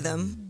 rhythm. 0.00 0.49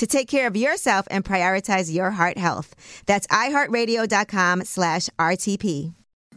to 0.00 0.06
take 0.06 0.28
care 0.28 0.46
of 0.46 0.56
yourself 0.56 1.06
and 1.10 1.22
prioritize 1.22 1.94
your 1.94 2.12
heart 2.12 2.38
health. 2.38 2.74
That's 3.04 3.26
iHeartRadio.com 3.26 4.64
slash 4.64 5.10
RTP. 5.18 5.92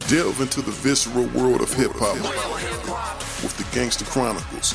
Delve 0.06 0.42
into 0.42 0.60
the 0.60 0.70
visceral 0.70 1.24
world 1.28 1.62
of 1.62 1.72
hip 1.72 1.92
hop 1.94 2.18
with 3.42 3.56
the 3.56 3.64
Gangster 3.74 4.04
Chronicles. 4.04 4.74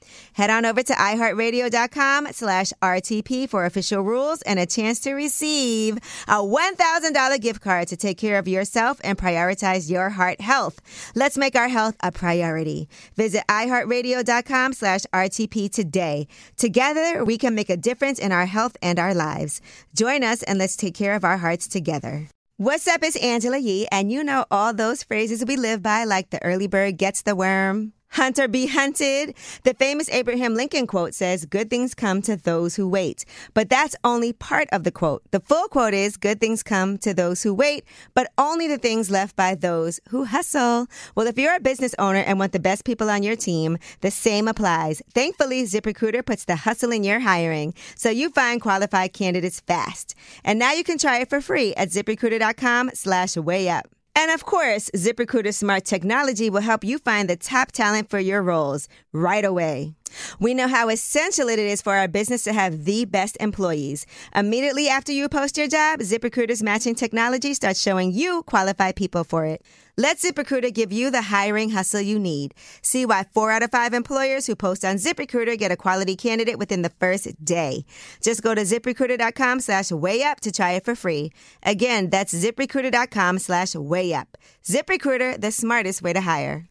Head 0.33 0.49
on 0.49 0.65
over 0.65 0.83
to 0.83 0.93
iHeartRadio.com 0.93 2.27
slash 2.31 2.73
RTP 2.81 3.49
for 3.49 3.65
official 3.65 4.01
rules 4.01 4.41
and 4.43 4.59
a 4.59 4.65
chance 4.65 4.99
to 5.01 5.13
receive 5.13 5.97
a 6.27 6.41
$1,000 6.41 7.41
gift 7.41 7.61
card 7.61 7.87
to 7.89 7.97
take 7.97 8.17
care 8.17 8.37
of 8.39 8.47
yourself 8.47 8.99
and 9.03 9.17
prioritize 9.17 9.89
your 9.89 10.09
heart 10.09 10.41
health. 10.41 10.79
Let's 11.15 11.37
make 11.37 11.55
our 11.55 11.69
health 11.69 11.95
a 12.01 12.11
priority. 12.11 12.89
Visit 13.15 13.43
iHeartRadio.com 13.47 14.73
slash 14.73 15.01
RTP 15.13 15.71
today. 15.71 16.27
Together, 16.57 17.23
we 17.25 17.37
can 17.37 17.55
make 17.55 17.69
a 17.69 17.77
difference 17.77 18.19
in 18.19 18.31
our 18.31 18.45
health 18.45 18.77
and 18.81 18.99
our 18.99 19.13
lives. 19.13 19.61
Join 19.95 20.23
us 20.23 20.43
and 20.43 20.59
let's 20.59 20.75
take 20.75 20.95
care 20.95 21.15
of 21.15 21.23
our 21.23 21.37
hearts 21.37 21.67
together. 21.67 22.27
What's 22.61 22.87
up? 22.87 23.01
It's 23.01 23.15
Angela 23.15 23.57
Yee, 23.57 23.87
and 23.91 24.11
you 24.11 24.23
know 24.23 24.45
all 24.51 24.71
those 24.71 25.01
phrases 25.01 25.43
we 25.43 25.57
live 25.57 25.81
by, 25.81 26.03
like 26.03 26.29
the 26.29 26.43
early 26.43 26.67
bird 26.67 26.95
gets 26.95 27.23
the 27.23 27.35
worm. 27.35 27.93
Hunter 28.11 28.47
be 28.47 28.67
hunted. 28.67 29.35
The 29.63 29.73
famous 29.73 30.09
Abraham 30.09 30.53
Lincoln 30.53 30.85
quote 30.85 31.13
says, 31.13 31.45
Good 31.45 31.69
things 31.69 31.93
come 31.93 32.21
to 32.23 32.35
those 32.35 32.75
who 32.75 32.87
wait. 32.87 33.25
But 33.53 33.69
that's 33.69 33.95
only 34.03 34.33
part 34.33 34.67
of 34.71 34.83
the 34.83 34.91
quote. 34.91 35.23
The 35.31 35.39
full 35.39 35.67
quote 35.69 35.93
is, 35.93 36.17
Good 36.17 36.41
things 36.41 36.61
come 36.61 36.97
to 36.99 37.13
those 37.13 37.43
who 37.43 37.53
wait, 37.53 37.85
but 38.13 38.31
only 38.37 38.67
the 38.67 38.77
things 38.77 39.09
left 39.09 39.35
by 39.35 39.55
those 39.55 39.99
who 40.09 40.25
hustle. 40.25 40.87
Well, 41.15 41.27
if 41.27 41.37
you're 41.37 41.55
a 41.55 41.61
business 41.61 41.95
owner 41.97 42.19
and 42.19 42.37
want 42.37 42.51
the 42.51 42.59
best 42.59 42.83
people 42.83 43.09
on 43.09 43.23
your 43.23 43.37
team, 43.37 43.77
the 44.01 44.11
same 44.11 44.47
applies. 44.47 45.01
Thankfully, 45.13 45.63
ZipRecruiter 45.63 46.25
puts 46.25 46.45
the 46.45 46.57
hustle 46.57 46.91
in 46.91 47.03
your 47.03 47.21
hiring 47.21 47.73
so 47.95 48.09
you 48.09 48.29
find 48.29 48.61
qualified 48.61 49.13
candidates 49.13 49.61
fast. 49.61 50.15
And 50.43 50.59
now 50.59 50.73
you 50.73 50.83
can 50.83 50.97
try 50.97 51.19
it 51.19 51.29
for 51.29 51.39
free 51.39 51.73
at 51.75 51.89
ziprecruiter.com 51.89 52.91
slash 52.93 53.37
way 53.37 53.69
up. 53.69 53.87
And 54.15 54.29
of 54.31 54.45
course, 54.45 54.89
ZipRecruiter 54.95 55.53
Smart 55.53 55.85
Technology 55.85 56.49
will 56.49 56.61
help 56.61 56.83
you 56.83 56.97
find 56.99 57.29
the 57.29 57.37
top 57.37 57.71
talent 57.71 58.09
for 58.09 58.19
your 58.19 58.41
roles 58.41 58.87
right 59.13 59.45
away. 59.45 59.95
We 60.39 60.53
know 60.53 60.67
how 60.67 60.89
essential 60.89 61.49
it 61.49 61.59
is 61.59 61.81
for 61.81 61.95
our 61.95 62.07
business 62.07 62.43
to 62.45 62.53
have 62.53 62.85
the 62.85 63.05
best 63.05 63.37
employees. 63.39 64.05
Immediately 64.35 64.89
after 64.89 65.11
you 65.11 65.29
post 65.29 65.57
your 65.57 65.67
job, 65.67 65.99
ZipRecruiter's 65.99 66.63
matching 66.63 66.95
technology 66.95 67.53
starts 67.53 67.81
showing 67.81 68.11
you 68.11 68.43
qualified 68.43 68.95
people 68.95 69.23
for 69.23 69.45
it. 69.45 69.63
Let 69.97 70.17
ZipRecruiter 70.17 70.73
give 70.73 70.91
you 70.91 71.11
the 71.11 71.21
hiring 71.21 71.71
hustle 71.71 72.01
you 72.01 72.17
need. 72.17 72.55
See 72.81 73.05
why 73.05 73.25
four 73.33 73.51
out 73.51 73.61
of 73.61 73.71
five 73.71 73.93
employers 73.93 74.47
who 74.47 74.55
post 74.55 74.85
on 74.85 74.95
ZipRecruiter 74.95 75.57
get 75.57 75.71
a 75.71 75.75
quality 75.75 76.15
candidate 76.15 76.57
within 76.57 76.81
the 76.81 76.89
first 76.89 77.43
day. 77.43 77.85
Just 78.21 78.41
go 78.41 78.55
to 78.55 78.61
ziprecruiter.com 78.61 79.59
slash 79.59 79.91
way 79.91 80.23
up 80.23 80.39
to 80.39 80.51
try 80.51 80.71
it 80.71 80.85
for 80.85 80.95
free. 80.95 81.31
Again, 81.63 82.09
that's 82.09 82.33
ziprecruiter.com 82.33 83.39
slash 83.39 83.75
way 83.75 84.13
up. 84.13 84.37
ZipRecruiter, 84.63 85.39
the 85.39 85.51
smartest 85.51 86.01
way 86.01 86.13
to 86.13 86.21
hire. 86.21 86.70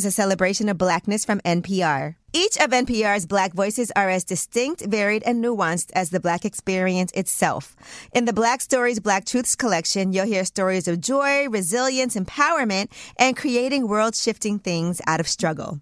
is 0.01 0.05
a 0.05 0.11
celebration 0.11 0.67
of 0.67 0.79
blackness 0.79 1.23
from 1.23 1.39
NPR. 1.41 2.15
Each 2.33 2.57
of 2.57 2.71
NPR's 2.71 3.27
Black 3.27 3.53
voices 3.53 3.91
are 3.95 4.09
as 4.09 4.23
distinct, 4.23 4.81
varied, 4.81 5.21
and 5.27 5.43
nuanced 5.43 5.91
as 5.93 6.09
the 6.09 6.19
Black 6.19 6.43
experience 6.43 7.11
itself. 7.11 7.75
In 8.11 8.25
the 8.25 8.33
Black 8.33 8.61
Stories, 8.61 8.99
Black 8.99 9.25
Truths 9.25 9.53
collection, 9.53 10.11
you'll 10.11 10.25
hear 10.25 10.43
stories 10.43 10.87
of 10.87 11.01
joy, 11.01 11.47
resilience, 11.49 12.15
empowerment, 12.15 12.87
and 13.19 13.37
creating 13.37 13.87
world 13.87 14.15
shifting 14.15 14.57
things 14.57 15.01
out 15.05 15.19
of 15.19 15.27
struggle. 15.27 15.81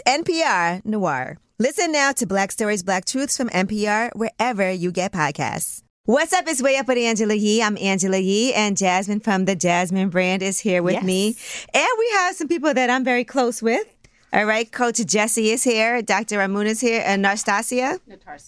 It's 0.03 0.29
NPR 0.29 0.83
Noir. 0.85 1.37
Listen 1.59 1.91
now 1.91 2.11
to 2.13 2.25
Black 2.25 2.51
Stories, 2.51 2.81
Black 2.83 3.05
Truths 3.05 3.37
from 3.37 3.49
NPR 3.49 4.11
wherever 4.15 4.71
you 4.71 4.91
get 4.91 5.11
podcasts. 5.11 5.83
What's 6.05 6.33
up? 6.33 6.45
It's 6.47 6.61
Way 6.61 6.77
Up 6.77 6.87
with 6.87 6.97
Angela 6.97 7.35
Yee. 7.35 7.61
I'm 7.61 7.77
Angela 7.77 8.17
Yee, 8.17 8.53
and 8.53 8.75
Jasmine 8.77 9.19
from 9.19 9.45
the 9.45 9.55
Jasmine 9.55 10.09
brand 10.09 10.41
is 10.41 10.59
here 10.59 10.81
with 10.81 10.95
Yes. 10.95 11.03
me. 11.03 11.35
And 11.73 11.87
we 11.99 12.09
have 12.15 12.35
some 12.35 12.47
people 12.47 12.73
that 12.73 12.89
I'm 12.89 13.03
very 13.03 13.23
close 13.23 13.61
with. 13.61 13.85
All 14.33 14.45
right, 14.45 14.71
Coach 14.71 14.95
Gessie 14.97 15.53
is 15.53 15.63
here, 15.63 16.01
Dr. 16.01 16.41
Amun 16.41 16.65
is 16.67 16.79
here, 16.81 17.03
and 17.05 17.21
Nastasia? 17.21 17.99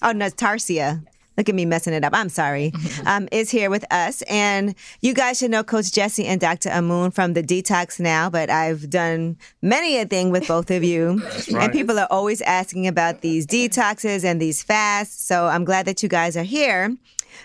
Oh, 0.01 0.13
Natarsia. 0.13 1.03
Look 1.37 1.49
at 1.49 1.55
me 1.55 1.65
messing 1.65 1.93
it 1.93 2.03
up. 2.03 2.13
I'm 2.15 2.29
sorry. 2.29 2.71
um, 3.05 3.27
is 3.31 3.49
here 3.49 3.69
with 3.69 3.85
us. 3.91 4.21
And 4.23 4.75
you 5.01 5.13
guys 5.13 5.39
should 5.39 5.51
know 5.51 5.63
Coach 5.63 5.85
Gessie 5.85 6.25
and 6.25 6.39
Dr. 6.39 6.69
Amun 6.69 7.11
from 7.11 7.33
the 7.33 7.43
Detox 7.43 7.99
Now, 7.99 8.29
but 8.29 8.49
I've 8.49 8.89
done 8.89 9.37
many 9.61 9.97
a 9.97 10.05
thing 10.05 10.29
with 10.29 10.47
both 10.47 10.71
of 10.71 10.83
you. 10.83 11.21
And 11.53 11.71
people 11.71 11.99
are 11.99 12.07
always 12.09 12.41
asking 12.41 12.87
about 12.87 13.21
these 13.21 13.45
detoxes 13.45 14.23
and 14.23 14.41
these 14.41 14.63
fasts. 14.63 15.23
So 15.23 15.45
I'm 15.47 15.65
glad 15.65 15.85
that 15.85 16.01
you 16.01 16.09
guys 16.09 16.35
are 16.35 16.43
here 16.43 16.95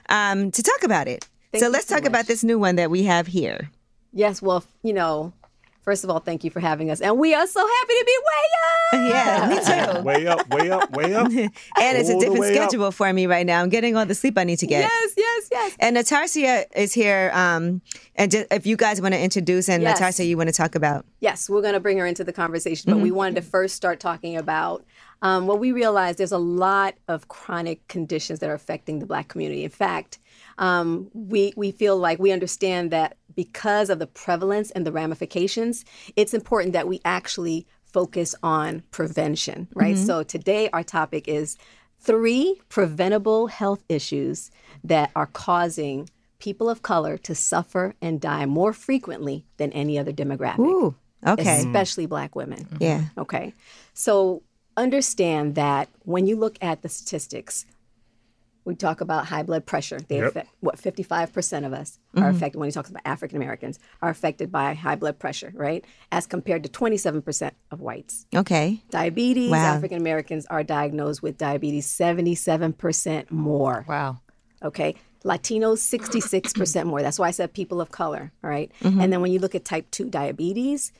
um, 0.08 0.50
to 0.50 0.62
talk 0.62 0.82
about 0.82 1.08
it. 1.08 1.26
Thank 1.52 1.62
so 1.62 1.70
let's 1.70 1.86
so 1.86 1.96
talk 1.96 2.04
about 2.04 2.26
this 2.26 2.42
new 2.44 2.58
one 2.58 2.76
that 2.76 2.90
we 2.90 3.04
have 3.04 3.26
here. 3.26 3.70
Yes, 4.12 4.40
well, 4.42 4.64
you 4.82 4.92
know, 4.92 5.32
first 5.88 6.04
of 6.04 6.10
all, 6.10 6.18
thank 6.20 6.44
you 6.44 6.50
for 6.50 6.60
having 6.60 6.90
us. 6.90 7.00
And 7.00 7.18
we 7.18 7.32
are 7.34 7.46
so 7.46 7.66
happy 7.66 7.94
to 7.94 8.04
be 8.04 8.18
way 8.30 9.06
up. 9.06 9.10
Yeah, 9.10 9.48
me 9.48 9.94
too. 9.96 10.02
Way 10.02 10.26
up, 10.26 10.46
way 10.50 10.70
up, 10.70 10.90
way 10.94 11.14
up. 11.14 11.28
And 11.32 11.96
it's 11.96 12.10
a 12.10 12.18
different 12.18 12.40
way 12.40 12.58
up. 12.58 12.68
schedule 12.68 12.90
for 12.90 13.10
me 13.10 13.26
right 13.26 13.46
now. 13.46 13.62
I'm 13.62 13.70
getting 13.70 13.96
all 13.96 14.04
the 14.04 14.14
sleep 14.14 14.36
I 14.36 14.44
need 14.44 14.58
to 14.58 14.66
get. 14.66 14.80
Yes, 14.80 15.14
yes, 15.16 15.48
yes. 15.50 15.76
And 15.80 15.96
Natarsia 15.96 16.64
is 16.76 16.92
here. 16.92 17.30
Um, 17.32 17.80
and 18.16 18.30
just, 18.30 18.48
if 18.50 18.66
you 18.66 18.76
guys 18.76 19.00
want 19.00 19.14
to 19.14 19.20
introduce, 19.20 19.66
and 19.70 19.82
Yes. 19.82 19.98
Natarsia, 19.98 20.28
you 20.28 20.36
want 20.36 20.50
to 20.50 20.54
talk 20.54 20.74
about. 20.74 21.06
Yes, 21.20 21.48
we're 21.48 21.62
going 21.62 21.72
to 21.72 21.80
bring 21.80 21.96
her 21.96 22.04
into 22.04 22.22
the 22.22 22.34
conversation, 22.34 22.92
but 22.92 23.00
we 23.00 23.10
wanted 23.10 23.36
to 23.36 23.42
first 23.42 23.74
start 23.74 23.98
talking 23.98 24.36
about 24.36 24.84
um, 25.22 25.46
what 25.46 25.58
we 25.58 25.72
realized 25.72 26.18
there's 26.18 26.32
a 26.32 26.38
lot 26.38 26.96
of 27.08 27.28
chronic 27.28 27.86
conditions 27.88 28.40
that 28.40 28.50
are 28.50 28.54
affecting 28.54 28.98
the 28.98 29.06
Black 29.06 29.28
community. 29.28 29.64
In 29.64 29.70
fact, 29.70 30.18
um, 30.58 31.10
we 31.14 31.52
we 31.56 31.70
feel 31.70 31.96
like 31.96 32.18
we 32.18 32.30
understand 32.32 32.90
that 32.90 33.16
because 33.38 33.88
of 33.88 34.00
the 34.00 34.06
prevalence 34.08 34.72
and 34.72 34.84
the 34.84 34.90
ramifications, 34.90 35.84
it's 36.16 36.34
important 36.34 36.72
that 36.72 36.88
we 36.88 37.00
actually 37.04 37.64
focus 37.84 38.34
on 38.42 38.82
prevention, 38.90 39.68
right? 39.74 39.94
Mm-hmm. 39.94 40.06
So 40.06 40.24
today 40.24 40.68
our 40.72 40.82
topic 40.82 41.28
is 41.28 41.56
three 42.00 42.60
preventable 42.68 43.46
health 43.46 43.84
issues 43.88 44.50
that 44.82 45.12
are 45.14 45.26
causing 45.26 46.10
people 46.40 46.68
of 46.68 46.82
color 46.82 47.16
to 47.18 47.32
suffer 47.32 47.94
and 48.02 48.20
die 48.20 48.44
more 48.44 48.72
frequently 48.72 49.44
than 49.56 49.70
any 49.70 50.00
other 50.00 50.12
demographic 50.12 50.58
Ooh, 50.58 50.96
okay. 51.24 51.58
especially 51.58 52.06
black 52.06 52.34
women. 52.34 52.66
Yeah. 52.80 53.04
Okay. 53.16 53.54
So 53.94 54.42
understand 54.76 55.54
that 55.54 55.88
when 56.02 56.26
you 56.26 56.34
look 56.34 56.58
at 56.60 56.82
the 56.82 56.88
statistics, 56.88 57.66
we 58.68 58.74
talk 58.74 59.00
about 59.00 59.24
high 59.26 59.42
blood 59.42 59.64
pressure. 59.64 59.98
They 59.98 60.18
Yep. 60.18 60.26
affect 60.28 60.48
what 60.60 60.78
55% 60.78 61.64
of 61.64 61.72
us 61.72 61.98
are 62.14 62.28
affected 62.28 62.58
when 62.58 62.68
he 62.68 62.72
talks 62.72 62.90
about 62.90 63.00
African 63.06 63.36
Americans 63.38 63.78
are 64.02 64.10
affected 64.10 64.52
by 64.52 64.74
high 64.74 64.94
blood 64.94 65.18
pressure, 65.18 65.50
right? 65.54 65.84
As 66.12 66.26
compared 66.26 66.62
to 66.64 66.68
27% 66.68 67.52
of 67.70 67.80
whites. 67.80 68.26
Okay. 68.36 68.82
Diabetes, 68.90 69.50
Wow. 69.50 69.74
African 69.76 69.96
Americans 69.98 70.44
are 70.46 70.62
diagnosed 70.62 71.22
with 71.22 71.38
diabetes 71.38 71.86
77% 71.86 73.30
more. 73.30 73.86
Wow. 73.88 74.18
Okay. 74.62 74.94
Latinos, 75.24 75.78
66% 75.78 76.86
more. 76.86 77.00
That's 77.02 77.18
why 77.18 77.28
I 77.28 77.30
said 77.32 77.52
people 77.54 77.80
of 77.80 77.90
color. 77.90 78.32
All 78.44 78.50
right? 78.50 78.70
Mm-hmm. 78.82 79.00
And 79.00 79.12
then 79.12 79.20
when 79.22 79.32
you 79.32 79.38
look 79.38 79.54
at 79.54 79.64
type 79.64 79.90
2 79.90 80.10
diabetes, 80.10 80.92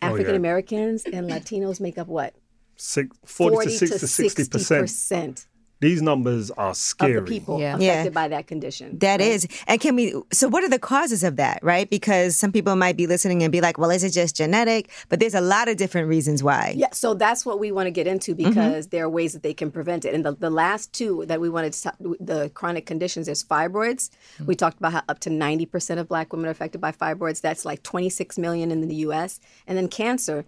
Oh, 0.00 0.06
yeah. 0.06 0.12
African 0.12 0.34
Americans 0.34 1.04
and 1.04 1.30
Latinos 1.30 1.78
make 1.78 1.98
up 1.98 2.08
what? 2.08 2.34
Six, 2.76 3.14
40, 3.26 3.66
to 3.66 3.70
60 3.70 3.98
to 3.98 4.08
60 4.08 4.48
percent. 4.48 5.46
60% 5.82 5.88
These 5.92 6.02
numbers 6.02 6.50
are 6.52 6.74
scary. 6.74 7.12
of 7.14 7.16
scary. 7.16 7.20
the 7.20 7.40
people 7.40 7.60
Yeah. 7.60 7.74
affected 7.76 8.04
Yeah. 8.04 8.08
by 8.10 8.28
that 8.28 8.46
condition. 8.46 8.98
That 8.98 9.20
is. 9.20 9.46
And 9.66 9.80
can 9.80 9.96
we, 9.96 10.14
so 10.32 10.48
what 10.48 10.62
are 10.64 10.68
the 10.68 10.78
causes 10.78 11.22
of 11.24 11.36
that, 11.36 11.58
right? 11.62 11.88
Because 11.90 12.36
some 12.36 12.52
people 12.52 12.76
might 12.76 12.96
be 12.96 13.06
listening 13.06 13.42
and 13.42 13.50
be 13.52 13.60
like, 13.60 13.78
well, 13.78 13.90
is 13.90 14.04
it 14.04 14.10
just 14.10 14.36
genetic? 14.36 14.88
But 15.08 15.20
there's 15.20 15.34
a 15.34 15.40
lot 15.40 15.68
of 15.68 15.76
different 15.76 16.08
reasons 16.08 16.42
why. 16.42 16.74
Yeah, 16.76 16.88
so 16.92 17.14
that's 17.14 17.44
what 17.44 17.58
we 17.58 17.72
want 17.72 17.86
to 17.86 17.90
get 17.90 18.06
into 18.06 18.34
Mm-hmm. 18.34 18.48
because 18.48 18.86
there 18.88 19.04
are 19.04 19.08
ways 19.10 19.32
that 19.34 19.42
they 19.42 19.52
can 19.54 19.70
prevent 19.70 20.04
it. 20.04 20.14
And 20.14 20.24
the, 20.24 20.32
the 20.34 20.50
last 20.50 20.92
two 20.92 21.24
that 21.26 21.40
we 21.40 21.48
wanted 21.50 21.72
to 21.74 21.82
talk, 21.82 21.96
the 22.20 22.50
chronic 22.54 22.86
conditions, 22.86 23.26
there's 23.26 23.42
fibroids. 23.44 24.10
Mm. 24.40 24.46
We 24.46 24.54
talked 24.54 24.78
about 24.78 24.92
how 24.92 25.02
up 25.08 25.18
to 25.20 25.30
90% 25.30 25.98
of 25.98 26.08
black 26.08 26.32
women 26.32 26.46
are 26.46 26.50
affected 26.50 26.80
by 26.80 26.92
fibroids. 26.92 27.40
That's 27.40 27.64
like 27.64 27.82
26 27.82 28.38
million 28.38 28.70
in 28.70 28.86
the 28.88 28.94
US. 29.06 29.40
And 29.66 29.76
then 29.76 29.88
cancer, 29.88 30.44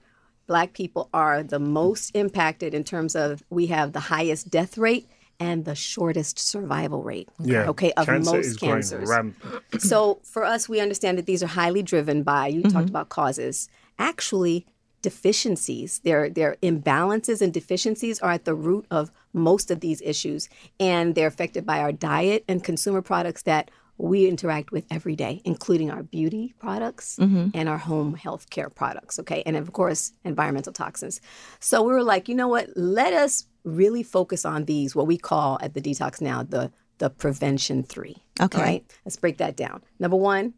black 0.46 0.72
people 0.72 1.08
are 1.12 1.42
the 1.42 1.58
most 1.58 2.14
impacted 2.14 2.74
in 2.74 2.84
terms 2.84 3.14
of 3.16 3.42
we 3.50 3.66
have 3.66 3.92
the 3.92 4.00
highest 4.00 4.50
death 4.50 4.76
rate 4.78 5.08
and 5.40 5.64
the 5.64 5.74
shortest 5.74 6.38
survival 6.38 7.02
rate. 7.02 7.28
Yeah. 7.38 7.68
Okay, 7.68 7.92
of 7.92 8.06
Cancer 8.06 8.32
most 8.32 8.46
is 8.46 8.56
cancers. 8.56 9.08
rampant. 9.08 9.62
So 9.80 10.20
for 10.22 10.44
us, 10.44 10.68
we 10.68 10.80
understand 10.80 11.18
that 11.18 11.26
these 11.26 11.42
are 11.42 11.48
highly 11.48 11.82
driven 11.82 12.22
by, 12.22 12.48
you 12.48 12.62
talked 12.62 12.74
mm-hmm. 12.74 12.88
about 12.88 13.08
causes, 13.08 13.68
actually 13.98 14.66
deficiencies. 15.02 15.98
Their, 15.98 16.30
their 16.30 16.56
imbalances 16.62 17.42
and 17.42 17.52
deficiencies 17.52 18.18
are 18.20 18.32
at 18.32 18.46
the 18.46 18.54
root 18.54 18.86
of 18.90 19.12
most 19.34 19.70
of 19.70 19.80
these 19.80 20.00
issues. 20.00 20.48
And 20.80 21.14
they're 21.14 21.26
affected 21.26 21.66
by 21.66 21.80
our 21.80 21.92
diet 21.92 22.42
and 22.48 22.64
consumer 22.64 23.02
products 23.02 23.42
that 23.42 23.70
we 23.96 24.26
interact 24.26 24.72
with 24.72 24.84
every 24.90 25.14
day, 25.14 25.40
including 25.44 25.90
our 25.90 26.02
beauty 26.02 26.54
products 26.58 27.16
mm-hmm. 27.20 27.48
and 27.54 27.68
our 27.68 27.78
home 27.78 28.14
health 28.14 28.50
care 28.50 28.68
products. 28.68 29.18
Okay. 29.18 29.42
And 29.46 29.56
of 29.56 29.72
course, 29.72 30.12
environmental 30.24 30.72
toxins. 30.72 31.20
So 31.60 31.82
we 31.82 31.92
were 31.92 32.02
like, 32.02 32.28
you 32.28 32.34
know 32.34 32.48
what? 32.48 32.70
Let 32.76 33.12
us 33.12 33.46
really 33.62 34.02
focus 34.02 34.44
on 34.44 34.64
these, 34.64 34.96
what 34.96 35.06
we 35.06 35.16
call 35.16 35.58
at 35.62 35.74
the 35.74 35.80
Detox 35.80 36.20
Now, 36.20 36.42
the 36.42 36.70
the 36.98 37.10
prevention 37.10 37.82
three. 37.82 38.16
Okay. 38.40 38.58
All 38.58 38.64
right. 38.64 38.98
Let's 39.04 39.16
break 39.16 39.38
that 39.38 39.56
down. 39.56 39.82
Number 39.98 40.16
one, 40.16 40.54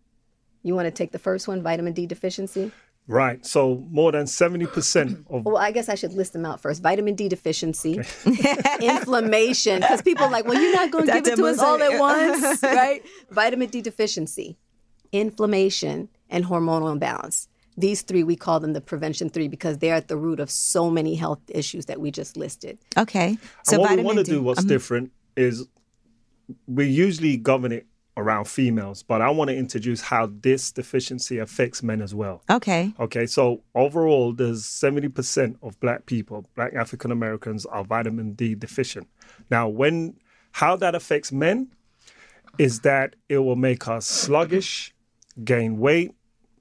you 0.63 0.75
want 0.75 0.87
to 0.87 0.91
take 0.91 1.13
the 1.13 1.19
first 1.19 1.49
one, 1.49 1.63
vitamin 1.63 1.95
D 1.95 2.07
deficiency? 2.07 2.73
Right. 3.09 3.45
So 3.47 3.85
more 3.91 4.11
than 4.13 4.25
70% 4.25 5.27
of 5.31 5.45
Well, 5.45 5.57
I 5.57 5.71
guess 5.71 5.89
I 5.89 5.95
should 5.95 6.13
list 6.15 6.33
them 6.33 6.45
out 6.45 6.61
first. 6.61 6.83
Vitamin 6.83 7.15
D 7.15 7.29
deficiency, 7.29 7.95
inflammation, 8.81 9.81
because 9.81 10.03
people 10.03 10.25
are 10.25 10.31
like, 10.31 10.45
well, 10.45 10.61
you're 10.61 10.73
not 10.73 10.91
going 10.91 11.07
to 11.07 11.13
give 11.13 11.27
it 11.27 11.37
to 11.37 11.47
us 11.47 11.59
all 11.59 11.81
at 11.81 12.01
once, 12.01 12.63
right? 12.63 13.03
Vitamin 13.31 13.69
D 13.69 13.81
deficiency, 13.81 14.57
inflammation, 15.13 16.09
and 16.29 16.45
hormonal 16.45 16.91
imbalance. 16.91 17.49
These 17.79 18.03
three, 18.03 18.25
we 18.25 18.37
call 18.37 18.59
them 18.59 18.73
the 18.73 18.81
prevention 18.81 19.29
three 19.29 19.49
because 19.49 19.79
they're 19.79 19.95
at 19.95 20.09
the 20.09 20.17
root 20.17 20.41
of 20.41 20.51
so 20.51 20.91
many 20.91 21.15
health 21.15 21.41
issues 21.49 21.87
that 21.87 22.01
we 22.01 22.11
just 22.11 22.37
listed. 22.37 22.79
Okay. 22.97 23.37
So 23.65 23.75
and 23.75 23.83
what 23.83 23.97
we 23.97 24.03
want 24.03 24.19
to 24.19 24.25
do, 24.25 24.43
what's 24.43 24.65
different, 24.65 25.13
is 25.37 25.67
we 26.67 26.87
usually 26.87 27.37
govern 27.37 27.73
it 27.73 27.87
around 28.17 28.47
females, 28.47 29.03
but 29.03 29.21
I 29.21 29.31
want 29.31 29.51
to 29.51 29.57
introduce 29.57 30.01
how 30.01 30.31
this 30.41 30.73
deficiency 30.73 31.39
affects 31.39 31.83
men 31.83 32.01
as 32.01 32.15
well. 32.15 32.43
Okay. 32.49 32.93
Okay, 32.99 33.27
so 33.27 33.63
overall, 33.75 34.33
there's 34.33 34.65
70% 34.65 35.57
of 35.63 35.79
black 35.81 36.07
people, 36.07 36.47
black 36.55 36.75
African 36.75 37.11
Americans, 37.11 37.67
are 37.67 37.85
vitamin 37.85 38.33
D 38.33 38.55
deficient. 38.55 39.09
Now, 39.51 39.69
when 39.69 40.17
how 40.53 40.77
that 40.77 40.95
affects 40.95 41.31
men 41.31 41.71
is 42.59 42.81
that 42.81 43.15
it 43.29 43.39
will 43.39 43.57
make 43.57 43.87
us 43.87 44.07
sluggish, 44.07 44.95
gain 45.45 45.79
weight, 45.79 46.13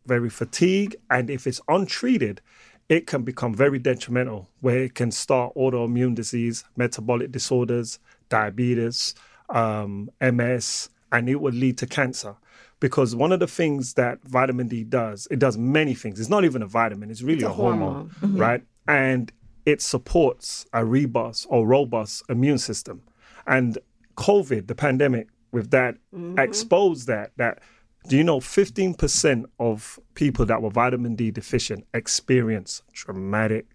very 0.06 0.29
fatigued, 0.29 0.98
and 1.10 1.29
if 1.29 1.48
it's 1.48 1.62
untreated, 1.70 2.41
it 2.89 3.08
can 3.08 3.24
become 3.24 3.53
very 3.53 3.79
detrimental, 3.79 4.50
where 4.60 4.84
it 4.84 4.96
can 4.96 5.12
start 5.12 5.56
autoimmune 5.56 6.13
disease, 6.13 6.65
metabolic 6.75 7.32
disorders, 7.32 8.00
diabetes, 8.29 9.15
um, 9.50 10.10
MS, 10.22 10.89
and 11.12 11.29
it 11.29 11.41
would 11.41 11.53
lead 11.53 11.77
to 11.79 11.88
cancer. 11.88 12.35
Because 12.79 13.15
one 13.15 13.31
of 13.31 13.39
the 13.39 13.47
things 13.47 13.93
that 13.93 14.19
vitamin 14.24 14.67
D 14.67 14.83
does, 14.83 15.27
it 15.31 15.39
does 15.39 15.57
many 15.57 15.93
things. 15.93 16.19
It's 16.19 16.29
not 16.29 16.43
even 16.43 16.62
a 16.62 16.67
vitamin, 16.67 17.09
it's 17.09 17.21
really 17.21 17.43
a, 17.43 17.50
hormone, 17.50 18.12
right? 18.21 18.62
And 18.88 19.31
it 19.65 19.81
supports 19.81 20.65
a 20.74 20.85
robust 20.85 21.47
or 21.50 21.65
robust 21.65 22.24
immune 22.29 22.57
system. 22.57 23.01
And 23.47 23.77
COVID, 24.17 24.67
the 24.67 24.75
pandemic, 24.75 25.29
with 25.51 25.71
that, 25.71 25.95
exposed 26.38 27.07
that, 27.07 27.31
that 27.38 27.59
do 28.07 28.17
you 28.17 28.24
know 28.24 28.39
15% 28.39 29.45
of 29.59 30.00
people 30.13 30.45
that 30.45 30.62
were 30.62 30.69
vitamin 30.69 31.15
D 31.15 31.31
deficient 31.31 31.88
experience 31.93 32.83
traumatic 32.93 33.67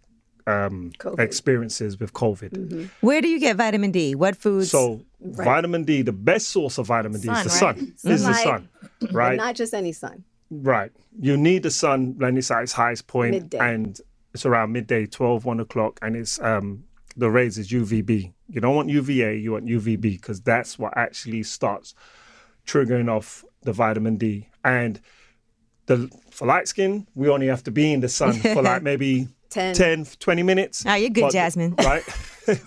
um, 0.51 0.93
experiences 1.19 1.99
with 1.99 2.13
COVID? 2.13 2.89
Where 3.01 3.21
do 3.21 3.29
you 3.29 3.39
get 3.39 3.57
vitamin 3.57 3.91
D? 3.91 4.15
What 4.15 4.37
foods? 4.37 4.71
So, 4.71 5.05
vitamin 5.21 5.85
D, 5.85 6.03
the 6.03 6.13
best 6.13 6.49
source 6.49 6.79
of 6.79 6.87
vitamin 6.87 7.21
D 7.21 7.29
is 7.29 7.43
the 7.43 7.49
right? 7.49 7.51
sun. 7.51 7.95
Is 8.05 8.25
the 8.25 8.35
sun, 8.35 8.69
right? 9.13 9.37
not 9.37 9.55
just 9.55 9.75
any 9.75 9.93
sun. 9.93 10.25
Right. 10.51 10.91
You 11.19 11.37
need 11.37 11.63
the 11.63 11.71
sun 11.71 12.15
when 12.19 12.37
it's 12.37 12.51
at 12.51 12.63
its 12.63 12.73
highest 12.73 13.07
point, 13.07 13.33
Midday. 13.33 13.59
and 13.59 14.01
it's 14.35 14.45
around 14.47 14.73
midday, 14.73 15.07
12, 15.07 15.45
1 15.45 15.61
o'clock, 15.61 15.99
and 16.03 16.17
it's 16.17 16.41
um 16.41 16.85
the 17.17 17.31
rays 17.31 17.59
is 17.59 17.71
UVB. 17.71 18.33
You 18.49 18.61
don't 18.61 18.75
want 18.75 18.89
UVA, 18.89 19.37
you 19.37 19.53
want 19.53 19.67
UVB 19.67 20.01
because 20.01 20.41
that's 20.41 20.79
what 20.79 20.97
actually 20.97 21.43
starts 21.43 21.95
triggering 22.67 23.11
off 23.11 23.45
the 23.63 23.73
vitamin 23.73 24.17
D. 24.17 24.49
And 24.65 25.01
the 25.87 26.11
for 26.31 26.47
light 26.47 26.69
skin, 26.69 27.07
we 27.15 27.29
only 27.29 27.49
have 27.49 27.65
to 27.65 27.71
be 27.71 27.93
in 27.93 28.01
the 28.01 28.09
sun 28.09 28.35
for 28.35 28.63
like 28.63 28.83
maybe 28.91 29.29
10. 29.51 29.75
10, 29.75 30.07
20 30.19 30.43
minutes. 30.43 30.85
Oh, 30.87 30.95
you're 30.95 31.11
good, 31.11 31.23
But- 31.23 31.33
Jasmine. 31.33 31.75
Right? 31.79 32.03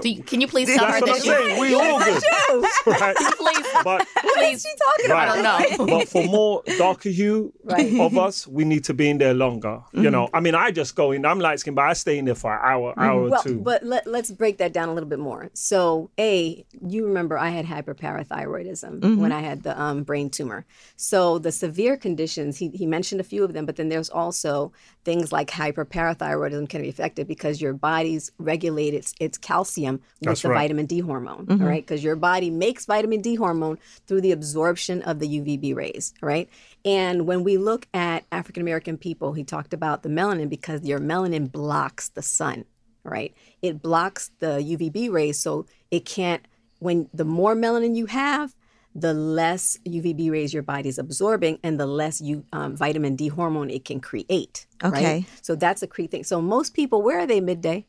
Do 0.02 0.10
you- 0.10 0.24
can 0.24 0.42
you 0.42 0.48
please 0.48 0.68
tell 0.68 0.86
her 0.86 1.00
what 1.00 1.06
that? 1.06 1.22
saying. 1.22 1.60
We 1.60 1.76
all 1.76 2.00
good. 2.00 2.24
right? 2.86 3.16
Please, 3.16 3.68
But 3.84 4.08
please. 4.36 4.64
talking 4.64 5.12
Right. 5.12 5.30
I 5.30 5.42
don't 5.42 5.78
know. 5.78 5.86
but 5.98 6.08
for 6.10 6.26
more 6.26 6.64
darker 6.78 7.10
hue 7.10 7.54
Right. 7.64 8.00
of 8.00 8.18
us, 8.18 8.48
we 8.48 8.66
need 8.66 8.84
to 8.86 8.94
be 8.94 9.10
in 9.10 9.18
there 9.18 9.34
longer. 9.34 9.82
You 9.92 10.02
mm-hmm. 10.02 10.12
know, 10.12 10.30
I 10.34 10.40
mean, 10.40 10.56
I 10.56 10.72
just 10.72 10.96
go 10.96 11.12
in. 11.12 11.26
I'm 11.26 11.40
light 11.40 11.60
skinned, 11.60 11.76
but 11.76 11.86
I 11.86 11.94
stay 11.94 12.18
in 12.18 12.26
there 12.26 12.36
for 12.36 12.54
an 12.54 12.60
hour, 12.64 12.92
mm-hmm. 12.92 13.02
hour 13.02 13.22
or 13.24 13.30
Well, 13.30 13.44
two. 13.44 13.60
but 13.60 13.84
let, 13.84 14.06
let's 14.08 14.32
break 14.32 14.58
that 14.58 14.74
down 14.74 14.90
a 14.90 14.94
little 14.94 15.10
bit 15.10 15.20
more. 15.20 15.50
So, 15.54 16.10
A, 16.20 16.66
you 16.86 17.06
remember 17.06 17.38
I 17.38 17.50
had 17.50 17.66
hyperparathyroidism 17.66 19.00
mm-hmm. 19.00 19.22
when 19.22 19.32
I 19.32 19.42
had 19.42 19.64
the 19.64 19.80
um, 19.80 20.04
brain 20.04 20.30
tumor. 20.30 20.66
So, 20.96 21.40
the 21.40 21.52
severe 21.52 21.98
conditions, 21.98 22.58
he, 22.58 22.70
he 22.70 22.86
mentioned 22.86 23.22
a 23.22 23.24
few 23.24 23.44
of 23.44 23.54
them, 23.54 23.66
but 23.66 23.76
then 23.76 23.90
there's 23.90 24.10
also 24.10 24.72
things 25.04 25.32
like 25.32 25.50
hyperparathyroidism 25.52 26.70
can 26.70 26.82
be 26.82 26.90
affected 26.90 27.28
because 27.28 27.62
your 27.62 27.74
body's 27.74 28.32
regulated 28.38 29.00
its, 29.00 29.16
its 29.20 29.38
calcium 29.74 29.96
with 30.20 30.22
That's 30.22 30.42
the 30.42 30.50
right. 30.50 30.64
vitamin 30.64 30.86
D 30.86 31.00
hormone, 31.00 31.48
all 31.50 31.58
right? 31.58 31.86
Because 31.86 32.04
your 32.04 32.16
body 32.16 32.50
makes 32.50 32.86
vitamin 32.86 33.22
D 33.22 33.36
hormone 33.36 33.78
through 34.08 34.22
the 34.22 34.32
absorption 34.32 35.02
of 35.04 35.20
the 35.20 35.28
UVB 35.28 35.76
rays, 35.76 36.14
all 36.22 36.28
right? 36.28 36.50
And 36.86 37.26
when 37.26 37.44
we 37.44 37.58
look 37.58 37.88
at 37.94 38.26
African 38.32 38.62
American 38.62 38.98
people, 38.98 39.34
he 39.34 39.44
talked 39.44 39.74
about 39.74 40.04
the 40.04 40.10
melanin 40.10 40.50
because 40.50 40.84
your 40.84 41.00
melanin 41.00 41.52
blocks 41.52 42.10
the 42.10 42.22
sun, 42.22 42.66
right? 43.04 43.34
It 43.62 43.82
blocks 43.82 44.32
the 44.40 44.60
UVB 44.60 45.12
rays, 45.12 45.40
so 45.40 45.66
it 45.92 46.06
can't. 46.06 46.46
When 46.80 47.08
the 47.14 47.26
more 47.26 47.56
melanin 47.56 47.96
you 47.96 48.08
have, 48.08 48.54
the 48.96 49.14
less 49.14 49.80
UVB 49.88 50.30
rays 50.30 50.54
your 50.54 50.64
body's 50.64 50.98
absorbing, 50.98 51.60
and 51.64 51.80
the 51.80 51.88
less 51.88 52.20
you 52.22 52.46
um, 52.52 52.76
vitamin 52.76 53.16
D 53.16 53.30
hormone 53.30 53.70
it 53.70 53.86
can 53.86 54.00
create. 54.02 54.68
Okay. 54.84 55.06
Right? 55.06 55.26
So 55.42 55.56
that's 55.56 55.82
a 55.82 55.88
key 55.88 56.08
thing. 56.08 56.24
So 56.26 56.42
most 56.42 56.74
people, 56.74 57.02
where 57.02 57.20
are 57.20 57.26
they 57.26 57.40
midday? 57.40 57.88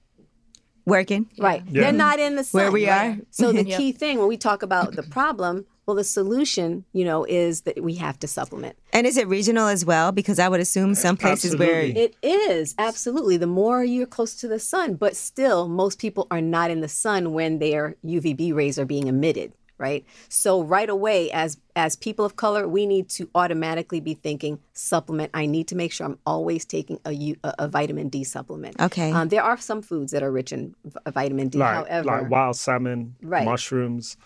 Working. 0.86 1.26
Right. 1.38 1.62
Yeah. 1.66 1.82
They're 1.82 1.92
not 1.92 2.18
in 2.18 2.36
the 2.36 2.44
sun. 2.44 2.60
Where 2.60 2.70
we 2.70 2.88
right? 2.88 3.18
are. 3.18 3.20
So 3.30 3.52
the 3.52 3.64
key 3.76 3.92
thing 3.92 4.18
when 4.18 4.28
we 4.28 4.36
talk 4.36 4.62
about 4.62 4.96
the 4.96 5.02
problem, 5.02 5.66
well, 5.86 5.94
the 5.94 6.04
solution, 6.04 6.84
you 6.92 7.04
know, 7.04 7.24
is 7.24 7.62
that 7.62 7.82
we 7.82 7.94
have 7.94 8.18
to 8.20 8.28
supplement. 8.28 8.76
And 8.92 9.06
is 9.06 9.16
it 9.16 9.28
regional 9.28 9.68
as 9.68 9.84
well? 9.84 10.12
Because 10.12 10.38
I 10.38 10.48
would 10.48 10.60
assume 10.60 10.94
some 10.94 11.16
places 11.16 11.54
Absolutely. 11.54 11.94
where 11.94 12.04
It 12.04 12.16
is 12.22 12.74
absolutely 12.78 13.36
the 13.36 13.46
more 13.46 13.84
you're 13.84 14.06
close 14.06 14.34
to 14.36 14.48
the 14.48 14.58
sun, 14.58 14.94
but 14.94 15.16
still, 15.16 15.68
most 15.68 15.98
people 15.98 16.26
are 16.30 16.40
not 16.40 16.70
in 16.70 16.80
the 16.80 16.88
sun 16.88 17.32
when 17.32 17.58
their 17.58 17.96
UVB 18.04 18.54
rays 18.54 18.78
are 18.78 18.86
being 18.86 19.06
emitted. 19.06 19.52
Right. 19.76 20.04
So 20.28 20.62
right 20.62 20.88
away, 20.88 21.30
as 21.32 21.56
as 21.74 21.96
people 21.96 22.24
of 22.24 22.36
color, 22.36 22.68
we 22.68 22.86
need 22.86 23.08
to 23.10 23.28
automatically 23.34 24.00
be 24.00 24.14
thinking 24.14 24.60
supplement. 24.72 25.32
I 25.34 25.46
need 25.46 25.66
to 25.68 25.74
make 25.76 25.90
sure 25.92 26.06
I'm 26.06 26.18
always 26.24 26.64
taking 26.64 27.00
a 27.04 27.12
U, 27.12 27.36
a, 27.42 27.54
a 27.60 27.68
vitamin 27.68 28.08
D 28.08 28.22
supplement. 28.22 28.80
Okay. 28.80 29.10
Um, 29.10 29.28
there 29.28 29.42
are 29.42 29.56
some 29.58 29.82
foods 29.82 30.12
that 30.12 30.22
are 30.22 30.30
rich 30.30 30.52
in 30.52 30.74
vitamin 31.12 31.48
D. 31.48 31.58
like, 31.58 31.74
However, 31.74 32.06
like 32.06 32.30
wild 32.30 32.56
salmon, 32.56 33.16
Right. 33.20 33.44
mushrooms. 33.44 34.16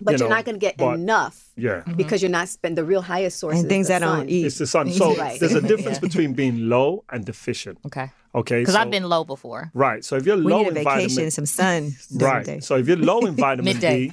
but 0.00 0.12
you 0.12 0.18
you 0.18 0.24
are 0.26 0.28
know, 0.28 0.34
not 0.36 0.44
going 0.44 0.56
to 0.56 0.60
get 0.60 0.76
but- 0.76 0.94
enough 0.94 1.36
Yeah. 1.56 1.82
because 1.96 2.20
you're 2.20 2.30
not 2.40 2.48
spend 2.48 2.76
the 2.76 2.84
real 2.84 3.00
highest 3.00 3.38
source 3.38 3.60
and 3.60 3.68
things 3.68 3.86
the 3.88 3.94
I 3.94 3.98
don't 4.00 4.28
eat. 4.28 4.44
It's 4.44 4.58
the 4.58 4.66
sun. 4.66 4.90
So 4.92 5.14
Right. 5.24 5.38
there's 5.40 5.54
a 5.54 5.62
difference 5.62 5.98
between 6.08 6.34
being 6.34 6.68
low 6.68 7.04
and 7.12 7.24
deficient. 7.24 7.78
Okay. 7.86 8.10
Okay. 8.34 8.60
Because 8.60 8.74
so- 8.74 8.80
I've 8.80 8.90
been 8.90 9.08
low 9.08 9.22
before. 9.24 9.70
right. 9.72 10.04
So 10.04 10.16
if 10.16 10.26
you're 10.26 10.36
we 10.36 10.42
low 10.52 10.58
need 10.64 10.66
a 10.66 10.68
in 10.70 10.74
vacation, 10.84 11.08
vitamin, 11.08 11.30
some 11.30 11.46
sun. 11.46 11.92
right. 12.16 12.44
day. 12.44 12.60
So 12.60 12.74
if 12.76 12.88
you're 12.88 12.98
low 12.98 13.20
in 13.20 13.36
vitamin 13.46 13.78
D, 13.78 14.12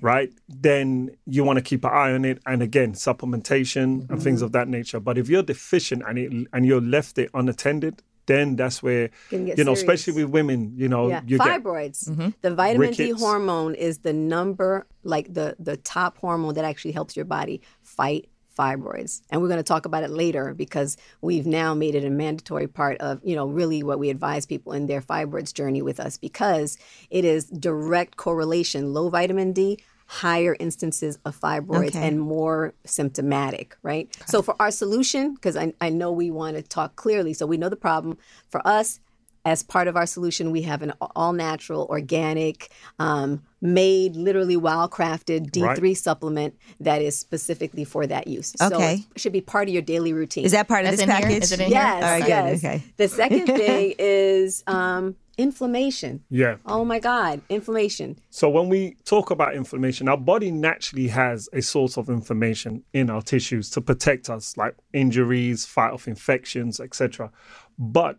right, 0.00 0.32
then 0.48 1.10
you 1.26 1.44
want 1.44 1.58
to 1.58 1.62
keep 1.62 1.84
an 1.84 1.90
eye 1.90 2.12
on 2.12 2.24
it, 2.24 2.40
and 2.46 2.62
again, 2.62 2.92
supplementation 2.92 4.08
and 4.10 4.22
things 4.22 4.42
of 4.42 4.52
that 4.52 4.68
nature. 4.68 5.00
But 5.00 5.18
if 5.18 5.28
you're 5.28 5.42
deficient 5.42 6.02
and 6.06 6.18
it 6.18 6.48
and 6.52 6.66
you're 6.66 6.80
left 6.80 7.18
it 7.18 7.30
unattended, 7.34 8.02
then 8.26 8.56
that's 8.56 8.82
where 8.82 9.10
you 9.30 9.38
know, 9.38 9.54
serious. 9.54 9.80
especially 9.80 10.12
with 10.22 10.32
women, 10.32 10.72
you 10.76 10.88
know, 10.88 11.08
Yeah, 11.08 11.22
you 11.26 11.38
get 11.38 11.62
fibroids. 11.62 12.08
Mm-hmm. 12.08 12.28
The 12.40 12.54
vitamin 12.54 12.92
D 12.92 13.10
hormone 13.10 13.74
is 13.74 13.98
the 13.98 14.12
number, 14.12 14.86
like 15.02 15.32
the 15.32 15.56
the 15.58 15.76
top 15.76 16.18
hormone 16.18 16.54
that 16.54 16.64
actually 16.64 16.92
helps 16.92 17.16
your 17.16 17.24
body 17.24 17.62
fight 17.82 18.28
fibroids. 18.58 19.22
And 19.30 19.40
we're 19.40 19.48
going 19.48 19.58
to 19.58 19.62
talk 19.62 19.86
about 19.86 20.02
it 20.02 20.10
later 20.10 20.54
because 20.54 20.96
we've 21.20 21.46
now 21.46 21.74
made 21.74 21.94
it 21.94 22.04
a 22.04 22.10
mandatory 22.10 22.66
part 22.66 22.98
of, 22.98 23.20
you 23.22 23.34
know, 23.34 23.46
really 23.46 23.82
what 23.82 23.98
we 23.98 24.10
advise 24.10 24.46
people 24.46 24.72
in 24.72 24.86
their 24.86 25.00
fibroids 25.00 25.52
journey 25.52 25.82
with 25.82 26.00
us 26.00 26.16
because 26.16 26.76
it 27.10 27.24
is 27.24 27.46
direct 27.46 28.16
correlation. 28.16 28.92
Low 28.92 29.08
vitamin 29.08 29.52
D, 29.52 29.78
higher 30.06 30.56
instances 30.60 31.18
of 31.24 31.38
fibroids 31.38 31.88
Okay. 31.88 32.06
and 32.06 32.20
more 32.20 32.74
symptomatic, 32.84 33.76
right? 33.82 34.14
So 34.26 34.42
for 34.42 34.54
our 34.60 34.70
solution, 34.70 35.34
because 35.34 35.56
I, 35.56 35.72
I 35.80 35.88
know 35.88 36.12
we 36.12 36.30
want 36.30 36.56
to 36.56 36.62
talk 36.62 36.96
clearly, 36.96 37.32
so 37.32 37.46
we 37.46 37.56
know 37.56 37.68
the 37.68 37.76
problem. 37.76 38.18
For 38.48 38.66
us, 38.66 39.00
as 39.44 39.62
part 39.62 39.88
of 39.88 39.96
our 39.96 40.06
solution, 40.06 40.50
we 40.52 40.62
have 40.62 40.82
an 40.82 40.92
all 41.16 41.32
natural, 41.32 41.86
organic, 41.90 42.70
um, 43.00 43.42
made, 43.60 44.14
literally 44.14 44.56
wild 44.56 44.90
crafted 44.92 45.50
D3 45.50 45.80
Right. 45.82 45.96
supplement 45.96 46.54
that 46.80 47.02
is 47.02 47.18
specifically 47.18 47.84
for 47.84 48.06
that 48.06 48.26
use. 48.28 48.52
So 48.56 48.66
Okay. 48.76 49.04
it 49.14 49.20
should 49.20 49.32
be 49.32 49.40
part 49.40 49.68
of 49.68 49.74
your 49.74 49.82
daily 49.82 50.12
routine. 50.12 50.44
Is 50.44 50.52
that 50.52 50.68
part 50.68 50.84
of 50.84 50.92
this 50.92 51.00
in 51.00 51.08
package? 51.08 51.42
Is 51.44 51.52
it 51.52 51.60
in 51.60 51.70
yes, 51.70 51.98
here? 51.98 52.04
All 52.04 52.20
right, 52.20 52.24
good, 52.24 52.58
okay. 52.58 52.82
The 52.96 53.08
second 53.08 53.46
thing 53.60 53.94
is 53.98 54.62
um, 54.68 55.16
inflammation. 55.38 56.22
yeah. 56.30 56.56
Oh 56.66 56.84
my 56.84 56.98
God, 57.00 57.40
inflammation. 57.48 58.18
So 58.30 58.48
when 58.48 58.68
we 58.68 58.96
talk 59.04 59.30
about 59.30 59.54
inflammation, 59.54 60.08
our 60.08 60.16
body 60.16 60.50
naturally 60.52 61.08
has 61.08 61.48
a 61.52 61.62
source 61.62 61.96
of 61.96 62.08
inflammation 62.08 62.82
in 62.92 63.10
our 63.10 63.22
tissues 63.22 63.70
to 63.70 63.80
protect 63.80 64.30
us, 64.30 64.56
like 64.56 64.76
injuries, 64.92 65.64
fight 65.66 65.92
off 65.92 66.06
infections, 66.06 66.78
etc. 66.80 67.30
But 67.78 68.18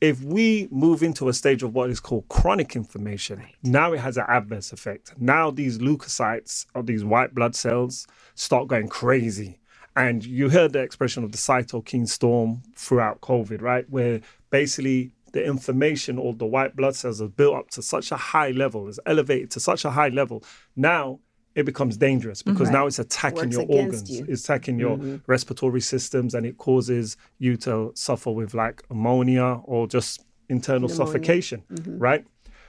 if 0.00 0.22
we 0.22 0.66
move 0.70 1.02
into 1.02 1.28
a 1.28 1.32
stage 1.32 1.62
of 1.62 1.74
what 1.74 1.90
is 1.90 2.00
called 2.00 2.26
chronic 2.28 2.74
inflammation, 2.74 3.44
now 3.62 3.92
it 3.92 4.00
has 4.00 4.16
an 4.16 4.24
adverse 4.28 4.72
effect. 4.72 5.12
Now 5.18 5.50
these 5.50 5.78
leukocytes 5.78 6.66
or 6.74 6.82
these 6.82 7.04
white 7.04 7.34
blood 7.34 7.54
cells 7.54 8.06
start 8.34 8.68
going 8.68 8.88
crazy. 8.88 9.58
And 9.96 10.24
you 10.24 10.48
heard 10.48 10.72
the 10.72 10.80
expression 10.80 11.24
of 11.24 11.32
the 11.32 11.38
cytokine 11.38 12.08
storm 12.08 12.62
throughout 12.74 13.20
COVID, 13.20 13.60
right? 13.60 13.88
Where 13.90 14.20
basically 14.48 15.12
the 15.32 15.44
inflammation 15.44 16.18
or 16.18 16.32
the 16.32 16.46
white 16.46 16.76
blood 16.76 16.96
cells 16.96 17.20
are 17.20 17.28
built 17.28 17.56
up 17.56 17.70
to 17.70 17.82
such 17.82 18.10
a 18.10 18.16
high 18.16 18.52
level, 18.52 18.88
is 18.88 19.00
elevated 19.04 19.50
to 19.52 19.60
such 19.60 19.84
a 19.84 19.90
high 19.90 20.08
level. 20.08 20.42
Now 20.76 21.20
it 21.54 21.64
becomes 21.64 21.96
dangerous 21.96 22.42
because 22.42 22.70
now 22.70 22.86
it's 22.86 22.98
attacking 22.98 23.50
Works 23.50 23.56
your 23.56 23.66
organs, 23.66 24.10
you. 24.10 24.26
it's 24.28 24.44
attacking 24.44 24.78
your 24.78 24.96
mm-hmm. 24.96 25.16
respiratory 25.26 25.80
systems, 25.80 26.34
and 26.34 26.46
it 26.46 26.58
causes 26.58 27.16
you 27.38 27.56
to 27.58 27.92
suffer 27.94 28.30
with 28.30 28.54
like 28.54 28.82
ammonia 28.90 29.60
or 29.64 29.88
just 29.88 30.24
internal 30.48 30.88
suffocation, 30.88 31.62
mm-hmm. 31.72 31.98
right? 31.98 32.24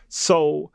So 0.09 0.71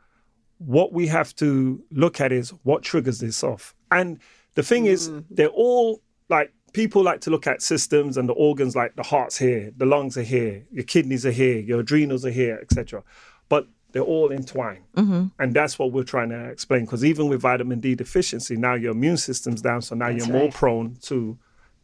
what 0.59 0.93
we 0.93 1.07
have 1.07 1.35
to 1.35 1.83
look 1.91 2.19
at 2.21 2.31
is 2.31 2.49
what 2.63 2.83
triggers 2.83 3.19
this 3.19 3.43
off. 3.43 3.75
And 3.91 4.19
the 4.55 4.63
thing 4.63 4.85
is, 4.85 5.09
mm. 5.09 5.23
they're 5.29 5.47
all 5.47 6.01
like 6.29 6.51
people 6.73 7.03
like 7.03 7.21
to 7.21 7.29
look 7.29 7.47
at 7.47 7.61
systems 7.61 8.17
and 8.17 8.27
the 8.27 8.33
organs 8.33 8.75
like 8.75 8.95
the 8.95 9.03
heart's 9.03 9.37
here, 9.37 9.71
the 9.77 9.85
lungs 9.85 10.17
are 10.17 10.23
here, 10.23 10.65
your 10.71 10.83
kidneys 10.83 11.25
are 11.25 11.31
here, 11.31 11.59
your 11.59 11.81
adrenals 11.81 12.25
are 12.25 12.31
here, 12.31 12.59
etc. 12.61 13.03
But 13.49 13.67
they're 13.97 14.05
all 14.05 14.31
entwined. 14.31 14.83
Mm-hmm. 14.95 15.25
And 15.39 15.53
that's 15.55 15.79
what 15.79 15.91
we're 15.91 16.03
trying 16.03 16.29
to 16.29 16.49
explain. 16.49 16.85
Because 16.85 17.03
even 17.03 17.29
with 17.29 17.41
vitamin 17.41 17.79
D 17.79 17.95
deficiency, 17.95 18.55
now 18.55 18.75
your 18.75 18.91
immune 18.91 19.17
system's 19.17 19.59
down. 19.59 19.81
So 19.81 19.95
now 19.95 20.09
you're 20.09 20.27
more 20.27 20.51
prone 20.51 20.97
to 21.05 21.35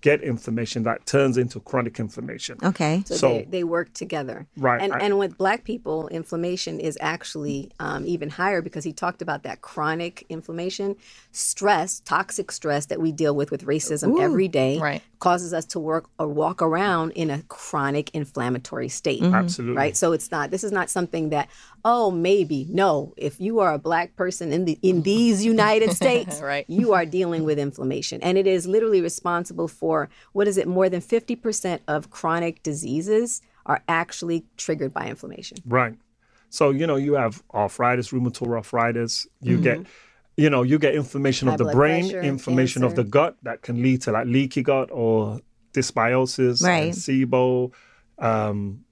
get 0.04 0.22
inflammation 0.22 0.84
that 0.84 1.06
turns 1.08 1.38
into 1.38 1.60
chronic 1.62 1.98
inflammation. 2.00 2.58
Okay. 2.62 3.02
So, 3.08 3.16
So- 3.16 3.30
they, 3.30 3.44
they 3.56 3.64
work 3.64 3.94
together. 3.94 4.46
Right, 4.58 4.82
And, 4.82 4.92
I- 4.94 5.00
and 5.00 5.18
with 5.18 5.38
black 5.38 5.64
people, 5.64 6.10
inflammation 6.10 6.80
is 6.80 6.98
actually 7.02 7.72
um, 7.80 8.02
even 8.06 8.30
higher 8.30 8.62
because 8.62 8.84
he 8.84 8.92
talked 8.94 9.22
about 9.22 9.44
that 9.44 9.62
chronic 9.62 10.26
inflammation, 10.30 10.98
stress, 11.32 12.02
toxic 12.02 12.52
stress 12.52 12.86
that 12.88 13.00
we 13.00 13.12
deal 13.24 13.34
with 13.36 13.50
with 13.50 13.66
racism 13.66 14.10
every 14.22 14.50
day 14.50 14.78
Right. 14.78 15.02
causes 15.20 15.54
us 15.54 15.66
to 15.74 15.80
work 15.80 16.06
or 16.20 16.28
walk 16.28 16.62
around 16.62 17.12
in 17.12 17.30
a 17.30 17.42
chronic 17.44 18.12
inflammatory 18.14 18.90
state. 18.90 19.24
Absolutely. 19.24 19.78
Right. 19.78 19.96
So 19.98 20.12
it's 20.12 20.30
not, 20.32 20.52
this 20.52 20.64
is 20.66 20.74
not 20.80 20.90
something 20.90 21.30
that, 21.30 21.48
oh, 21.86 22.12
maybe. 22.12 22.60
No, 22.70 23.14
if 23.16 23.40
you 23.40 23.54
are 23.64 23.74
a 23.74 23.80
black 23.80 24.16
person 24.18 24.52
in 24.58 24.66
the 24.66 24.78
in 24.82 25.02
these 25.04 25.38
United 25.56 25.92
States, 26.02 26.42
Right. 26.42 26.66
you 26.68 26.88
are 26.98 27.06
dealing 27.06 27.44
with 27.46 27.58
inflammation. 27.68 28.18
And 28.22 28.38
it 28.38 28.48
is 28.48 28.62
literally 28.76 29.02
responsible 29.02 29.70
for 29.70 29.93
what 30.34 30.48
is 30.48 30.58
it, 30.58 30.68
more 30.68 30.90
than 30.90 31.02
50% 31.02 31.80
of 31.88 32.10
chronic 32.10 32.64
diseases 32.64 33.42
are 33.66 33.82
actually 33.88 34.46
triggered 34.58 34.94
by 34.94 35.08
inflammation. 35.08 35.58
Right. 35.66 35.96
So, 36.50 36.70
you 36.70 36.86
know, 36.86 36.98
you 36.98 37.14
have 37.14 37.42
arthritis, 37.54 38.12
rheumatoid 38.12 38.54
arthritis, 38.56 39.28
you 39.42 39.60
get 39.60 39.86
you 40.36 40.50
know, 40.50 40.64
you 40.64 40.80
get 40.80 40.96
inflammation 40.96 41.48
High 41.48 41.56
of 41.56 41.58
the 41.60 41.66
brain, 41.66 42.10
pressure, 42.10 42.22
inflammation 42.22 42.84
of 42.84 42.96
the 42.96 43.04
gut 43.04 43.38
that 43.44 43.62
can 43.62 43.82
lead 43.82 44.02
to 44.04 44.12
like 44.12 44.28
leaky 44.28 44.64
gut 44.64 44.90
or 44.92 45.40
dysbiosis 45.74 46.64
Right. 46.64 46.86
and 46.86 46.94
SIBO, 46.94 47.72
um, 48.20 48.84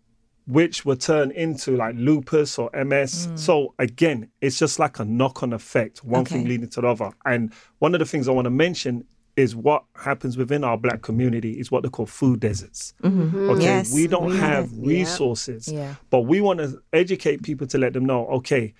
which 0.45 0.85
will 0.85 0.95
turn 0.95 1.31
into 1.31 1.75
like 1.75 1.95
lupus 1.95 2.59
or 2.59 2.69
MS. 2.73 3.29
So 3.35 3.73
again, 3.79 4.29
it's 4.41 4.59
just 4.59 4.79
like 4.79 4.99
a 4.99 5.05
knock-on 5.05 5.53
effect, 5.53 6.03
one 6.03 6.25
thing 6.25 6.47
leading 6.47 6.69
to 6.69 6.81
the 6.81 6.87
other. 6.87 7.11
And 7.25 7.53
one 7.79 7.95
of 7.95 7.99
the 7.99 8.05
things 8.05 8.27
I 8.27 8.31
want 8.31 8.45
to 8.45 8.51
mention 8.51 9.05
is 9.37 9.55
what 9.55 9.83
happens 9.95 10.37
within 10.37 10.63
our 10.63 10.77
black 10.77 11.01
community 11.01 11.59
is 11.59 11.71
what 11.71 11.83
they 11.83 11.89
call 11.89 12.05
food 12.05 12.39
deserts. 12.39 12.93
Okay, 13.03 13.15
Mm-hmm. 13.15 13.61
Yes, 13.61 13.93
we 13.93 14.07
don't 14.07 14.25
we 14.25 14.37
have 14.37 14.69
resources, 14.77 15.67
Yeah. 15.67 15.95
but 16.09 16.21
we 16.21 16.41
want 16.41 16.59
to 16.59 16.81
educate 16.93 17.41
people 17.43 17.65
to 17.67 17.77
let 17.77 17.93
them 17.93 18.05
know, 18.05 18.27
okay, 18.27 18.73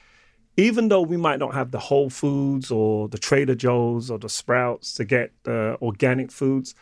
even 0.58 0.90
though 0.90 1.02
we 1.02 1.16
might 1.18 1.40
not 1.40 1.54
have 1.54 1.72
the 1.72 1.80
Whole 1.80 2.10
Foods 2.10 2.70
or 2.72 3.08
the 3.08 3.18
Trader 3.18 3.56
Joe's 3.56 4.12
or 4.12 4.20
the 4.20 4.28
Sprouts 4.30 4.94
to 4.96 5.06
get 5.06 5.32
the 5.44 5.78
organic 5.82 6.32
foods, 6.32 6.76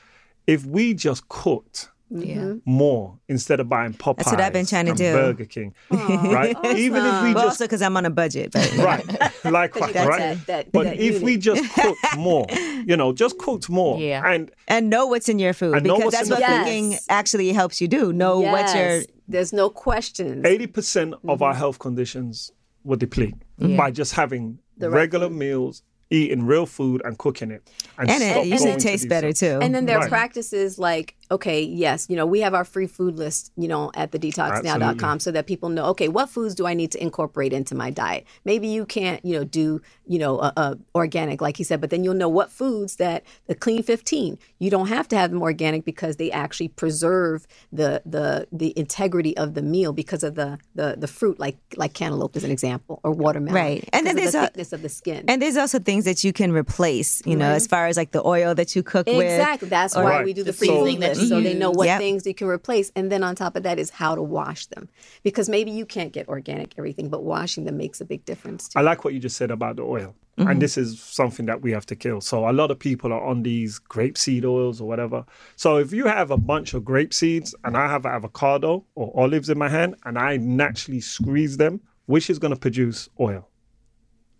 if 0.47 0.65
we 0.65 0.93
just 0.95 1.27
cooked 1.29 1.89
Yeah. 2.11 2.53
more 2.65 3.19
instead 3.27 3.59
of 3.59 3.69
buying 3.69 3.93
Popeyes 3.93 4.17
That's 4.17 4.31
what 4.31 4.41
I've 4.41 4.53
been 4.53 4.65
trying 4.65 4.85
to 4.85 4.91
and 4.91 4.97
do. 4.97 5.13
Burger 5.13 5.45
King, 5.45 5.75
right? 5.91 6.55
Even 6.75 7.05
if 7.05 7.23
we 7.23 7.33
But 7.33 7.41
just 7.41 7.45
also 7.45 7.65
because 7.65 7.81
I'm 7.83 7.95
on 7.97 8.05
a 8.05 8.09
budget. 8.09 8.51
But 8.51 8.75
right, 8.77 9.05
likewise, 9.45 9.93
you 9.93 10.01
right? 10.01 10.19
that- 10.19 10.47
that- 10.47 10.71
but 10.71 10.83
that 10.85 10.99
if 10.99 11.21
we 11.21 11.37
just 11.37 11.71
cooked 11.73 11.99
more, 12.17 12.47
you 12.85 12.97
know, 12.97 13.13
just 13.13 13.37
cooked 13.37 13.69
more, 13.69 13.99
Yeah. 13.99 14.23
and 14.25 14.51
and 14.67 14.89
know 14.89 15.05
what's 15.07 15.29
in 15.29 15.37
your 15.39 15.53
food 15.53 15.75
And 15.75 15.85
know 15.85 15.97
because 15.97 16.13
what's 16.13 16.29
that's 16.29 16.29
in 16.29 16.33
what 16.35 16.41
the 16.51 16.57
cooking 16.63 16.91
Yes. 16.93 17.05
actually 17.09 17.53
helps 17.53 17.79
you 17.81 17.87
do. 17.87 18.11
Know 18.11 18.39
what 18.39 18.75
you're. 18.75 19.03
There's 19.27 19.53
no 19.53 19.69
question. 19.69 20.45
eighty 20.45 20.65
percent 20.67 21.13
of 21.13 21.19
Mm-hmm. 21.21 21.43
our 21.43 21.53
health 21.53 21.77
conditions 21.79 22.51
will 22.83 22.97
deplete 22.97 23.35
Yeah. 23.59 23.77
by 23.77 23.91
just 23.91 24.13
having 24.13 24.57
The 24.77 24.89
right 24.89 25.01
regular 25.01 25.29
meals, 25.29 25.83
eating 26.09 26.43
real 26.47 26.65
food, 26.65 27.01
and 27.05 27.17
cooking 27.19 27.51
it, 27.51 27.61
and, 27.99 28.09
And 28.09 28.23
it 28.23 28.47
usually 28.47 28.77
tastes 28.77 29.05
better 29.05 29.27
things. 29.27 29.39
too. 29.41 29.59
And 29.61 29.75
then 29.75 29.85
there 29.85 29.97
are 29.97 30.01
Right. 30.01 30.09
practices 30.09 30.79
like, 30.79 31.15
okay, 31.31 31.61
yes, 31.61 32.07
you 32.09 32.15
know, 32.15 32.25
we 32.25 32.39
have 32.41 32.53
our 32.53 32.65
free 32.65 32.87
food 32.87 33.17
list, 33.17 33.51
you 33.55 33.67
know, 33.67 33.91
at 33.95 34.11
the 34.11 34.19
detoxnow.com 34.19 35.19
so 35.19 35.31
that 35.31 35.45
people 35.47 35.69
know, 35.69 35.85
okay, 35.85 36.07
what 36.07 36.29
foods 36.29 36.55
do 36.55 36.65
I 36.65 36.73
need 36.73 36.91
to 36.91 37.01
incorporate 37.01 37.53
into 37.53 37.75
my 37.75 37.89
diet? 37.89 38.25
Maybe 38.45 38.67
you 38.67 38.85
can't, 38.85 39.23
you 39.23 39.37
know, 39.37 39.43
do, 39.43 39.81
you 40.07 40.19
know, 40.19 40.39
uh, 40.39 40.51
uh, 40.57 40.75
organic, 40.95 41.41
like 41.41 41.57
he 41.57 41.63
said, 41.63 41.81
but 41.81 41.89
then 41.89 42.03
you'll 42.03 42.13
know 42.15 42.29
what 42.29 42.51
foods 42.51 42.95
that 42.97 43.23
the 43.47 43.55
clean 43.55 43.83
15, 43.83 44.37
you 44.59 44.69
don't 44.69 44.87
have 44.87 45.07
to 45.09 45.17
have 45.17 45.29
them 45.31 45.41
organic 45.41 45.85
because 45.85 46.15
they 46.17 46.31
actually 46.31 46.67
preserve 46.69 47.45
the 47.71 48.01
the 48.05 48.47
the 48.51 48.77
integrity 48.77 49.35
of 49.37 49.53
the 49.53 49.61
meal 49.61 49.93
because 49.93 50.23
of 50.23 50.35
the 50.35 50.57
the, 50.75 50.95
the 50.97 51.07
fruit, 51.07 51.39
like 51.39 51.57
like 51.75 51.93
cantaloupe 51.93 52.35
is 52.35 52.43
an 52.43 52.51
example, 52.51 52.99
or 53.03 53.11
watermelon. 53.11 53.53
Right. 53.55 53.89
And 53.93 54.05
then 54.07 54.15
there's 54.15 54.31
the 54.31 54.43
a- 54.43 54.45
thickness 54.47 54.73
of 54.73 54.81
the 54.81 54.89
skin. 54.89 55.25
And 55.27 55.41
there's 55.41 55.57
also 55.57 55.79
things 55.79 56.05
that 56.05 56.23
you 56.23 56.33
can 56.33 56.51
replace, 56.51 57.21
you 57.25 57.35
know, 57.35 57.49
as 57.51 57.67
far 57.67 57.87
as 57.87 57.97
like 57.97 58.11
the 58.11 58.25
oil 58.25 58.55
that 58.55 58.75
you 58.75 58.83
cook 58.83 59.05
with. 59.07 59.21
Exactly. 59.21 59.69
That's 59.69 59.95
why 59.95 60.03
Right. 60.03 60.25
we 60.25 60.33
do 60.33 60.43
the 60.43 60.51
The 60.51 60.57
free 60.57 60.67
seasoning 60.69 60.95
food 60.95 60.99
list, 61.09 61.18
you 61.21 61.27
so 61.27 61.41
they 61.41 61.53
know 61.53 61.71
what 61.71 61.85
Yep. 61.85 61.99
things 61.99 62.25
you 62.25 62.33
can 62.33 62.47
replace. 62.47 62.91
And 62.95 63.11
then 63.11 63.23
on 63.23 63.35
top 63.35 63.55
of 63.55 63.63
that 63.63 63.79
is 63.79 63.89
how 63.89 64.15
to 64.15 64.21
wash 64.21 64.65
them, 64.67 64.89
because 65.23 65.49
maybe 65.49 65.71
you 65.71 65.85
can't 65.85 66.11
get 66.13 66.27
organic 66.27 66.73
everything, 66.77 67.09
but 67.09 67.23
washing 67.23 67.65
them 67.65 67.77
makes 67.77 68.01
a 68.01 68.05
big 68.05 68.25
difference 68.25 68.69
too. 68.69 68.79
I 68.79 68.81
like 68.81 69.03
what 69.03 69.13
you 69.13 69.19
just 69.19 69.37
said 69.37 69.51
about 69.51 69.75
the 69.77 69.83
oil. 69.83 70.15
Mm-hmm. 70.37 70.51
And 70.51 70.61
this 70.61 70.77
is 70.77 71.01
something 71.01 71.47
that 71.47 71.61
we 71.61 71.71
have 71.71 71.85
to 71.87 71.97
kill. 71.97 72.21
So 72.21 72.49
a 72.49 72.53
lot 72.53 72.71
of 72.71 72.79
people 72.79 73.11
are 73.11 73.21
on 73.21 73.43
these 73.43 73.77
grapeseed 73.77 74.45
oils 74.45 74.79
or 74.79 74.87
whatever. 74.87 75.25
So 75.57 75.77
if 75.77 75.91
you 75.91 76.05
have 76.05 76.31
a 76.31 76.37
bunch 76.37 76.73
of 76.73 76.85
grape 76.85 77.13
seeds 77.13 77.53
and 77.65 77.75
I 77.75 77.89
have 77.89 78.05
avocado 78.05 78.85
or 78.95 79.11
olives 79.19 79.49
in 79.49 79.57
my 79.57 79.67
hand 79.67 79.95
and 80.05 80.17
I 80.17 80.37
naturally 80.37 81.01
squeeze 81.01 81.57
them, 81.57 81.81
which 82.05 82.29
is 82.29 82.39
going 82.39 82.53
to 82.53 82.59
produce 82.59 83.09
oil 83.19 83.48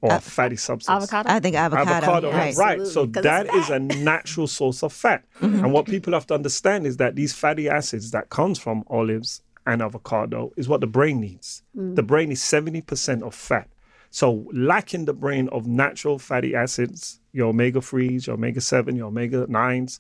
or 0.02 0.20
fatty 0.20 0.56
substance? 0.56 0.96
Avocado. 0.96 1.30
I 1.30 1.40
think 1.40 1.56
avocado. 1.56 1.90
avocado, 1.92 2.32
right. 2.32 2.56
right? 2.56 2.78
So 2.88 3.04
Absolutely, 3.04 3.14
'cause 3.14 3.24
that 3.24 3.46
it's 3.48 3.56
is 3.56 3.70
a 3.70 3.80
natural 4.04 4.48
source 4.48 4.84
of 4.84 4.94
fat. 4.94 5.24
Mm-hmm. 5.42 5.64
And 5.66 5.74
what 5.74 5.86
people 5.86 6.14
have 6.14 6.26
to 6.28 6.34
understand 6.34 6.86
is 6.88 6.98
that 6.98 7.16
these 7.16 7.34
fatty 7.34 7.68
acids 7.70 8.12
that 8.12 8.30
comes 8.30 8.60
from 8.60 8.84
olives 8.88 9.42
and 9.66 9.82
avocado 9.82 10.52
is 10.58 10.68
what 10.68 10.82
the 10.82 10.88
brain 10.88 11.20
needs. 11.20 11.64
Mm. 11.78 11.96
The 11.96 12.04
brain 12.04 12.32
is 12.32 12.40
70% 12.42 13.22
of 13.24 13.36
fat. 13.36 13.68
So 14.10 14.48
lacking 14.54 15.06
the 15.06 15.14
brain 15.14 15.50
of 15.50 15.68
natural 15.68 16.18
fatty 16.18 16.56
acids, 16.56 17.20
your 17.32 17.50
omega 17.50 17.80
3s, 17.80 18.26
your 18.26 18.36
omega 18.36 18.62
7, 18.62 18.96
your 18.96 19.08
omega 19.08 19.46
9s, 19.48 20.00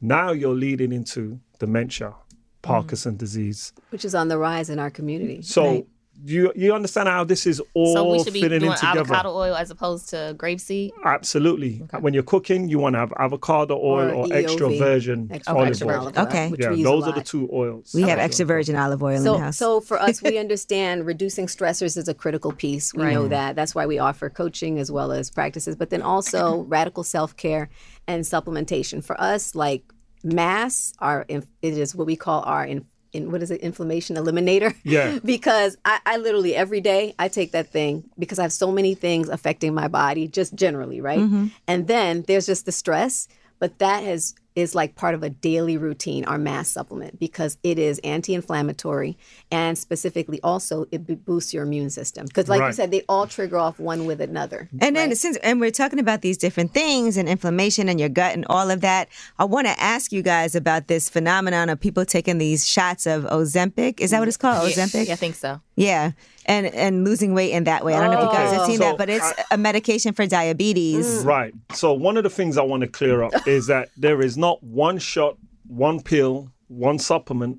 now 0.00 0.32
you're 0.32 0.54
leading 0.54 0.92
into 0.92 1.38
dementia, 1.58 2.14
Parkinson 2.62 3.16
disease. 3.16 3.72
which 3.90 4.04
is 4.04 4.14
on 4.14 4.28
the 4.28 4.38
rise 4.38 4.70
in 4.70 4.78
our 4.78 4.90
community. 4.90 5.42
So 5.42 5.64
Right. 5.64 5.86
You 6.24 6.52
you 6.56 6.74
understand 6.74 7.08
how 7.08 7.24
this 7.24 7.46
is 7.46 7.60
all 7.74 7.94
So 7.94 8.10
we 8.12 8.22
should 8.24 8.32
be 8.32 8.40
fitting 8.42 8.60
doing 8.60 8.72
in 8.72 8.78
together. 8.78 9.00
avocado 9.00 9.30
oil 9.34 9.54
as 9.54 9.70
opposed 9.70 10.08
to 10.10 10.34
grapeseed. 10.38 10.90
Absolutely. 11.04 11.82
When 12.00 12.12
you're 12.14 12.22
cooking, 12.22 12.68
you 12.68 12.78
want 12.78 12.94
to 12.94 12.98
have 13.00 13.12
avocado 13.18 13.76
oil 13.78 14.10
or, 14.10 14.32
extra 14.32 14.68
virgin 14.76 15.28
extra 15.32 15.54
olive 15.54 15.68
virgin 15.68 15.88
oil. 15.90 16.00
olive 16.00 16.16
oil, 16.18 16.26
Okay. 16.26 16.48
which 16.50 16.60
Yeah, 16.60 16.70
we 16.70 16.76
use 16.76 16.86
a 16.86 16.90
those 16.90 17.04
are 17.08 17.12
the 17.12 17.22
two 17.22 17.48
oils. 17.52 17.92
We 17.94 18.02
have 18.02 18.18
that 18.18 18.24
extra 18.24 18.44
virgin 18.46 18.76
olive 18.76 19.02
oil 19.02 19.16
in 19.16 19.22
So, 19.22 19.32
the 19.34 19.38
house. 19.38 19.56
so 19.56 19.80
for 19.80 20.00
us, 20.00 20.22
we 20.22 20.38
understand 20.44 21.06
reducing 21.06 21.46
stressors 21.46 21.96
is 21.96 22.08
a 22.08 22.14
critical 22.14 22.52
piece. 22.52 22.92
We 22.94 23.04
know 23.14 23.28
that. 23.28 23.56
That's 23.56 23.74
why 23.74 23.86
we 23.86 23.98
offer 23.98 24.28
coaching 24.30 24.78
as 24.78 24.90
well 24.90 25.12
as 25.12 25.30
practices, 25.30 25.76
but 25.76 25.90
then 25.90 26.02
also 26.02 26.62
radical 26.68 27.02
self 27.04 27.36
care 27.36 27.70
and 28.06 28.24
supplementation. 28.24 29.02
For 29.04 29.20
us, 29.20 29.54
like 29.54 29.82
mass, 30.22 30.92
our 30.98 31.24
it 31.28 31.44
is 31.62 31.94
what 31.94 32.06
we 32.06 32.16
call 32.16 32.42
our 32.42 32.66
in, 33.12 33.24
in 33.24 33.32
what 33.32 33.42
is 33.42 33.50
it 33.50 33.60
inflammation 33.60 34.16
eliminator. 34.16 34.74
Yeah. 34.84 35.18
because 35.24 35.76
I, 35.84 36.00
I 36.06 36.16
literally 36.16 36.54
every 36.54 36.80
day 36.80 37.14
I 37.18 37.28
take 37.28 37.52
that 37.52 37.68
thing 37.68 38.04
because 38.18 38.38
I 38.38 38.42
have 38.42 38.52
so 38.52 38.72
many 38.72 38.94
things 38.94 39.28
affecting 39.28 39.74
my 39.74 39.88
body 39.88 40.26
just 40.26 40.54
generally, 40.54 41.00
right? 41.00 41.20
Mm-hmm. 41.20 41.48
And 41.68 41.86
then 41.86 42.24
there's 42.26 42.46
just 42.46 42.66
the 42.66 42.72
stress, 42.72 43.28
but 43.58 43.78
that 43.78 44.02
has 44.02 44.34
is 44.54 44.74
like 44.74 44.96
part 44.96 45.14
of 45.14 45.22
a 45.22 45.30
daily 45.30 45.76
routine, 45.76 46.24
our 46.24 46.38
mass 46.38 46.68
supplement, 46.68 47.18
because 47.18 47.56
it 47.62 47.78
is 47.78 47.98
anti-inflammatory 48.00 49.16
and 49.50 49.78
specifically 49.78 50.40
also 50.42 50.86
it 50.90 51.24
boosts 51.24 51.54
your 51.54 51.62
immune 51.62 51.90
system. 51.90 52.26
Because 52.26 52.48
like 52.48 52.60
you 52.60 52.72
said, 52.72 52.90
they 52.90 53.02
all 53.08 53.26
trigger 53.26 53.58
off 53.58 53.78
one 53.78 54.06
with 54.06 54.20
another. 54.20 54.68
And 54.80 54.96
then 54.96 55.14
since 55.14 55.36
and 55.38 55.60
we're 55.60 55.70
talking 55.70 55.98
about 55.98 56.22
these 56.22 56.36
different 56.36 56.74
things 56.74 57.16
and 57.16 57.28
inflammation 57.28 57.88
in 57.88 57.98
your 57.98 58.08
gut 58.08 58.34
and 58.34 58.44
all 58.48 58.70
of 58.70 58.80
that, 58.80 59.08
I 59.38 59.44
want 59.44 59.66
to 59.66 59.80
ask 59.80 60.12
you 60.12 60.22
guys 60.22 60.54
about 60.54 60.88
this 60.88 61.08
phenomenon 61.08 61.68
of 61.68 61.78
people 61.78 62.04
taking 62.04 62.38
these 62.38 62.66
shots 62.66 63.06
of 63.06 63.24
Ozempic. 63.24 64.00
Is 64.00 64.10
that 64.10 64.18
what 64.18 64.28
it's 64.28 64.36
called? 64.36 64.68
Ozempic? 64.68 65.06
Yeah, 65.06 65.12
I 65.12 65.16
think 65.16 65.34
so. 65.36 65.60
Yeah. 65.76 66.12
And 66.46 66.66
and 66.66 67.04
losing 67.04 67.34
weight 67.34 67.52
in 67.52 67.64
that 67.64 67.84
way. 67.84 67.94
I 67.94 68.00
don't 68.00 68.12
know 68.12 68.18
if 68.18 68.32
you 68.32 68.38
guys 68.38 68.52
have 68.52 68.62
oh. 68.62 68.66
seen 68.66 68.78
so 68.78 68.84
that, 68.84 68.98
but 68.98 69.10
it's 69.10 69.32
a 69.50 69.58
medication 69.58 70.14
for 70.14 70.26
diabetes. 70.26 71.06
Mm. 71.06 71.24
Right. 71.24 71.54
So 71.72 71.92
one 71.92 72.16
of 72.16 72.24
the 72.24 72.30
things 72.30 72.56
I 72.56 72.62
want 72.62 72.80
to 72.80 72.88
clear 72.88 73.22
up 73.22 73.32
is 73.46 73.66
that 73.66 73.90
there 73.96 74.22
is 74.22 74.38
not 74.38 74.62
one 74.62 74.98
shot, 74.98 75.36
one 75.66 76.00
pill, 76.00 76.50
one 76.68 76.98
supplement, 76.98 77.58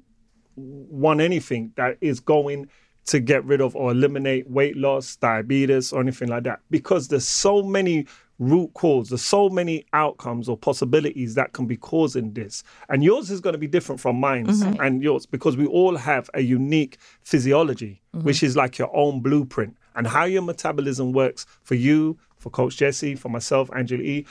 one 0.56 1.22
anything 1.22 1.74
that 1.76 1.98
is 2.02 2.20
going 2.20 2.70
to 3.06 3.20
get 3.20 3.44
rid 3.46 3.62
of 3.62 3.76
or 3.76 3.92
eliminate 3.92 4.50
weight 4.50 4.78
loss, 4.78 5.16
diabetes, 5.16 5.92
or 5.92 6.02
anything 6.02 6.30
like 6.30 6.44
that. 6.44 6.60
Because 6.70 7.08
there's 7.08 7.28
so 7.28 7.62
many 7.62 8.06
root 8.42 8.74
cause, 8.74 9.10
there's 9.10 9.22
so 9.22 9.50
many 9.50 9.86
outcomes 9.94 10.50
or 10.50 10.58
possibilities 10.58 11.36
that 11.36 11.54
can 11.54 11.68
be 11.68 11.78
causing 11.78 12.34
this. 12.34 12.64
And 12.90 13.04
yours 13.04 13.30
is 13.30 13.40
going 13.40 13.54
to 13.54 13.60
be 13.60 13.68
different 13.68 14.02
from 14.02 14.20
mine 14.20 14.48
mm-hmm. 14.48 14.82
and 14.82 15.02
yours 15.04 15.26
because 15.28 15.56
we 15.56 15.68
all 15.68 15.96
have 15.96 16.30
a 16.34 16.42
unique 16.42 16.98
physiology, 17.22 18.02
mm-hmm. 18.16 18.26
which 18.26 18.42
is 18.42 18.58
like 18.58 18.78
your 18.80 18.94
own 18.96 19.22
blueprint. 19.22 19.78
And 19.94 20.08
how 20.08 20.24
your 20.24 20.42
metabolism 20.42 21.12
works 21.12 21.46
for 21.64 21.76
you, 21.76 22.18
for 22.38 22.50
Coach 22.50 22.78
Gessie, 22.78 23.20
for 23.20 23.30
myself, 23.30 23.70
Angela 23.76 24.02
E. 24.02 24.26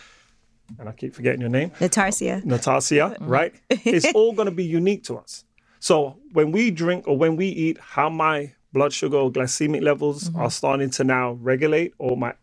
And 0.79 0.89
I 0.89 0.93
keep 0.93 1.15
forgetting 1.15 1.41
your 1.41 1.51
name. 1.51 1.71
Natarsia. 1.73 2.43
Natasia, 2.43 3.15
mm-hmm. 3.15 3.29
right? 3.29 3.55
It's 3.71 4.13
all 4.15 4.33
going 4.33 4.47
to 4.47 4.55
be 4.55 4.65
unique 4.65 5.05
to 5.05 5.19
us. 5.19 5.45
So 5.79 6.17
when 6.33 6.51
we 6.51 6.71
drink 6.71 7.07
or 7.07 7.17
when 7.17 7.37
we 7.37 7.47
eat, 7.47 7.79
how 7.79 8.09
my 8.09 8.53
blood 8.73 8.93
sugar 8.93 9.19
or 9.19 9.31
glycemic 9.31 9.83
levels 9.83 10.35
are 10.35 10.51
starting 10.51 10.91
to 10.91 11.05
now 11.05 11.33
regulate 11.33 11.95
or 11.99 12.17
my 12.17 12.35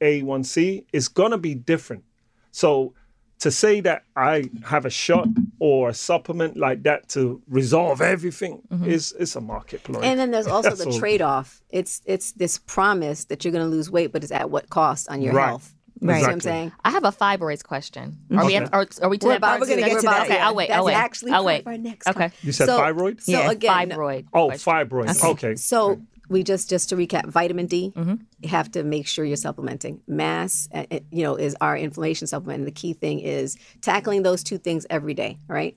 A1C 0.00 0.84
is 0.92 1.08
going 1.08 1.30
to 1.30 1.38
be 1.38 1.54
different. 1.54 2.04
So 2.50 2.94
to 3.40 3.50
say 3.50 3.80
that 3.80 4.04
I 4.16 4.50
have 4.64 4.84
a 4.84 4.90
shot 4.90 5.26
or 5.60 5.88
a 5.88 5.94
supplement 5.94 6.56
like 6.56 6.82
that 6.82 7.08
to 7.10 7.40
resolve 7.48 8.00
everything 8.02 8.62
mm-hmm. 8.70 8.84
is 8.84 9.12
is 9.12 9.34
a 9.36 9.40
market 9.40 9.82
ploy. 9.82 10.00
And 10.00 10.18
then 10.20 10.30
there's 10.30 10.46
also 10.56 10.74
the 10.74 10.98
trade-off. 10.98 11.62
It's 11.70 12.02
it's 12.04 12.32
this 12.32 12.58
promise 12.58 13.24
that 13.26 13.44
you're 13.44 13.52
going 13.52 13.64
to 13.64 13.70
lose 13.70 13.90
weight, 13.90 14.12
but 14.12 14.22
it's 14.22 14.32
at 14.32 14.50
what 14.50 14.68
cost 14.70 15.08
on 15.08 15.22
your 15.22 15.32
Right. 15.34 15.46
health. 15.46 15.74
You 16.02 16.06
see 16.06 16.12
what 16.12 16.14
I'm 16.14 16.20
Exactly. 16.36 16.40
saying? 16.40 16.72
I 16.82 16.90
have 16.90 17.04
a 17.04 17.12
fibroids 17.12 17.62
question. 17.62 18.18
Are 18.34 18.46
we? 18.46 18.56
Okay. 18.56 18.66
Are, 18.72 18.86
are 19.02 19.08
we 19.10 19.18
to 19.18 19.26
We're 19.26 19.32
that 19.32 19.36
about 19.36 19.48
part? 19.48 19.60
we're 19.60 19.66
gonna 19.66 19.80
get 19.82 19.92
we're 19.92 20.00
to 20.00 20.06
about 20.06 20.28
that. 20.28 20.30
Okay, 20.30 20.38
I'll 20.40 20.54
wait. 20.54 20.68
That's 20.68 20.78
I'll 20.78 20.84
wait. 20.86 20.94
actually 20.94 21.32
I'll 21.32 21.44
wait. 21.44 21.60
of 21.60 21.66
our 21.66 21.76
next 21.78 22.08
Okay. 22.08 22.18
con- 22.30 22.32
You 22.42 22.52
said 22.52 22.66
so, 22.66 22.78
fibroid? 22.80 23.20
So 23.20 23.32
Yeah. 23.32 23.50
again, 23.50 23.90
Fibroid. 23.90 24.26
oh, 24.32 24.46
question. 24.46 24.72
fibroids. 24.72 25.24
Okay. 25.24 25.56
So 25.56 26.00
we 26.30 26.42
just 26.42 26.70
just 26.70 26.88
to 26.88 26.96
recap, 26.96 27.26
vitamin 27.26 27.66
D, 27.66 27.92
you 28.40 28.48
have 28.48 28.70
to 28.72 28.82
make 28.84 29.06
sure 29.06 29.24
you're 29.24 29.36
supplementing. 29.36 30.00
Mass, 30.06 30.68
uh, 30.72 30.84
uh, 30.90 31.00
you 31.10 31.22
know, 31.22 31.34
is 31.34 31.54
our 31.60 31.76
inflammation 31.76 32.26
supplement. 32.26 32.60
And 32.60 32.66
the 32.66 32.72
key 32.72 32.94
thing 32.94 33.20
is 33.20 33.58
tackling 33.82 34.22
those 34.22 34.42
two 34.42 34.56
things 34.56 34.86
every 34.88 35.12
day 35.12 35.36
right 35.48 35.76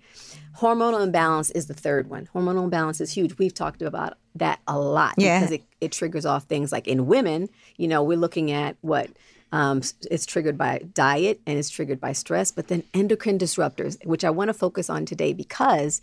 Hormonal 0.60 1.02
imbalance 1.04 1.50
is 1.50 1.66
the 1.66 1.74
third 1.74 2.10
one. 2.12 2.30
Hormonal 2.34 2.66
imbalance 2.66 3.02
is 3.02 3.12
huge. 3.12 3.38
We've 3.40 3.54
talked 3.54 3.82
about 3.82 4.18
that 4.36 4.60
a 4.68 4.78
lot 4.78 5.16
Yeah. 5.18 5.40
because 5.40 5.52
it, 5.52 5.64
it 5.82 5.92
triggers 5.92 6.26
off 6.28 6.44
things 6.44 6.72
like 6.72 6.88
in 6.88 7.08
women. 7.08 7.50
You 7.78 7.88
know, 7.88 8.04
we're 8.04 8.18
looking 8.18 8.52
at 8.52 8.78
what. 8.82 9.10
Um, 9.52 9.84
it's 10.10 10.26
triggered 10.26 10.58
by 10.58 10.80
diet 10.96 11.40
and 11.46 11.60
it's 11.60 11.70
triggered 11.70 12.00
by 12.02 12.14
stress, 12.14 12.50
but 12.52 12.70
then 12.70 12.82
endocrine 12.96 13.38
disruptors, 13.38 14.04
which 14.04 14.24
I 14.26 14.32
want 14.32 14.50
to 14.50 14.54
focus 14.54 14.90
on 14.90 15.06
today 15.06 15.32
because 15.32 16.02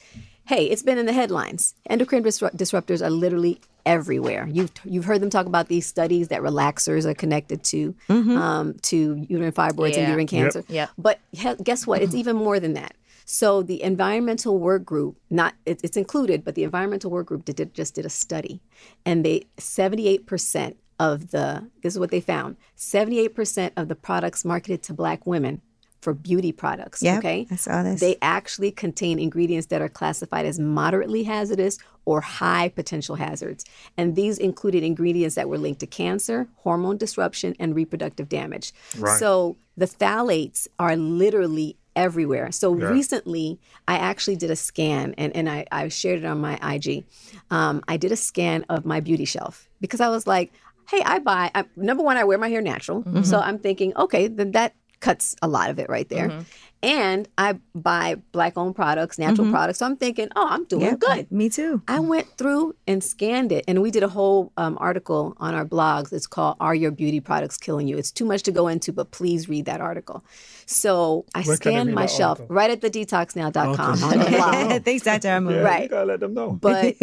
hey, 0.51 0.65
it's 0.73 0.83
been 0.83 0.99
in 0.99 1.07
the 1.07 1.13
headlines. 1.13 1.75
Endocrine 1.89 2.25
disru- 2.25 2.55
disruptors 2.63 3.01
are 3.07 3.11
literally 3.25 3.61
everywhere. 3.87 4.45
You've 4.57 4.73
you've 4.85 5.05
heard 5.11 5.21
them 5.23 5.31
talk 5.31 5.47
about 5.47 5.69
these 5.69 5.87
studies 5.87 6.27
that 6.29 6.41
relaxers 6.43 7.05
are 7.11 7.15
connected 7.23 7.63
to 7.73 7.95
um, 8.09 8.75
to 8.91 8.97
uterine 9.29 9.53
fibroids 9.53 9.95
and 9.95 10.03
Yeah. 10.03 10.09
uterine 10.09 10.27
cancer. 10.27 10.63
Yep. 10.69 10.91
But 10.99 11.17
he- 11.33 11.55
guess 11.69 11.87
what? 11.87 12.03
It's 12.03 12.15
even 12.23 12.37
more 12.37 12.59
than 12.65 12.75
that. 12.75 12.95
So 13.27 13.63
the 13.63 13.81
environmental 13.93 14.59
work 14.59 14.85
group, 14.85 15.17
not 15.31 15.55
it, 15.71 15.79
it's 15.85 15.97
included, 15.97 16.45
but 16.45 16.57
the 16.57 16.65
environmental 16.65 17.13
work 17.13 17.27
group 17.27 17.45
did, 17.45 17.73
just 17.73 17.95
did 17.95 18.05
a 18.05 18.11
study, 18.11 18.61
and 19.07 19.25
they 19.25 19.47
seventy 19.57 20.09
eight 20.09 20.27
percent 20.27 20.77
of 20.99 21.31
the 21.31 21.47
this 21.83 21.95
is 21.95 21.99
what 22.01 22.11
they 22.11 22.21
found: 22.21 22.57
seventy 22.75 23.21
eight 23.21 23.35
percent 23.37 23.73
of 23.77 23.87
the 23.87 23.95
products 23.95 24.45
marketed 24.45 24.83
to 24.83 24.93
Black 24.93 25.27
women 25.27 25.63
for 26.01 26.15
beauty 26.15 26.53
products. 26.53 27.03
Yep, 27.03 27.19
okay, 27.19 27.47
I 27.51 27.57
saw 27.57 27.83
this. 27.83 28.01
They 28.01 28.17
actually 28.23 28.71
contain 28.71 29.19
ingredients 29.19 29.67
that 29.69 29.83
are 29.83 29.89
classified 29.89 30.47
as 30.47 30.59
moderately 30.59 31.23
hazardous 31.23 31.79
or 32.05 32.21
high 32.21 32.69
potential 32.71 33.17
hazards, 33.17 33.65
and 33.97 34.17
these 34.17 34.39
included 34.39 34.83
ingredients 34.83 35.35
that 35.37 35.49
were 35.49 35.59
linked 35.59 35.81
to 35.81 35.87
cancer, 35.87 36.49
hormone 36.57 36.97
disruption, 36.97 37.55
and 37.59 37.75
reproductive 37.75 38.29
damage. 38.29 38.73
Right. 38.97 39.19
So 39.19 39.57
the 39.77 39.87
phthalates 39.87 40.69
are 40.79 40.97
literally 40.97 41.77
everywhere. 41.97 42.53
So 42.53 42.73
recently, 42.73 43.59
I 43.89 43.97
actually 43.97 44.37
did 44.37 44.51
a 44.51 44.57
scan 44.57 45.15
and, 45.19 45.35
and 45.35 45.49
I, 45.51 45.67
I 45.73 45.89
shared 45.89 46.21
it 46.21 46.25
on 46.25 46.41
my 46.41 46.55
IG. 46.75 47.05
Um, 47.51 47.83
I 47.89 47.97
did 47.97 48.13
a 48.13 48.17
scan 48.17 48.65
of 48.69 48.85
my 48.85 49.01
beauty 49.01 49.25
shelf 49.25 49.69
because 49.81 50.01
I 50.01 50.09
was 50.09 50.27
like, 50.27 50.53
hey, 50.89 51.03
I 51.05 51.19
buy, 51.19 51.51
I, 51.55 51.65
number 51.77 52.03
one, 52.03 52.17
I 52.17 52.25
wear 52.25 52.39
my 52.39 52.49
hair 52.49 52.63
natural. 52.63 53.03
So 53.25 53.39
I'm 53.39 53.59
thinking, 53.59 53.93
okay, 53.97 54.29
then 54.29 54.53
that 54.53 54.75
cuts 55.01 55.35
a 55.43 55.49
lot 55.49 55.71
of 55.71 55.79
it 55.79 55.89
right 55.89 56.09
there. 56.09 56.45
And 56.83 57.29
I 57.37 57.59
buy 57.75 58.17
black 58.33 58.57
owned 58.57 58.75
products, 58.75 59.19
natural 59.19 59.51
products. 59.51 59.81
So 59.81 59.85
I'm 59.87 59.97
thinking, 59.97 60.29
oh, 60.35 60.47
I'm 60.49 60.65
doing 60.65 60.83
Yeah, 60.83 60.95
good. 60.97 61.31
Me 61.31 61.51
too. 61.51 61.83
I 61.87 62.01
went 62.01 62.27
through 62.39 62.75
and 62.87 63.05
scanned 63.05 63.53
it, 63.53 63.67
and 63.69 63.83
we 63.83 63.91
did 63.91 64.03
a 64.03 64.09
whole 64.09 64.51
um, 64.57 64.79
article 64.81 65.35
on 65.39 65.55
our 65.55 65.67
blogs. 65.67 66.11
It's 66.11 66.27
called 66.27 66.57
"Are 66.59 66.75
Your 66.75 66.91
Beauty 66.91 67.21
Products 67.21 67.59
Killing 67.59 67.87
You?" 67.87 67.99
It's 67.99 68.11
too 68.11 68.25
much 68.25 68.43
to 68.45 68.53
go 68.53 68.67
into, 68.69 68.95
but 68.95 69.11
please 69.11 69.47
read 69.47 69.67
that 69.67 69.83
article. 69.83 70.25
So 70.65 71.27
I 71.35 71.43
Where 71.43 71.57
scanned 71.57 71.93
my 71.95 72.07
shelf 72.07 72.39
article? 72.41 72.55
right 72.57 72.71
at 72.71 72.81
the 72.81 72.89
detoxnow.com 72.91 73.71
Okay. 73.71 74.05
on 74.05 74.19
the 74.19 74.31
blog. 74.37 74.83
Thanks, 74.85 75.05
Dr. 75.05 75.29
Amu. 75.33 75.53
Yeah, 75.57 75.61
Right. 75.61 75.83
You 75.83 75.89
gotta 75.91 76.07
let 76.07 76.21
them 76.21 76.33
know. 76.33 76.53
But 76.53 76.97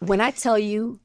when 0.00 0.20
I 0.20 0.30
tell 0.30 0.58
you, 0.58 1.00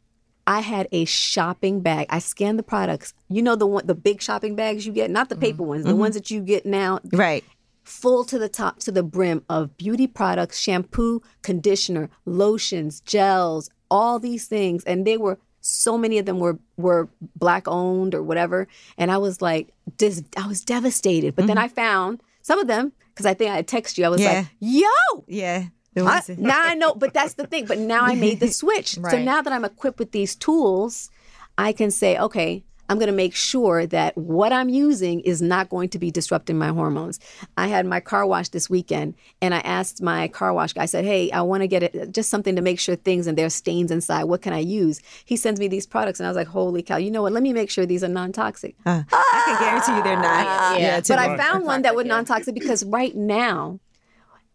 I 0.48 0.62
had 0.62 0.88
a 0.92 1.06
shopping 1.06 1.82
bag. 1.82 2.08
I 2.10 2.20
scanned 2.20 2.58
the 2.60 2.64
products. 2.64 3.14
You 3.30 3.42
know 3.42 3.56
the 3.56 3.68
one, 3.68 3.86
the 3.86 3.96
big 3.96 4.22
shopping 4.22 4.56
bags 4.56 4.86
you 4.86 4.92
get, 4.92 5.10
not 5.12 5.30
the 5.30 5.36
paper 5.36 5.64
ones, 5.64 5.84
the 5.84 5.92
mm-hmm. 5.92 6.00
ones 6.00 6.16
that 6.16 6.32
you 6.32 6.42
get 6.42 6.66
now, 6.66 7.00
Right. 7.12 7.44
full 7.84 8.24
to 8.26 8.38
the 8.40 8.50
top 8.50 8.80
to 8.80 8.92
the 8.92 9.04
brim 9.04 9.44
of 9.50 9.78
beauty 9.78 10.08
products, 10.08 10.60
shampoo, 10.60 11.22
conditioner, 11.42 12.10
lotions, 12.26 13.02
gels, 13.02 13.70
all 13.90 14.20
these 14.20 14.48
things. 14.48 14.84
And 14.86 15.06
they 15.06 15.18
were 15.18 15.38
so 15.62 15.98
many 15.98 16.18
of 16.18 16.26
them 16.26 16.40
were 16.40 16.58
were 16.78 17.08
black 17.36 17.68
owned 17.68 18.16
or 18.16 18.24
whatever. 18.24 18.68
And 18.98 19.12
I 19.12 19.18
was 19.18 19.42
like, 19.42 19.70
dis- 19.98 20.24
I 20.36 20.48
was 20.48 20.64
devastated. 20.66 21.36
But 21.36 21.48
then 21.48 21.58
mm-hmm. 21.58 21.66
I 21.66 21.70
found 21.70 22.22
some 22.42 22.58
of 22.60 22.68
them 22.68 22.94
because 23.10 23.26
I 23.26 23.34
think 23.36 23.52
I 23.52 23.62
text 23.62 23.98
you. 23.98 24.06
I 24.06 24.10
was 24.10 24.22
Yeah. 24.22 24.34
like, 24.34 24.48
yo, 24.60 25.24
Yeah. 25.28 25.66
The 25.94 26.06
I, 26.06 26.22
now 26.38 26.62
I 26.62 26.74
know, 26.74 26.94
but 26.94 27.14
that's 27.14 27.34
the 27.34 27.46
thing. 27.46 27.66
But 27.66 27.78
now 27.78 28.04
I 28.04 28.16
made 28.16 28.40
the 28.40 28.48
switch. 28.52 28.96
So 28.96 29.22
now 29.22 29.42
that 29.42 29.52
I'm 29.52 29.66
equipped 29.66 30.00
with 30.00 30.12
these 30.12 30.36
tools, 30.36 31.10
I 31.58 31.74
can 31.74 31.92
say, 31.92 32.18
okay, 32.18 32.64
I'm 32.92 32.98
going 32.98 33.08
to 33.08 33.14
make 33.14 33.34
sure 33.34 33.86
that 33.86 34.18
what 34.18 34.52
I'm 34.52 34.68
using 34.68 35.22
is 35.22 35.42
not 35.42 35.70
going 35.70 35.88
to 35.90 36.00
be 36.00 36.12
disrupting 36.12 36.58
my 36.58 36.68
hormones. 36.68 37.22
I 37.56 37.68
had 37.68 37.86
my 37.86 38.02
car 38.02 38.26
wash 38.26 38.50
this 38.50 38.70
weekend, 38.70 39.16
and 39.42 39.56
I 39.56 39.60
asked 39.60 40.02
my 40.02 40.28
car 40.28 40.54
wash 40.54 40.74
guy. 40.74 40.84
I 40.84 40.88
said, 40.88 41.06
"Hey, 41.06 41.32
I 41.32 41.42
want 41.42 41.62
to 41.62 41.68
get 41.68 41.84
it 41.84 42.12
just 42.12 42.30
something 42.30 42.54
to 42.58 42.62
make 42.62 42.82
sure 42.82 42.98
things 42.98 43.28
and 43.28 43.38
there's 43.38 43.54
stains 43.56 43.92
inside. 43.92 44.26
What 44.26 44.42
can 44.42 44.52
I 44.52 44.60
use?" 44.60 45.02
He 45.24 45.38
sends 45.38 45.58
me 45.58 45.70
these 45.70 45.86
products, 45.88 46.20
and 46.20 46.28
I 46.28 46.30
was 46.30 46.36
like, 46.36 46.48
"Holy 46.48 46.84
cow! 46.84 46.98
You 46.98 47.12
know 47.12 47.22
what? 47.22 47.32
Let 47.32 47.44
me 47.44 47.54
make 47.54 47.70
sure 47.70 47.86
these 47.86 48.04
are 48.04 48.10
non-toxic." 48.10 48.76
Uh, 48.86 49.04
I 49.10 49.44
can 49.46 49.60
guarantee 49.60 49.96
you 49.96 50.04
they're 50.04 50.22
not. 50.22 50.78
Yeah. 50.78 51.00
too. 51.00 51.14
But 51.14 51.20
I 51.20 51.38
found 51.38 51.66
one 51.66 51.84
that 51.84 51.96
was 51.96 52.06
non-toxic 52.06 52.54
because 52.54 52.84
right 52.84 53.16
now 53.16 53.80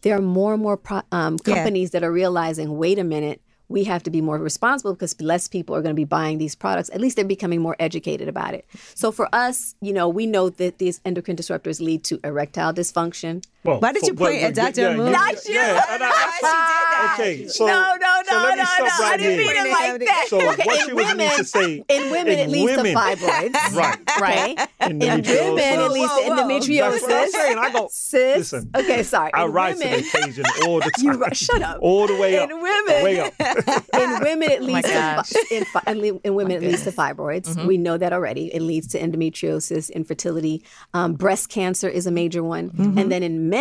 there 0.06 0.16
are 0.16 0.22
more 0.22 0.54
and 0.54 0.62
more 0.62 0.76
pro- 0.76 1.02
um, 1.10 1.36
Yeah. 1.44 1.54
companies 1.56 1.90
that 1.90 2.04
are 2.04 2.12
realizing, 2.12 2.78
wait 2.78 2.96
a 2.96 3.02
minute, 3.02 3.40
we 3.68 3.82
have 3.82 4.04
to 4.04 4.10
be 4.10 4.20
more 4.20 4.38
responsible 4.38 4.92
because 4.94 5.20
less 5.20 5.48
people 5.48 5.74
are 5.74 5.82
going 5.82 5.90
to 5.96 5.96
be 5.96 6.04
buying 6.04 6.38
these 6.38 6.54
products. 6.54 6.88
At 6.90 7.00
least 7.00 7.16
they're 7.16 7.24
becoming 7.24 7.60
more 7.60 7.74
educated 7.80 8.28
about 8.28 8.54
it. 8.54 8.64
So 8.94 9.10
for 9.10 9.28
us, 9.34 9.74
you 9.80 9.92
know, 9.92 10.08
we 10.08 10.24
know 10.24 10.48
that 10.50 10.78
these 10.78 11.00
endocrine 11.04 11.36
disruptors 11.36 11.80
lead 11.80 12.04
to 12.04 12.20
erectile 12.22 12.72
dysfunction. 12.72 13.42
Well, 13.66 13.80
Why 13.80 13.92
did 13.92 14.00
for- 14.00 14.06
you 14.06 14.14
point 14.14 14.42
at 14.42 14.54
Dr. 14.54 14.80
yeah, 14.80 14.96
Moon? 14.96 15.12
Not 15.12 15.44
you. 15.46 15.54
Yeah, 15.54 15.82
and 15.90 16.02
I- 16.02 16.10
she 16.10 16.40
did 16.40 16.42
that? 16.42 17.10
Okay, 17.14 17.48
so 17.48 17.66
no, 17.66 17.72
no, 18.00 18.22
so 18.26 18.36
no, 18.36 18.42
let 18.44 18.54
me 18.54 18.58
no, 18.58 18.64
stop 18.64 18.78
no. 18.80 19.04
right 19.04 19.12
I 19.12 19.16
didn't 19.16 19.38
here. 19.38 19.54
mean 19.54 19.66
it 19.66 19.70
like 19.70 20.00
that. 20.00 20.26
So 20.28 20.36
Okay, 20.50 20.62
what 20.64 20.80
in 20.80 20.86
she 20.86 20.92
was 20.92 21.04
women, 21.04 21.16
meaning 21.18 21.36
to 21.36 21.44
say 21.44 21.84
in 21.88 22.10
women, 22.10 22.32
it 22.38 22.48
leads 22.48 22.76
women, 22.76 22.92
to 22.94 22.98
fibroids. 22.98 23.56
Right. 23.76 23.98
Right. 24.20 24.68
In 24.80 24.98
women, 24.98 25.24
it 25.24 25.90
leads 25.92 26.12
to 26.14 26.20
endometriosis. 26.22 26.90
That's 26.90 27.02
what 27.02 27.12
I'm 27.12 27.30
saying. 27.30 27.58
I 27.58 27.70
go, 27.72 27.88
Sis. 27.92 28.38
listen. 28.38 28.70
Okay, 28.74 29.02
sorry. 29.02 29.32
I 29.34 29.44
In 29.44 29.52
rise 29.52 29.78
women, 29.78 29.98
to 29.98 30.02
the 30.02 30.18
occasion 30.18 30.44
all 30.66 30.80
the 30.80 30.90
time. 30.96 31.04
You 31.20 31.34
shut 31.34 31.62
up. 31.62 31.78
All 31.82 32.06
the 32.06 32.16
way 32.16 32.38
up. 32.38 32.50
In 32.50 32.56
women. 32.60 33.04
Way 33.04 33.20
up. 33.20 33.32
in 33.94 34.20
women 34.22 34.50
it 34.50 34.62
my 34.62 34.80
leads 34.80 34.88
to 35.30 35.46
in, 35.50 35.64
in, 36.04 36.20
in 36.24 36.34
women 36.34 36.52
it 36.56 36.62
leads 36.62 36.84
to 36.84 36.92
fibroids 36.92 37.64
we 37.66 37.76
know 37.76 37.96
that 37.98 38.12
already 38.12 38.54
it 38.54 38.60
leads 38.62 38.86
to 38.88 38.98
endometriosis 39.00 39.90
infertility 39.92 40.62
um, 40.94 41.14
breast 41.14 41.48
cancer 41.48 41.88
is 41.88 42.06
a 42.06 42.10
major 42.10 42.42
one 42.42 42.70
and 42.78 43.10
then 43.10 43.22
in 43.22 43.48
men 43.48 43.55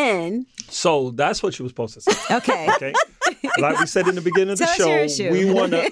So 0.70 1.12
that's 1.12 1.42
what 1.42 1.54
she 1.54 1.64
was 1.64 1.72
supposed 1.72 1.96
to 1.96 2.02
say. 2.02 2.36
Okay. 2.36 2.70
Okay. 3.28 3.62
like 3.62 3.80
we 3.80 3.86
said 3.86 4.08
in 4.08 4.16
the 4.16 4.22
beginning 4.22 4.52
of 4.52 4.60
the 4.60 4.66
Tell 4.66 4.90
us 4.90 5.18
your 5.18 5.30
show, 5.30 5.32
we 5.32 5.52
want 5.52 5.72
to. 5.72 5.90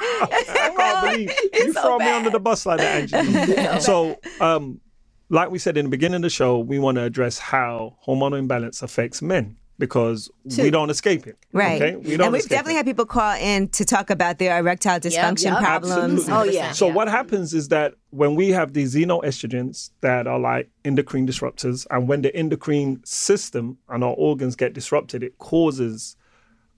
I 0.00 0.72
can't 0.76 1.02
believe 1.02 1.32
you 1.52 1.72
so 1.72 1.82
throw 1.82 1.98
me 1.98 2.10
under 2.10 2.30
the 2.30 2.40
bus 2.40 2.66
like 2.66 2.78
that, 2.78 3.12
Angie. 3.12 3.80
so, 3.80 4.18
um, 4.40 4.80
like 5.28 5.50
we 5.50 5.58
said 5.58 5.76
in 5.76 5.84
the 5.84 5.90
beginning 5.90 6.16
of 6.16 6.22
the 6.22 6.30
show, 6.30 6.58
we 6.58 6.78
want 6.78 6.96
to 6.96 7.02
address 7.04 7.38
how 7.38 7.96
hormonal 8.06 8.38
imbalance 8.38 8.82
affects 8.82 9.22
men 9.22 9.56
because 9.80 10.30
we 10.58 10.70
don't 10.70 10.90
escape 10.90 11.26
it. 11.26 11.36
Right. 11.52 11.82
Okay. 11.82 11.96
We 11.96 12.16
don't 12.16 12.26
and 12.26 12.32
we've 12.34 12.48
definitely 12.48 12.74
it. 12.74 12.76
had 12.76 12.86
people 12.86 13.06
call 13.06 13.34
in 13.34 13.68
to 13.70 13.84
talk 13.84 14.10
about 14.10 14.38
their 14.38 14.56
erectile 14.60 15.00
dysfunction 15.00 15.44
yep. 15.46 15.58
problems. 15.58 16.28
Absolutely. 16.28 16.32
Oh, 16.32 16.62
yeah. 16.62 16.70
So 16.72 16.86
what 16.86 17.08
happens 17.08 17.52
is 17.54 17.68
that 17.68 17.94
when 18.10 18.36
we 18.36 18.50
have 18.50 18.74
these 18.74 18.94
xenoestrogens 18.94 19.90
that 20.02 20.28
are 20.28 20.38
like 20.38 20.70
endocrine 20.84 21.26
disruptors, 21.26 21.86
and 21.90 22.06
when 22.06 22.22
the 22.22 22.34
endocrine 22.36 23.00
system 23.04 23.78
and 23.88 24.04
our 24.04 24.14
organs 24.14 24.54
get 24.54 24.72
disrupted, 24.74 25.24
it 25.24 25.38
causes 25.38 26.16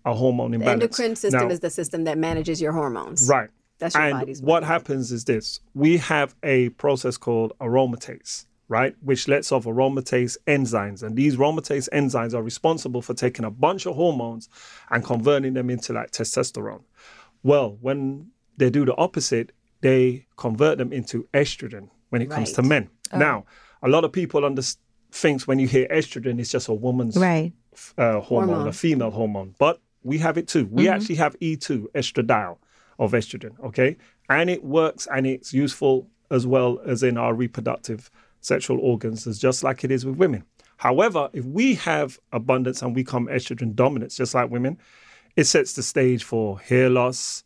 a 0.05 0.15
hormone 0.15 0.53
the 0.53 0.57
imbalance. 0.57 0.83
endocrine 0.83 1.17
system 1.17 1.49
Now- 1.49 1.53
is 1.53 1.61
the 1.61 1.71
system 1.71 2.05
that 2.05 2.17
manages 2.19 2.61
your 2.61 2.73
hormones 2.73 3.29
Right. 3.29 3.51
That's 3.79 3.95
your 3.95 4.05
and 4.05 4.19
body's 4.21 4.41
what 4.41 4.63
way. 4.63 4.69
happens 4.69 5.11
is 5.11 5.25
this: 5.25 5.59
we 5.75 5.97
have 5.97 6.37
a 6.45 6.69
process 6.71 7.17
called 7.17 7.53
aromatase, 7.61 8.47
right, 8.73 8.95
which 9.01 9.29
lets 9.29 9.53
off 9.53 9.65
aromatase 9.67 10.37
enzymes, 10.47 11.03
and 11.03 11.15
these 11.17 11.37
aromatase 11.37 11.89
enzymes 12.01 12.35
are 12.35 12.43
responsible 12.43 13.03
for 13.03 13.15
taking 13.15 13.45
a 13.45 13.51
bunch 13.51 13.87
of 13.87 13.95
hormones 13.95 14.49
and 14.91 15.05
converting 15.05 15.55
them 15.55 15.69
into 15.71 15.93
like 15.93 16.11
testosterone. 16.11 16.83
Well, 17.43 17.77
when 17.81 18.29
they 18.57 18.71
do 18.71 18.85
the 18.85 18.97
opposite, 18.97 19.53
they 19.83 20.27
convert 20.37 20.79
them 20.79 20.93
into 20.93 21.29
estrogen 21.35 21.89
when 22.11 22.23
it 22.23 22.31
comes 22.31 22.53
to 22.53 22.63
men. 22.63 22.89
Oh. 23.13 23.19
Now, 23.19 23.45
a 23.83 23.89
lot 23.89 24.05
of 24.05 24.13
people 24.13 24.45
under- 24.45 24.63
thinks 25.11 25.47
when 25.47 25.59
you 25.59 25.69
hear 25.69 25.87
estrogen, 25.89 26.39
it's 26.41 26.51
just 26.51 26.69
a 26.69 26.75
woman's 26.75 27.17
Right. 27.17 27.53
uh, 27.99 28.21
hormone, 28.21 28.49
Hormone. 28.49 28.69
a 28.69 28.73
female 28.73 29.11
hormone. 29.11 29.55
But 29.59 29.81
we 30.03 30.19
have 30.19 30.39
it 30.39 30.49
too. 30.49 30.67
We 30.71 30.89
actually 30.89 31.17
have 31.17 31.37
E2, 31.41 31.87
estradiol 31.95 32.57
of 32.99 33.13
estrogen, 33.13 33.53
okay? 33.69 33.97
And 34.31 34.49
it 34.49 34.63
works 34.65 35.07
and 35.15 35.27
it's 35.27 35.53
useful 35.53 36.09
as 36.31 36.47
well 36.47 36.81
as 36.87 37.03
in 37.03 37.19
our 37.19 37.35
reproductive 37.35 38.11
sexual 38.43 38.79
organs, 38.81 39.27
as 39.27 39.39
just 39.39 39.65
like 39.65 39.83
it 39.85 39.91
is 39.91 40.05
with 40.05 40.17
women. 40.17 40.45
However, 40.77 41.31
if 41.33 41.45
we 41.45 41.77
have 41.77 42.19
abundance 42.33 42.83
and 42.83 42.95
we 42.95 43.03
become 43.03 43.27
estrogen 43.29 43.75
dominance, 43.75 44.17
just 44.17 44.35
like 44.35 44.51
women, 44.51 44.79
it 45.37 45.45
sets 45.45 45.73
the 45.75 45.83
stage 45.83 46.25
for 46.25 46.59
hair 46.61 46.91
loss, 46.91 47.45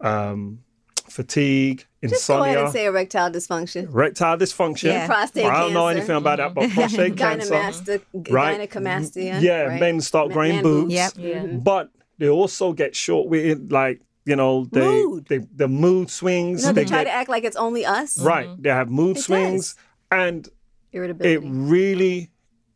um, 0.00 0.60
fatigue, 1.08 1.84
just 2.02 2.26
go 2.28 2.42
ahead 2.42 2.48
insomnia, 2.48 2.64
and 2.64 2.72
say 2.72 2.84
erectile 2.86 3.30
dysfunction 3.30 3.84
erectile 3.88 4.36
dysfunction. 4.36 4.84
Yeah. 4.84 5.06
Prostate 5.06 5.46
I 5.46 5.60
don't 5.60 5.72
know 5.72 5.88
anything 5.88 6.16
about 6.16 6.38
that, 6.38 6.54
but 6.54 6.64
mm-hmm. 6.64 6.74
prostate 6.74 7.16
cancer. 7.24 7.54
Gynecomastia, 7.54 8.00
Right. 8.30 8.60
gynecomastia 8.60 9.32
mm, 9.34 9.40
Yeah, 9.42 9.60
right? 9.62 9.80
men 9.80 10.00
start 10.00 10.32
growing 10.32 10.56
man 10.56 10.62
boobs. 10.62 10.92
Yep. 10.92 11.12
Yeah. 11.16 11.34
Mm-hmm. 11.42 11.58
But 11.58 11.90
they 12.18 12.28
also 12.28 12.72
get 12.72 12.94
short 12.96 13.28
with 13.28 13.70
like 13.70 14.00
you 14.24 14.36
know 14.36 14.66
they, 14.72 14.80
Mood. 14.80 15.26
they 15.28 15.38
the 15.38 15.68
mood 15.68 16.10
swings. 16.10 16.64
no, 16.64 16.72
they, 16.72 16.82
they 16.82 16.88
try 16.88 17.04
get 17.04 17.10
to 17.10 17.16
act 17.16 17.28
like 17.28 17.44
it's 17.44 17.56
only 17.56 17.84
us 17.84 18.18
right. 18.20 18.48
They 18.60 18.70
have 18.70 18.90
mood 18.90 19.16
It 19.16 19.22
swings, 19.22 19.76
and 20.10 20.48
it 20.92 21.40
really 21.44 22.30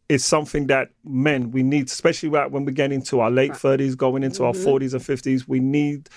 is 0.08 0.24
something 0.24 0.66
that 0.66 0.90
men 1.04 1.50
we 1.52 1.62
need, 1.62 1.86
especially 1.86 2.28
right 2.28 2.50
when 2.50 2.64
we 2.64 2.72
get 2.72 2.92
into 2.92 3.20
our 3.20 3.30
late 3.30 3.56
thirties, 3.56 3.94
going 3.94 4.22
into 4.22 4.44
our 4.44 4.52
Mm-hmm. 4.52 4.64
forties 4.64 4.94
and 4.94 5.04
fifties. 5.04 5.46
We 5.48 5.60
need 5.60 6.08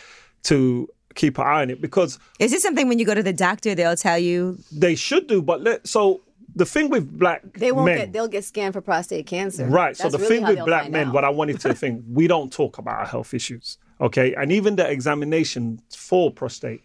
to 0.44 0.88
keep 1.16 1.38
an 1.38 1.46
eye 1.46 1.62
on 1.62 1.70
it 1.70 1.80
because 1.80 2.18
Is 2.40 2.52
this 2.52 2.64
something 2.64 2.88
when 2.88 2.98
you 3.00 3.06
go 3.06 3.14
to 3.14 3.22
the 3.24 3.34
doctor, 3.34 3.76
they'll 3.76 3.96
tell 3.96 4.18
you? 4.18 4.58
they 4.72 4.96
should 4.96 5.28
do. 5.28 5.42
But 5.42 5.62
let 5.62 5.88
so 5.88 6.22
the 6.56 6.66
thing 6.66 6.90
with 6.90 7.18
black 7.20 7.42
They 7.54 7.72
won't 7.72 7.86
men, 7.86 7.98
get. 7.98 8.14
They'll 8.14 8.28
get 8.28 8.44
scanned 8.44 8.74
for 8.74 8.82
prostate 8.82 9.26
cancer. 9.28 9.66
Right. 9.68 9.96
so 9.96 10.10
the 10.10 10.18
really 10.18 10.38
thing 10.40 10.48
with 10.48 10.66
black 10.66 10.90
men, 10.92 11.08
out. 11.10 11.14
what 11.14 11.24
I 11.24 11.30
wanted 11.30 11.60
to 11.62 11.74
think, 11.74 12.04
we 12.12 12.28
don't 12.28 12.52
talk 12.52 12.78
about 12.80 13.00
our 13.00 13.06
health 13.06 13.34
issues. 13.34 13.78
Okay. 14.02 14.34
And 14.36 14.52
even 14.52 14.76
the 14.76 14.90
examination 14.90 15.80
for 15.96 16.32
prostate 16.32 16.82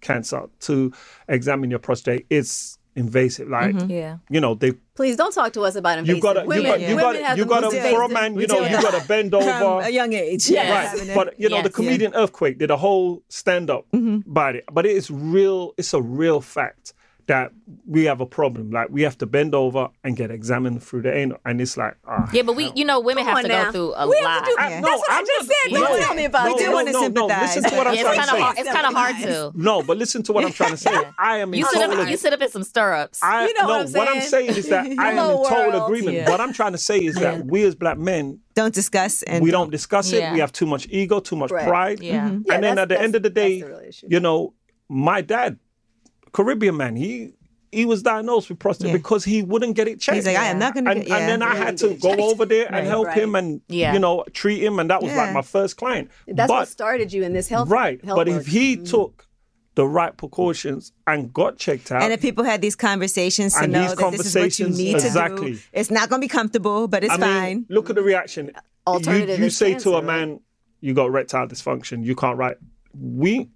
cancer 0.00 0.42
to 0.60 0.92
examine 1.28 1.70
your 1.70 1.78
prostate 1.78 2.26
is 2.30 2.78
invasive. 2.94 3.48
Like, 3.48 3.74
mm-hmm. 3.74 3.90
Yeah. 3.90 4.18
you 4.30 4.40
know, 4.40 4.54
they 4.54 4.72
Please 4.94 5.16
don't 5.16 5.32
talk 5.32 5.52
to 5.54 5.62
us 5.62 5.74
about 5.74 5.98
invasive. 5.98 6.16
you 6.16 6.22
gotta 6.22 6.42
you 6.42 6.46
women, 6.48 6.64
got 6.64 6.80
you 6.80 6.96
women 6.96 7.02
got 7.02 7.16
have 7.16 7.38
you 7.38 7.44
got 7.44 7.62
most 7.62 7.74
to 7.74 7.90
for 7.90 8.02
a 8.02 8.08
man, 8.08 8.38
you 8.38 8.46
know, 8.46 8.60
you 8.60 8.82
got 8.82 9.00
to 9.00 9.08
bend 9.08 9.30
From 9.30 9.42
over. 9.42 9.86
a 9.86 9.90
young 9.90 10.12
age. 10.12 10.50
Yes. 10.50 10.98
Right, 10.98 11.14
but 11.14 11.40
you 11.40 11.48
know 11.48 11.62
the 11.62 11.68
Yes. 11.68 11.74
comedian 11.74 12.14
Earthquake 12.14 12.58
did 12.58 12.70
a 12.70 12.76
whole 12.76 13.22
stand 13.28 13.70
up 13.70 13.86
mm-hmm. 13.92 14.28
about 14.30 14.56
it, 14.56 14.64
but 14.72 14.84
it 14.84 14.96
is 14.96 15.10
real. 15.10 15.72
It's 15.78 15.94
a 15.94 16.02
real 16.02 16.40
fact 16.40 16.92
that 17.32 17.52
we 17.86 18.04
have 18.10 18.20
a 18.20 18.26
problem. 18.26 18.70
Like 18.70 18.88
we 18.90 19.02
have 19.02 19.16
to 19.18 19.26
bend 19.26 19.54
over 19.54 19.88
and 20.04 20.16
get 20.16 20.30
examined 20.30 20.82
through 20.82 21.02
the 21.06 21.12
anal, 21.20 21.38
and 21.46 21.60
it's 21.60 21.76
like, 21.76 21.94
ah, 22.06 22.28
Yeah, 22.32 22.42
but 22.42 22.54
we, 22.56 22.64
you 22.74 22.84
know, 22.84 23.00
women 23.00 23.24
Come 23.24 23.36
have 23.36 23.42
to 23.42 23.48
now. 23.48 23.64
go 23.66 23.72
through 23.72 23.92
a 23.94 24.08
We 24.08 24.16
have 24.18 24.24
lot. 24.24 24.44
to 24.44 24.50
do- 24.50 24.56
I- 24.58 24.68
Yeah. 24.70 24.80
no, 24.80 24.88
That's 24.88 25.00
what 25.00 25.10
I 25.12 25.18
I'm 25.18 25.26
just 25.26 25.48
not- 25.48 25.56
said. 25.64 25.72
No, 25.72 25.80
Don't 25.86 26.02
tell 26.02 26.14
me 26.14 26.24
about 26.26 26.44
no, 26.44 26.50
it. 26.50 26.54
We 26.54 26.58
do 26.58 26.66
no, 26.66 26.72
wanna 26.72 26.92
no, 26.92 27.00
no. 27.08 27.26
Listen 27.26 27.62
to 27.64 27.74
what 27.76 27.86
I'm 27.86 27.94
yeah, 27.94 28.02
trying 28.02 28.18
to 28.18 28.24
say. 28.34 28.40
hard. 28.40 28.58
It's 28.58 28.68
kind 28.76 28.86
of 28.86 28.94
hard 28.94 29.16
to. 29.24 29.52
No, 29.54 29.82
but 29.82 29.96
listen 29.96 30.22
to 30.24 30.32
what 30.34 30.44
I'm 30.44 30.52
trying 30.52 30.70
to 30.72 30.76
say. 30.76 30.94
I 31.18 31.38
am 31.38 31.54
You 31.54 31.64
sit 31.64 31.82
up. 31.82 32.08
You 32.10 32.16
sit 32.16 32.32
up 32.32 32.42
in 32.42 32.50
some 32.50 32.62
stirrups. 32.64 33.20
You 33.22 33.28
I, 33.28 33.52
know 33.58 33.66
what 33.66 33.80
I'm 33.86 33.92
what 33.92 34.08
I'm 34.08 34.20
saying? 34.20 34.52
saying 34.52 34.58
is 34.60 34.68
that 34.68 34.84
I 34.98 35.12
am 35.12 35.18
in 35.18 35.36
total 35.48 35.70
world. 35.80 35.82
agreement. 35.90 36.28
What 36.28 36.40
I'm 36.40 36.52
trying 36.52 36.72
to 36.72 36.78
say 36.90 36.98
is 36.98 37.14
that 37.16 37.46
we 37.46 37.62
as 37.64 37.74
black 37.74 37.98
men, 37.98 38.40
Don't 38.54 38.74
discuss 38.74 39.22
and 39.22 39.42
we 39.42 39.50
don't 39.50 39.70
discuss 39.70 40.12
it. 40.12 40.18
Yeah. 40.18 40.32
We 40.34 40.40
have 40.40 40.52
too 40.52 40.66
much 40.66 40.86
ego, 40.90 41.20
too 41.20 41.36
much 41.36 41.50
Right. 41.50 41.66
pride. 41.66 41.98
Yeah. 42.02 42.12
Yeah, 42.46 42.54
and 42.54 42.62
then 42.64 42.78
at 42.78 42.88
the 42.90 43.00
end 43.00 43.14
of 43.14 43.22
the 43.22 43.30
day, 43.30 43.62
the 43.62 43.92
you 44.14 44.20
know, 44.20 44.52
my 44.88 45.20
dad, 45.22 45.58
Caribbean 46.32 46.76
man, 46.76 46.96
he 46.96 47.34
he 47.70 47.86
was 47.86 48.02
diagnosed 48.02 48.50
with 48.50 48.58
prostate 48.58 48.88
Yeah. 48.88 48.92
because 48.98 49.24
he 49.24 49.42
wouldn't 49.42 49.76
get 49.76 49.88
it 49.88 49.98
checked. 49.98 50.16
He's 50.16 50.26
like, 50.26 50.36
I 50.36 50.46
am 50.48 50.58
not 50.58 50.74
going 50.74 50.84
to 50.84 50.90
and. 50.90 51.04
Yeah. 51.08 51.16
and 51.16 51.28
then 51.28 51.42
I 51.42 51.54
had 51.54 51.78
to 51.78 51.94
go 51.94 52.10
checked. 52.10 52.20
over 52.20 52.44
there 52.44 52.66
and 52.66 52.74
Right. 52.76 52.84
help 52.86 53.06
Right. 53.06 53.16
him 53.18 53.34
and 53.34 53.62
Yeah. 53.68 53.94
you 53.94 53.98
know 53.98 54.24
treat 54.34 54.62
him, 54.62 54.78
and 54.78 54.90
that 54.90 55.02
was 55.02 55.12
Yeah. 55.12 55.22
like 55.24 55.32
my 55.32 55.40
first 55.42 55.78
client. 55.78 56.10
That's 56.28 56.48
but 56.48 56.54
what 56.54 56.68
started 56.68 57.12
you 57.14 57.22
in 57.22 57.32
this 57.32 57.48
health. 57.48 57.70
right, 57.70 58.04
health 58.04 58.16
but 58.18 58.28
work. 58.28 58.40
if 58.42 58.46
he 58.48 58.76
Mm. 58.76 58.90
took 58.90 59.26
the 59.74 59.86
right 59.86 60.14
precautions 60.14 60.92
and 61.06 61.32
got 61.32 61.56
checked 61.56 61.90
out, 61.90 62.02
and 62.02 62.12
if 62.12 62.20
people 62.20 62.44
had 62.44 62.60
these 62.60 62.76
conversations 62.76 63.54
to 63.54 63.60
And 63.62 63.72
know 63.72 63.80
these 63.80 63.94
that 63.96 64.10
this 64.10 64.26
is 64.26 64.34
what 64.34 64.42
you 64.58 64.66
conversations- 64.66 64.78
need 64.78 64.98
to 64.98 65.06
exactly. 65.06 65.52
do, 65.52 65.58
it's 65.72 65.90
not 65.90 66.10
going 66.10 66.20
to 66.20 66.24
be 66.26 66.28
comfortable, 66.30 66.88
but 66.88 67.02
it's 67.04 67.14
I 67.14 67.16
mean, 67.16 67.26
fine. 67.26 67.66
look 67.70 67.88
at 67.88 67.96
the 67.96 68.02
reaction. 68.02 68.50
Alternative 68.86 69.38
you, 69.38 69.44
you 69.44 69.46
is 69.46 69.56
say 69.56 69.72
to 69.78 69.94
a 69.94 70.02
cancer, 70.02 70.06
man, 70.06 70.40
"You 70.82 70.92
got 70.92 71.06
erectile 71.06 71.46
dysfunction. 71.46 72.04
You 72.04 72.14
can't 72.14 72.36
write." 72.36 72.58
We 73.00 73.48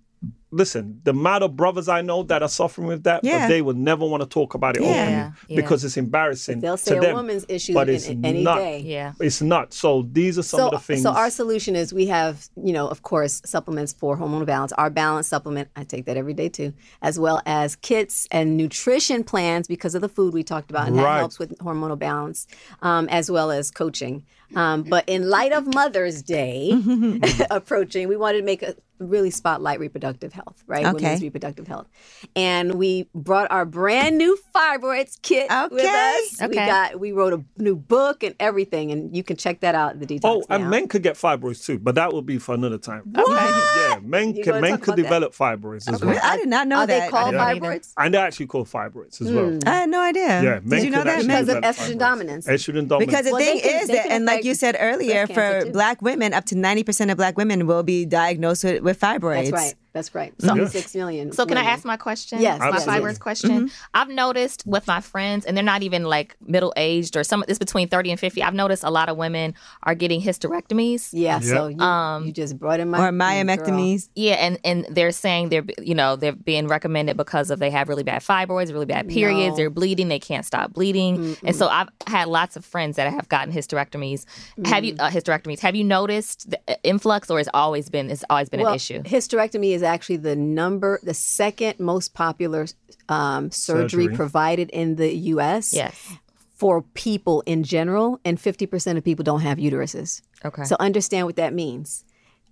listen. 0.51 1.01
The 1.05 1.11
amount 1.11 1.43
of 1.45 1.57
brothers 1.57 1.89
I 1.89 2.03
know 2.03 2.23
that 2.25 2.43
are 2.43 2.49
suffering 2.49 2.87
with 2.87 3.03
that, 3.05 3.25
Yeah. 3.25 3.41
but 3.41 3.49
they 3.49 3.63
will 3.63 3.75
never 3.75 4.07
want 4.07 4.23
to 4.23 4.29
talk 4.29 4.55
about 4.55 4.77
it 4.77 4.83
Yeah. 4.83 4.89
openly 4.89 5.11
Yeah, 5.13 5.31
yeah. 5.49 5.57
because 5.57 5.85
it's 5.85 5.97
embarrassing. 5.97 6.61
They'll 6.61 6.77
to 6.77 6.83
say 6.83 6.97
a 6.99 7.01
them. 7.01 7.17
woman's 7.17 7.45
issue 7.49 7.75
but 7.75 7.89
in- 7.89 7.95
it's 7.97 8.09
in 8.09 8.25
any 8.25 8.43
not. 8.43 8.59
day. 8.59 8.79
Yeah. 8.81 9.13
It's 9.21 9.43
not. 9.43 9.75
So 9.75 10.07
these 10.13 10.39
are 10.39 10.43
some 10.43 10.59
so, 10.61 10.67
of 10.67 10.73
the 10.73 10.79
things. 10.79 11.03
so 11.03 11.11
our 11.11 11.31
solution 11.31 11.75
is 11.77 11.93
we 11.93 12.07
have, 12.07 12.49
you 12.63 12.73
know, 12.73 12.87
of 12.89 13.03
course, 13.03 13.43
supplements 13.45 13.93
for 13.93 14.17
hormonal 14.17 14.47
balance. 14.47 14.73
Our 14.73 14.89
balance 14.91 15.27
supplement, 15.27 15.69
I 15.77 15.85
take 15.85 16.07
that 16.07 16.17
every 16.17 16.35
day 16.35 16.49
too, 16.49 16.73
as 17.03 17.19
well 17.19 17.43
as 17.45 17.77
kits 17.77 18.29
and 18.31 18.57
nutrition 18.57 19.25
plans 19.25 19.67
because 19.67 19.95
of 19.95 20.01
the 20.01 20.09
food 20.09 20.33
we 20.33 20.43
talked 20.45 20.71
about, 20.71 20.87
and 20.89 20.99
that 20.99 21.19
helps 21.19 21.39
with 21.39 21.59
hormonal 21.59 21.99
balance, 21.99 22.47
um, 22.83 23.09
as 23.09 23.31
well 23.31 23.51
as 23.51 23.71
coaching. 23.71 24.25
Um, 24.55 24.85
but 24.85 25.09
in 25.09 25.29
light 25.29 25.51
of 25.53 25.75
Mother's 25.75 26.23
Day 26.23 26.71
approaching, 27.51 28.07
we 28.09 28.17
wanted 28.17 28.39
to 28.39 28.45
make 28.45 28.63
a 28.63 28.77
really 28.99 29.31
spotlight 29.31 29.81
reproductive 29.81 30.33
health, 30.33 30.63
right? 30.67 30.85
Okay. 30.87 30.93
Women's 31.05 31.23
reproductive 31.23 31.67
health, 31.69 31.87
and 32.35 32.75
we 32.75 33.09
brought 33.15 33.51
our 33.51 33.65
brand 33.65 34.19
new 34.19 34.39
fibroids 34.55 35.21
kit 35.23 35.49
with 35.71 35.81
Okay. 35.85 36.19
us. 36.41 36.49
We 36.49 36.55
got 36.55 36.99
we 37.01 37.13
wrote 37.13 37.33
a 37.33 37.45
new 37.63 37.77
book 37.77 38.23
and 38.23 38.35
everything, 38.41 38.91
and 38.91 39.15
you 39.17 39.23
can 39.23 39.37
check 39.37 39.61
that 39.61 39.75
out. 39.75 39.99
The 40.01 40.07
details. 40.07 40.47
Oh, 40.49 40.55
and 40.55 40.71
men 40.71 40.89
could 40.89 41.03
get 41.03 41.15
fibroids 41.17 41.65
too, 41.65 41.79
but 41.79 41.95
that 41.97 42.13
will 42.13 42.23
be 42.23 42.39
for 42.39 42.55
another 42.55 42.79
time. 42.79 43.03
Yeah, 43.17 43.99
men 44.03 44.35
You 44.35 44.43
can 44.45 44.61
men 44.61 44.73
talk 44.73 44.81
could 44.81 44.89
about 44.95 44.97
that? 44.97 45.03
develop 45.03 45.35
fibroids 45.35 45.93
as 45.93 46.05
well, 46.05 46.19
I 46.23 46.37
did 46.37 46.49
not 46.49 46.67
know 46.69 46.79
Are 46.79 46.87
that. 46.87 47.05
they 47.05 47.09
called 47.09 47.33
didn't 47.33 47.47
fibroids? 47.63 47.93
and 47.99 48.15
they're 48.15 48.27
actually 48.27 48.47
called 48.47 48.69
fibroids 48.69 49.21
as 49.21 49.29
hmm. 49.29 49.37
well. 49.37 49.59
I 49.67 49.71
had 49.81 49.91
no 49.91 50.01
idea. 50.01 50.43
Yeah, 50.43 50.61
men 50.63 50.81
did 50.81 50.85
you 50.85 50.91
know 50.91 51.05
that? 51.05 51.23
Because 51.23 51.49
of 51.49 51.59
estrogen 51.59 51.95
fibroids. 51.95 51.99
dominance. 51.99 52.47
Estrogen 52.47 52.89
dominance. 52.89 53.07
Because 53.07 53.25
the 53.27 53.33
Well, 53.33 53.41
thing 53.41 53.61
can- 53.61 53.83
is 53.83 53.89
that, 53.89 54.07
and 54.11 54.25
like 54.25 54.45
you 54.45 54.55
said 54.55 54.77
earlier, 54.79 55.27
for 55.27 55.65
black 55.73 56.01
women, 56.03 56.33
up 56.33 56.45
to 56.47 56.55
90% 56.55 57.11
of 57.11 57.17
black 57.17 57.37
women 57.37 57.67
will 57.67 57.83
be 57.83 58.05
diagnosed 58.05 58.65
with, 58.65 58.83
with 58.87 58.99
fibroids. 59.01 59.51
That's 59.51 59.53
right. 59.53 59.75
That's 59.97 60.15
right. 60.15 60.35
Seventy-six 60.43 60.95
million. 60.95 61.33
So 61.33 61.47
can 61.47 61.57
I 61.57 61.63
ask 61.63 61.83
my 61.87 61.97
question? 61.97 62.39
Yes, 62.43 62.59
my 62.61 62.67
Absolutely. 62.67 62.95
fibers 62.95 63.19
question. 63.19 63.71
I've 63.95 64.11
noticed 64.11 64.63
with 64.67 64.87
my 64.87 65.01
friends, 65.01 65.47
and 65.47 65.57
they're 65.57 65.65
not 65.65 65.83
even 65.83 66.05
like 66.05 66.37
middle 66.47 66.71
aged 66.77 67.17
or 67.17 67.25
some. 67.25 67.43
It's 67.49 67.59
between 67.59 67.89
thirty 67.89 68.11
and 68.11 68.21
fifty. 68.21 68.43
I've 68.43 68.53
noticed 68.53 68.85
a 68.85 68.91
lot 68.91 69.09
of 69.09 69.17
women 69.17 69.55
are 69.85 69.95
getting 69.95 70.21
hysterectomies. 70.21 71.09
Yeah. 71.13 71.39
So 71.41 71.69
you, 71.69 71.81
Um, 71.81 72.27
you 72.27 72.33
just 72.33 72.59
brought 72.59 72.79
in 72.79 72.91
my 72.91 72.99
Or 72.99 73.11
girl. 73.11 73.21
myomectomies. 73.21 74.11
Yeah, 74.15 74.35
and 74.35 74.59
and 74.65 74.87
they're 74.91 75.13
saying 75.13 75.49
they're 75.49 75.65
you 75.81 75.95
know 75.95 76.15
they're 76.17 76.33
being 76.35 76.69
recommended 76.69 77.17
because 77.17 77.51
of 77.51 77.59
they 77.59 77.71
have 77.71 77.89
really 77.89 78.03
bad 78.03 78.21
fibroids, 78.23 78.71
really 78.73 78.85
bad 78.87 79.09
periods, 79.09 79.53
No. 79.53 79.57
they're 79.57 79.71
bleeding, 79.71 80.09
they 80.09 80.19
can't 80.19 80.45
stop 80.45 80.75
bleeding, 80.75 81.39
and 81.43 81.57
so 81.57 81.69
I've 81.69 81.89
had 82.07 82.29
lots 82.29 82.55
of 82.57 82.65
friends 82.67 82.97
that 82.97 83.11
have 83.11 83.31
gotten 83.31 83.53
hysterectomies. 83.55 84.25
Have 84.67 84.85
you 84.85 84.95
uh, 84.99 85.09
hysterectomies? 85.09 85.61
Have 85.61 85.75
you 85.75 85.85
noticed 85.85 86.51
the 86.51 86.61
uh, 86.69 86.75
influx, 86.83 87.31
or 87.31 87.39
has 87.39 87.49
always 87.55 87.89
been 87.89 88.11
it's 88.11 88.25
always 88.29 88.49
been 88.51 88.61
Well, 88.61 88.71
an 88.73 88.77
issue? 88.77 89.03
hysterectomy 89.03 89.73
is 89.75 89.83
actually 89.87 90.17
the 90.19 90.37
number, 90.37 91.01
the 91.03 91.15
second 91.15 91.81
most 91.81 92.13
popular 92.15 92.67
um, 93.09 93.51
surgery, 93.51 94.05
Surgery. 94.05 94.17
provided 94.17 94.69
in 94.71 94.97
the 94.97 95.15
U.S. 95.35 95.73
Yes. 95.73 96.13
for 96.53 96.83
people 96.83 97.43
in 97.47 97.63
general, 97.63 98.21
and 98.25 98.39
fifty 98.41 98.67
percent 98.67 98.99
of 98.99 99.05
people 99.05 99.23
don't 99.25 99.41
have 99.41 99.59
uteruses. 99.59 100.21
Okay. 100.45 100.65
So 100.65 100.77
understand 100.81 101.27
what 101.27 101.37
that 101.37 101.55
means. 101.55 102.05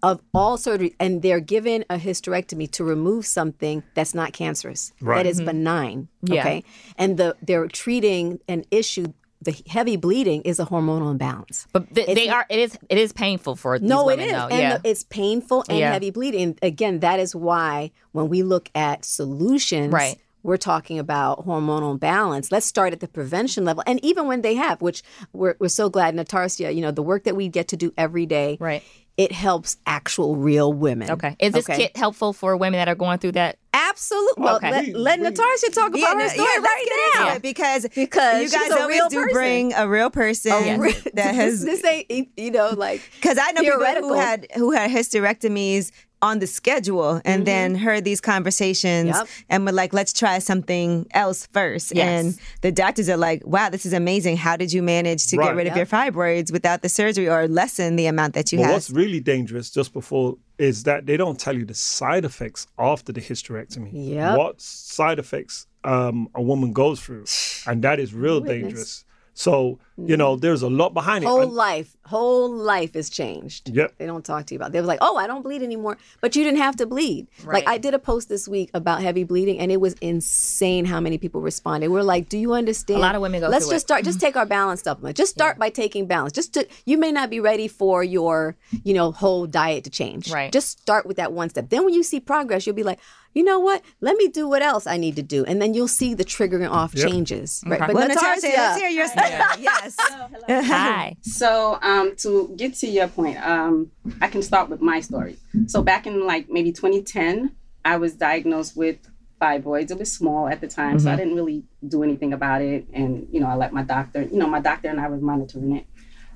Of 0.02 0.20
all 0.34 0.58
surgery, 0.58 0.94
and 1.00 1.22
they're 1.22 1.40
given 1.40 1.84
a 1.88 1.96
hysterectomy 1.96 2.70
to 2.72 2.84
remove 2.84 3.24
something 3.24 3.82
that's 3.94 4.14
not 4.14 4.34
cancerous, 4.34 4.92
Right. 5.00 5.22
that 5.22 5.26
is 5.28 5.40
benign. 5.40 6.08
Yeah. 6.22 6.40
Okay, 6.40 6.64
and 6.98 7.16
the 7.16 7.36
they're 7.42 7.66
treating 7.68 8.40
an 8.46 8.64
issue. 8.70 9.12
The 9.44 9.56
heavy 9.68 9.96
bleeding 9.96 10.42
is 10.42 10.58
a 10.58 10.64
hormonal 10.66 11.10
imbalance. 11.10 11.66
But 11.72 11.94
th- 11.94 12.14
they 12.14 12.28
are. 12.28 12.46
It 12.50 12.58
is. 12.58 12.78
It 12.88 12.98
is 12.98 13.12
painful 13.12 13.56
for 13.56 13.78
these 13.78 13.88
No, 13.88 14.08
it 14.08 14.18
women, 14.18 14.26
is, 14.26 14.32
though. 14.32 14.48
and 14.48 14.58
yeah. 14.60 14.78
it's 14.84 15.04
painful 15.04 15.64
and 15.68 15.78
Yeah. 15.78 15.92
heavy 15.92 16.10
bleeding. 16.10 16.58
Again, 16.62 17.00
that 17.00 17.20
is 17.20 17.34
why 17.36 17.92
when 18.12 18.28
we 18.28 18.42
look 18.42 18.70
at 18.74 19.04
solutions, 19.04 19.92
Right. 19.92 20.18
we're 20.42 20.56
talking 20.56 20.98
about 20.98 21.46
hormonal 21.46 21.98
balance. 21.98 22.50
Let's 22.52 22.66
start 22.66 22.92
at 22.92 23.00
the 23.00 23.08
prevention 23.08 23.64
level, 23.64 23.82
and 23.86 24.02
even 24.04 24.26
when 24.26 24.42
they 24.42 24.54
have, 24.54 24.80
which 24.82 25.02
we're 25.32 25.56
we're 25.60 25.68
so 25.68 25.88
glad, 25.90 26.14
Natarsia, 26.14 26.74
you 26.74 26.80
know, 26.82 26.90
the 26.90 27.02
work 27.02 27.24
that 27.24 27.36
we 27.36 27.48
get 27.48 27.68
to 27.68 27.76
do 27.76 27.92
every 27.96 28.26
day, 28.26 28.56
Right. 28.60 28.82
It 29.16 29.30
helps 29.30 29.76
actual 29.86 30.34
real 30.34 30.72
women. 30.72 31.08
okay. 31.12 31.36
Is 31.38 31.52
this 31.52 31.70
Okay. 31.70 31.76
kit 31.82 31.96
helpful 31.96 32.32
for 32.32 32.56
women 32.56 32.78
that 32.78 32.88
are 32.88 32.96
going 32.96 33.18
through 33.18 33.32
that? 33.32 33.58
Absolutely. 33.94 34.42
Well, 34.42 34.56
Okay. 34.56 34.70
let, 34.92 34.96
let 34.96 35.20
Natasha 35.20 35.70
talk 35.70 35.88
about 35.90 35.98
Yeah, 36.00 36.14
her 36.22 36.28
story 36.28 36.48
yeah, 36.48 36.60
let's 36.60 36.64
right 36.64 36.84
get 36.84 36.92
into 37.14 37.18
now. 37.30 37.34
it 37.36 37.42
because 37.42 37.86
Because 37.94 38.42
you 38.52 38.58
guys 38.58 38.70
always 38.72 38.96
real 38.96 39.08
do 39.08 39.16
person. 39.22 39.32
bring 39.32 39.72
a 39.74 39.88
real 39.88 40.10
person 40.10 40.52
A 40.52 40.78
real- 40.78 40.94
that 41.14 41.34
has 41.42 41.64
this, 41.64 41.80
this 41.82 42.04
ain't 42.10 42.28
you 42.36 42.50
know 42.50 42.70
like 42.76 43.00
Because 43.20 43.38
I 43.40 43.52
know 43.52 43.62
people 43.62 44.08
who 44.08 44.14
had 44.14 44.46
who 44.56 44.72
had 44.72 44.90
hysterectomies 44.90 45.92
on 46.22 46.38
the 46.38 46.46
schedule 46.46 47.20
and 47.26 47.46
then 47.46 47.74
heard 47.74 48.02
these 48.04 48.20
conversations 48.20 49.10
Mm-hmm. 49.10 49.18
Yep. 49.18 49.28
and 49.50 49.66
were 49.66 49.72
like, 49.72 49.92
let's 49.92 50.12
try 50.12 50.38
something 50.38 51.06
else 51.12 51.46
first. 51.52 51.92
Yes. 51.94 52.24
And 52.24 52.38
the 52.62 52.72
doctors 52.72 53.10
are 53.10 53.18
like, 53.18 53.42
wow, 53.46 53.68
this 53.68 53.84
is 53.84 53.92
amazing. 53.92 54.38
How 54.38 54.56
did 54.56 54.72
you 54.72 54.82
manage 54.82 55.26
to 55.28 55.36
Right. 55.36 55.48
get 55.48 55.56
rid 55.56 55.66
of 55.66 55.76
your 55.76 55.84
fibroids 55.86 56.50
without 56.50 56.80
the 56.80 56.88
surgery 56.88 57.28
or 57.28 57.46
lessen 57.46 57.96
the 57.96 58.06
amount 58.06 58.32
that 58.34 58.52
you 58.52 58.58
But 58.58 58.64
have? 58.64 58.72
what's 58.74 58.90
really 58.90 59.20
dangerous 59.20 59.68
just 59.70 59.92
before 59.92 60.38
is 60.58 60.84
that 60.84 61.06
they 61.06 61.16
don't 61.16 61.38
tell 61.38 61.56
you 61.56 61.64
the 61.64 61.74
side 61.74 62.24
effects 62.24 62.66
after 62.78 63.12
the 63.12 63.20
hysterectomy. 63.20 63.90
Yep. 63.92 64.38
What 64.38 64.60
side 64.60 65.18
effects 65.18 65.66
um, 65.82 66.28
a 66.34 66.42
woman 66.42 66.72
goes 66.72 67.00
through, 67.00 67.24
and 67.66 67.82
that 67.82 67.98
is 68.00 68.14
real 68.14 68.40
dangerous. 68.40 69.03
So 69.34 69.78
you 69.96 70.16
know, 70.16 70.36
mm. 70.36 70.40
there's 70.40 70.62
a 70.62 70.68
lot 70.68 70.92
behind 70.92 71.22
it. 71.22 71.28
whole 71.28 71.46
life, 71.46 71.96
whole 72.04 72.50
life 72.50 72.96
is 72.96 73.08
changed. 73.08 73.68
Yep. 73.68 73.94
They 73.98 74.06
don't 74.06 74.24
talk 74.24 74.46
to 74.46 74.54
you 74.54 74.58
about. 74.58 74.72
They 74.72 74.80
was 74.80 74.88
like, 74.88 74.98
"Oh, 75.00 75.16
I 75.16 75.28
don't 75.28 75.42
bleed 75.42 75.62
anymore," 75.62 75.98
but 76.20 76.34
you 76.34 76.42
didn't 76.42 76.58
have 76.58 76.74
to 76.76 76.86
bleed. 76.86 77.28
Like 77.44 77.68
I 77.68 77.78
did 77.78 77.94
a 77.94 77.98
post 78.00 78.28
this 78.28 78.48
week 78.48 78.70
about 78.74 79.02
heavy 79.02 79.22
bleeding, 79.22 79.58
and 79.60 79.70
it 79.70 79.80
was 79.80 79.94
insane 79.94 80.84
how 80.84 80.98
many 80.98 81.16
people 81.16 81.40
responded. 81.40 81.88
We're 81.88 82.02
like, 82.02 82.28
"Do 82.28 82.38
you 82.38 82.54
understand?" 82.54 82.98
A 82.98 83.02
lot 83.02 83.14
of 83.14 83.22
women 83.22 83.40
go 83.40 83.48
Let's 83.48 83.66
just 83.66 83.84
it. 83.84 83.86
start. 83.86 84.04
Just 84.04 84.20
take 84.20 84.36
our 84.36 84.46
balance 84.46 84.82
supplement. 84.82 85.16
Just 85.16 85.32
start 85.32 85.58
by 85.58 85.70
taking 85.70 86.06
balance. 86.06 86.32
Just 86.32 86.54
to 86.54 86.66
you 86.86 86.98
may 86.98 87.12
not 87.12 87.30
be 87.30 87.38
ready 87.38 87.68
for 87.68 88.02
your 88.02 88.56
you 88.82 88.94
know 88.94 89.12
whole 89.12 89.46
diet 89.46 89.84
to 89.84 89.90
change. 89.90 90.30
Right. 90.30 90.52
Just 90.52 90.80
start 90.80 91.06
with 91.06 91.18
that 91.18 91.32
one 91.32 91.50
step. 91.50 91.70
Then 91.70 91.84
when 91.84 91.94
you 91.94 92.02
see 92.02 92.20
progress, 92.20 92.66
you'll 92.66 92.76
be 92.76 92.82
like. 92.82 93.00
You 93.34 93.42
know 93.42 93.58
what? 93.58 93.82
Let 94.00 94.16
me 94.16 94.28
do 94.28 94.48
what 94.48 94.62
else 94.62 94.86
I 94.86 94.96
need 94.96 95.16
to 95.16 95.22
do, 95.22 95.44
and 95.44 95.60
then 95.60 95.74
you'll 95.74 95.88
see 95.88 96.14
the 96.14 96.24
triggering 96.24 96.70
off 96.70 96.94
Yep. 96.94 97.08
changes. 97.08 97.62
Right? 97.66 97.80
But 97.80 97.94
well, 97.94 98.06
Natasha, 98.08 98.46
Natasha, 98.46 98.56
let's 98.56 98.80
hear 98.80 98.88
your 98.90 99.08
story. 99.08 99.28
yes. 99.60 99.96
Hello. 100.00 100.62
Hi. 100.62 101.16
So, 101.22 101.78
um, 101.82 102.14
to 102.18 102.54
get 102.56 102.74
to 102.76 102.86
your 102.86 103.08
point, 103.08 103.44
um, 103.46 103.90
I 104.20 104.28
can 104.28 104.42
start 104.42 104.70
with 104.70 104.80
my 104.80 105.00
story. 105.00 105.36
So, 105.66 105.82
back 105.82 106.06
in 106.06 106.24
like 106.26 106.48
maybe 106.48 106.70
2010, 106.70 107.54
I 107.84 107.96
was 107.96 108.14
diagnosed 108.14 108.76
with 108.76 108.98
fibroids. 109.40 109.90
It 109.90 109.98
was 109.98 110.12
small 110.12 110.46
at 110.48 110.60
the 110.60 110.68
time, 110.68 110.98
so 111.00 111.10
I 111.10 111.16
didn't 111.16 111.34
really 111.34 111.64
do 111.86 112.02
anything 112.04 112.32
about 112.32 112.62
it. 112.62 112.86
And 112.92 113.26
you 113.32 113.40
know, 113.40 113.48
I 113.48 113.56
let 113.56 113.72
my 113.72 113.82
doctor. 113.82 114.22
You 114.22 114.38
know, 114.38 114.46
my 114.46 114.60
doctor 114.60 114.88
and 114.88 115.00
I 115.00 115.08
was 115.08 115.20
monitoring 115.20 115.76
it. 115.76 115.86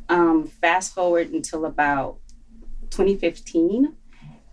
Um, 0.08 0.46
fast 0.46 0.94
forward 0.94 1.30
until 1.30 1.64
about 1.64 2.18
2015 2.90 3.94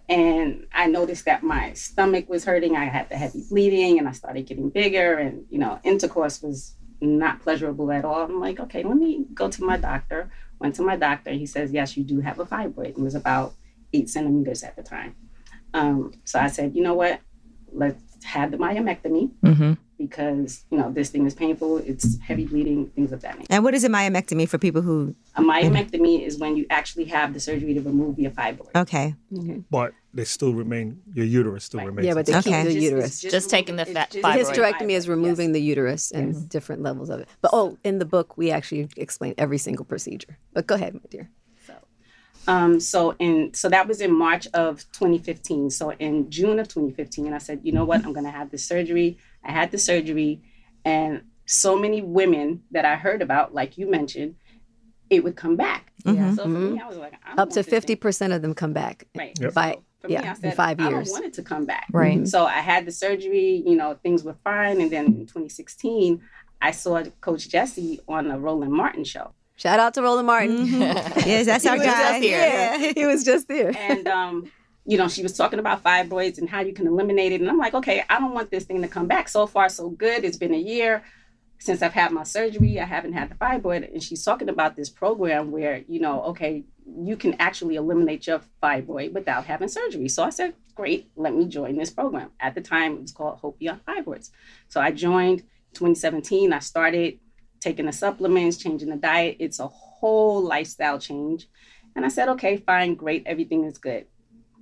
and 0.07 0.67
I 0.73 0.87
noticed 0.87 1.25
that 1.25 1.43
my 1.43 1.73
stomach 1.73 2.29
was 2.29 2.45
hurting. 2.45 2.75
I 2.75 2.85
had 2.85 3.09
the 3.09 3.17
heavy 3.17 3.43
bleeding, 3.49 3.99
and 3.99 4.07
I 4.07 4.11
started 4.11 4.45
getting 4.45 4.69
bigger, 4.69 5.17
and 5.17 5.45
you 5.49 5.57
know, 5.57 5.79
intercourse 5.83 6.41
was 6.41 6.75
not 7.01 7.41
pleasurable 7.41 7.91
at 7.91 8.05
all. 8.05 8.23
I'm 8.23 8.39
like, 8.39 8.59
okay, 8.59 8.83
let 8.83 8.97
me 8.97 9.25
go 9.33 9.49
to 9.49 9.63
my 9.63 9.77
doctor. 9.77 10.31
Went 10.59 10.75
to 10.75 10.83
my 10.83 10.95
doctor. 10.95 11.31
He 11.31 11.45
says, 11.45 11.73
yes, 11.73 11.97
you 11.97 12.03
do 12.03 12.21
have 12.21 12.39
a 12.39 12.45
fibroid. 12.45 12.89
It 12.89 12.99
was 12.99 13.15
about 13.15 13.53
eight 13.93 14.09
centimeters 14.09 14.63
at 14.63 14.75
the 14.75 14.83
time. 14.83 15.15
Um, 15.73 16.13
so 16.23 16.39
I 16.39 16.47
said, 16.47 16.75
you 16.75 16.81
know 16.81 16.93
what? 16.93 17.19
Let's 17.71 18.01
have 18.23 18.51
the 18.51 18.57
myomectomy 18.57 19.31
Mm-hmm. 19.43 19.73
Because 19.97 20.65
you 20.71 20.77
know 20.77 20.91
this 20.91 21.09
thing 21.09 21.25
is 21.25 21.33
painful. 21.33 21.77
It's 21.77 22.19
heavy 22.21 22.45
bleeding, 22.45 22.87
things 22.89 23.11
of 23.11 23.21
that 23.21 23.37
nature. 23.37 23.47
And 23.49 23.63
what 23.63 23.73
is 23.73 23.83
a 23.83 23.89
myomectomy 23.89 24.47
for 24.47 24.57
people 24.57 24.81
who? 24.81 25.15
A 25.35 25.41
myomectomy 25.41 26.25
is 26.25 26.37
when 26.37 26.55
you 26.57 26.65
actually 26.69 27.05
have 27.05 27.33
the 27.33 27.39
surgery 27.39 27.73
to 27.73 27.81
remove 27.81 28.19
your 28.19 28.31
fibroid. 28.31 28.75
Okay. 28.75 29.15
But 29.69 29.93
they 30.13 30.25
still 30.25 30.53
remain. 30.53 31.01
Your 31.13 31.25
uterus 31.25 31.65
still 31.65 31.81
remains. 31.85 32.05
Yeah, 32.07 32.13
but 32.13 32.25
they. 32.25 32.35
Okay. 32.35 32.63
keep 32.63 32.73
the 32.73 32.79
uterus. 32.79 33.05
it's 33.05 33.21
Just 33.21 33.49
taking 33.49 33.75
the 33.75 33.83
it's 33.83 33.91
fat 33.91 34.09
just 34.11 34.21
The 34.21 34.27
fibroid. 34.27 34.73
hysterectomy 34.79 34.91
is 34.91 35.05
Yes. 35.05 35.07
removing 35.07 35.51
the 35.51 35.61
uterus 35.61 36.11
and 36.11 36.47
different 36.49 36.81
levels 36.81 37.09
of 37.09 37.19
it. 37.19 37.27
But 37.41 37.51
oh, 37.53 37.77
in 37.83 37.99
the 37.99 38.05
book, 38.05 38.37
we 38.37 38.51
actually 38.51 38.89
explain 38.97 39.33
every 39.37 39.57
single 39.57 39.85
procedure. 39.85 40.37
But 40.53 40.67
go 40.67 40.75
ahead, 40.75 40.93
my 40.93 41.01
dear. 41.09 41.29
Um, 42.47 42.79
so 42.79 43.15
in 43.17 43.53
so 43.55 43.69
that 43.69 43.87
was 43.87 44.01
in 44.01 44.13
March 44.13 44.47
of 44.53 44.85
2015. 44.91 45.71
So 45.71 45.91
in 45.93 46.29
June 46.29 46.59
of 46.59 46.67
2015, 46.67 47.33
I 47.33 47.39
said, 47.39 47.61
you 47.63 47.71
know 47.71 47.85
what, 47.85 48.05
I'm 48.05 48.13
gonna 48.13 48.29
have 48.29 48.51
this 48.51 48.63
surgery. 48.63 49.17
I 49.45 49.51
had 49.51 49.71
the 49.71 49.77
surgery, 49.77 50.41
and 50.83 51.21
so 51.45 51.77
many 51.77 52.01
women 52.01 52.63
that 52.71 52.85
I 52.85 52.95
heard 52.95 53.21
about, 53.21 53.53
like 53.53 53.77
you 53.77 53.89
mentioned, 53.89 54.35
it 55.09 55.23
would 55.23 55.35
come 55.35 55.55
back. 55.55 55.91
Mm-hmm. 56.03 56.33
So 56.35 56.43
for 56.43 56.49
me, 56.49 56.79
I 56.79 56.87
was 56.87 56.97
like, 56.97 57.13
I 57.23 57.29
don't 57.29 57.39
Up 57.39 57.49
to 57.51 57.59
want 57.59 57.67
this 57.69 57.85
50% 57.85 58.35
of 58.35 58.41
them 58.41 58.53
come 58.55 58.73
back. 58.73 59.05
Right. 59.15 59.37
Yep. 59.39 59.53
By- 59.53 59.71
So 59.73 59.83
for 60.01 60.09
yeah, 60.11 60.21
me, 60.21 60.27
I 60.27 60.31
in 60.31 60.35
said, 60.37 60.55
five 60.55 60.79
I 60.79 60.89
years. 60.89 61.07
don't 61.07 61.13
want 61.13 61.25
it 61.25 61.33
to 61.33 61.43
come 61.43 61.65
back. 61.65 61.87
Right. 61.91 62.27
So 62.27 62.45
I 62.45 62.59
had 62.61 62.85
the 62.85 62.91
surgery, 62.91 63.63
you 63.65 63.75
know, 63.75 63.97
things 64.01 64.23
were 64.23 64.35
fine. 64.43 64.81
And 64.81 64.91
then 64.91 65.05
in 65.05 65.25
2016, 65.27 66.21
I 66.61 66.71
saw 66.71 67.03
Coach 67.21 67.49
Gessie 67.49 67.99
on 68.07 68.27
the 68.29 68.39
Roland 68.39 68.73
Martin 68.73 69.03
show. 69.03 69.33
Shout 69.55 69.79
out 69.79 69.93
to 69.93 70.01
Roland 70.01 70.25
Martin. 70.27 70.65
Yes, 70.67 71.45
that's 71.45 71.65
our 71.65 71.77
was 71.77 71.85
just 71.85 71.97
guy. 71.97 72.19
here. 72.19 72.37
Yeah. 72.39 72.91
he 72.95 73.05
was 73.05 73.23
just 73.23 73.47
there. 73.47 73.71
And, 73.77 74.07
um, 74.07 74.51
you 74.85 74.97
know, 74.97 75.07
she 75.07 75.23
was 75.23 75.35
talking 75.35 75.59
about 75.59 75.83
fibroids 75.83 76.37
and 76.37 76.49
how 76.49 76.61
you 76.61 76.73
can 76.73 76.87
eliminate 76.87 77.31
it. 77.31 77.41
And 77.41 77.49
I'm 77.49 77.57
like, 77.57 77.73
okay, 77.73 78.03
I 78.07 78.19
don't 78.19 78.33
want 78.33 78.51
this 78.51 78.65
thing 78.65 78.81
to 78.83 78.87
come 78.87 79.07
back. 79.07 79.27
So 79.27 79.47
far, 79.47 79.67
so 79.69 79.89
good. 79.89 80.23
It's 80.23 80.37
been 80.37 80.53
a 80.53 80.59
year 80.59 81.03
since 81.57 81.81
I've 81.81 81.93
had 81.93 82.11
my 82.11 82.23
surgery. 82.23 82.79
I 82.79 82.85
haven't 82.85 83.13
had 83.13 83.31
the 83.31 83.35
fibroid. 83.35 83.91
And 83.91 84.03
she's 84.03 84.23
talking 84.23 84.49
about 84.49 84.75
this 84.75 84.89
program 84.89 85.51
where, 85.51 85.83
you 85.87 85.99
know, 85.99 86.21
okay, 86.25 86.65
you 86.85 87.17
can 87.17 87.33
actually 87.39 87.75
eliminate 87.75 88.27
your 88.27 88.41
fibroid 88.61 89.13
without 89.13 89.45
having 89.45 89.69
surgery. 89.69 90.07
So 90.07 90.23
I 90.23 90.29
said, 90.29 90.53
great, 90.75 91.09
let 91.15 91.33
me 91.33 91.47
join 91.47 91.77
this 91.77 91.89
program. 91.89 92.29
At 92.39 92.53
the 92.53 92.61
time, 92.61 92.93
it 92.97 93.01
was 93.01 93.11
called 93.11 93.39
Hope 93.39 93.57
Beyond 93.57 93.81
Fibroids. 93.85 94.29
So 94.67 94.79
I 94.79 94.91
joined 94.91 95.39
2017. 95.73 96.53
I 96.53 96.59
started 96.59 97.19
taking 97.59 97.87
the 97.87 97.91
supplements, 97.91 98.57
changing 98.57 98.89
the 98.89 98.97
diet. 98.97 99.37
It's 99.39 99.59
a 99.59 99.67
whole 99.67 100.43
lifestyle 100.43 100.99
change. 100.99 101.47
And 101.95 102.05
I 102.05 102.09
said, 102.09 102.29
okay, 102.29 102.57
fine, 102.57 102.93
great, 102.93 103.23
everything 103.25 103.63
is 103.63 103.79
good. 103.79 104.05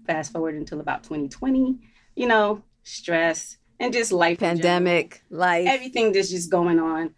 Fast 0.05 0.31
forward 0.33 0.55
until 0.55 0.79
about 0.79 1.03
2020, 1.03 1.77
you 2.15 2.27
know, 2.27 2.61
stress 2.83 3.57
and 3.79 3.93
just 3.93 4.11
life. 4.11 4.41
in 4.41 4.57
general 4.57 4.61
Pandemic, 4.61 5.23
life. 5.29 5.67
everything 5.67 6.11
that's 6.11 6.29
just 6.29 6.49
going 6.51 6.79
on. 6.79 7.13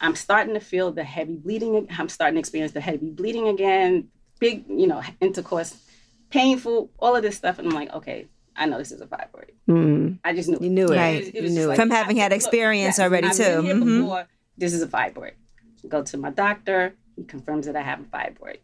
I'm 0.00 0.16
starting 0.16 0.54
to 0.54 0.60
feel 0.60 0.90
the 0.90 1.04
heavy 1.04 1.36
bleeding. 1.36 1.86
I'm 1.96 2.08
starting 2.08 2.34
to 2.34 2.40
experience 2.40 2.72
the 2.72 2.80
heavy 2.80 3.10
bleeding 3.10 3.46
again. 3.48 4.08
Big, 4.40 4.64
you 4.68 4.88
know, 4.88 5.00
intercourse, 5.20 5.76
painful, 6.30 6.90
all 6.98 7.14
of 7.14 7.22
this 7.22 7.36
stuff. 7.36 7.60
And 7.60 7.68
I'm 7.68 7.74
like, 7.74 7.92
okay, 7.92 8.26
I 8.56 8.66
know 8.66 8.78
this 8.78 8.90
is 8.90 9.00
a 9.00 9.06
fibroid. 9.06 9.50
Mm. 9.68 10.18
I 10.24 10.34
just 10.34 10.48
knew. 10.48 10.58
You 10.60 10.70
knew 10.70 10.86
it. 10.88 10.96
Right. 10.96 11.18
was 11.24 11.34
You 11.34 11.42
just 11.42 11.54
knew 11.54 11.70
it. 11.70 11.76
From 11.76 11.90
having 11.90 12.16
had 12.16 12.32
look, 12.32 12.36
experience 12.36 12.98
already, 12.98 13.28
I've 13.28 13.36
too. 13.36 13.42
Been 13.44 13.64
here 13.64 13.74
Mhm. 13.76 14.00
before. 14.02 14.26
This 14.58 14.74
is 14.74 14.82
a 14.82 14.88
fibroid. 14.88 15.32
Go 15.88 16.02
to 16.02 16.16
my 16.18 16.30
doctor. 16.30 16.94
He 17.14 17.22
confirms 17.22 17.66
that 17.66 17.76
I 17.76 17.82
have 17.82 18.00
a 18.00 18.04
fibroid. 18.04 18.58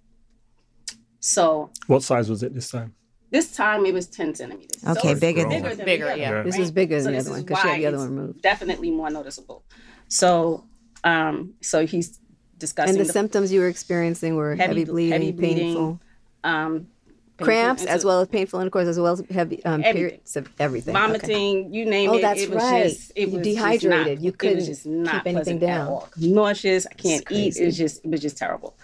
So 1.20 1.70
What 1.86 2.02
size 2.02 2.28
was 2.30 2.42
it 2.42 2.54
this 2.54 2.70
time? 2.70 2.94
This 3.30 3.54
time 3.54 3.84
it 3.86 3.92
was 3.94 4.06
10 4.06 4.34
centimeters. 4.34 4.82
Okay, 4.86 5.10
it's 5.10 5.20
bigger 5.20 5.46
bigger 5.48 5.74
than 5.74 5.84
Bigger, 5.86 6.06
other, 6.08 6.16
yeah. 6.16 6.42
This 6.42 6.54
right? 6.54 6.60
was 6.60 6.70
bigger 6.70 7.00
than 7.02 7.12
the 7.12 7.18
other 7.20 7.30
one 7.30 7.42
because 7.42 7.60
she 7.62 7.68
had 7.68 7.80
the 7.80 7.86
other 7.86 7.98
one 7.98 8.08
removed. 8.16 8.42
Definitely 8.42 8.90
more 8.90 9.10
noticeable. 9.10 9.64
So, 10.08 10.64
um, 11.04 11.54
so 11.60 11.86
he's 11.86 12.18
discussing 12.58 12.90
And 12.96 13.00
the 13.00 13.04
the 13.06 13.12
symptoms 13.12 13.52
you 13.52 13.60
were 13.60 13.68
experiencing 13.68 14.34
were 14.36 14.54
Heavy 14.56 14.80
heavy, 14.80 14.84
bleeding, 14.84 15.12
heavy 15.12 15.32
bleeding, 15.32 15.58
painful, 15.66 16.00
um, 16.44 16.86
cramps, 17.40 17.82
inter- 17.82 17.94
as 17.94 18.04
well 18.04 18.20
as 18.20 18.28
painful 18.28 18.58
intercourse, 18.60 18.88
as 18.88 18.98
well 18.98 19.12
as 19.12 19.22
heavy 19.30 19.64
um, 19.64 19.74
Everything. 19.84 19.92
periods 19.94 20.36
of 20.36 20.48
everything. 20.58 20.96
Okay. 20.96 21.06
vomiting, 21.06 21.72
you 21.74 21.84
name 21.84 22.10
it. 22.10 22.12
Oh, 22.12 22.16
it. 22.16 22.22
that's 22.22 22.40
it 22.40 22.50
was 22.50 22.62
right. 22.62 22.82
Just, 22.88 23.12
it 23.14 23.28
You 23.28 23.36
was 23.36 23.46
just 23.46 23.56
dehydrated. 23.56 24.18
not- 24.18 24.24
You 24.24 24.32
couldn't 24.32 24.56
was 24.56 24.66
just 24.66 24.86
not 24.86 25.12
keep 25.24 25.26
anything 25.26 25.60
pleasant 25.60 25.62
at 25.62 25.66
down. 25.66 25.86
all. 25.88 26.08
Nauseous. 26.16 26.86
I 26.86 26.94
can't 26.94 27.24
eat. 27.30 27.56
It 27.56 27.66
was 27.66 27.76
just 27.76 28.04
it 28.04 28.10
was 28.10 28.20
just 28.20 28.38
terrible. 28.38 28.74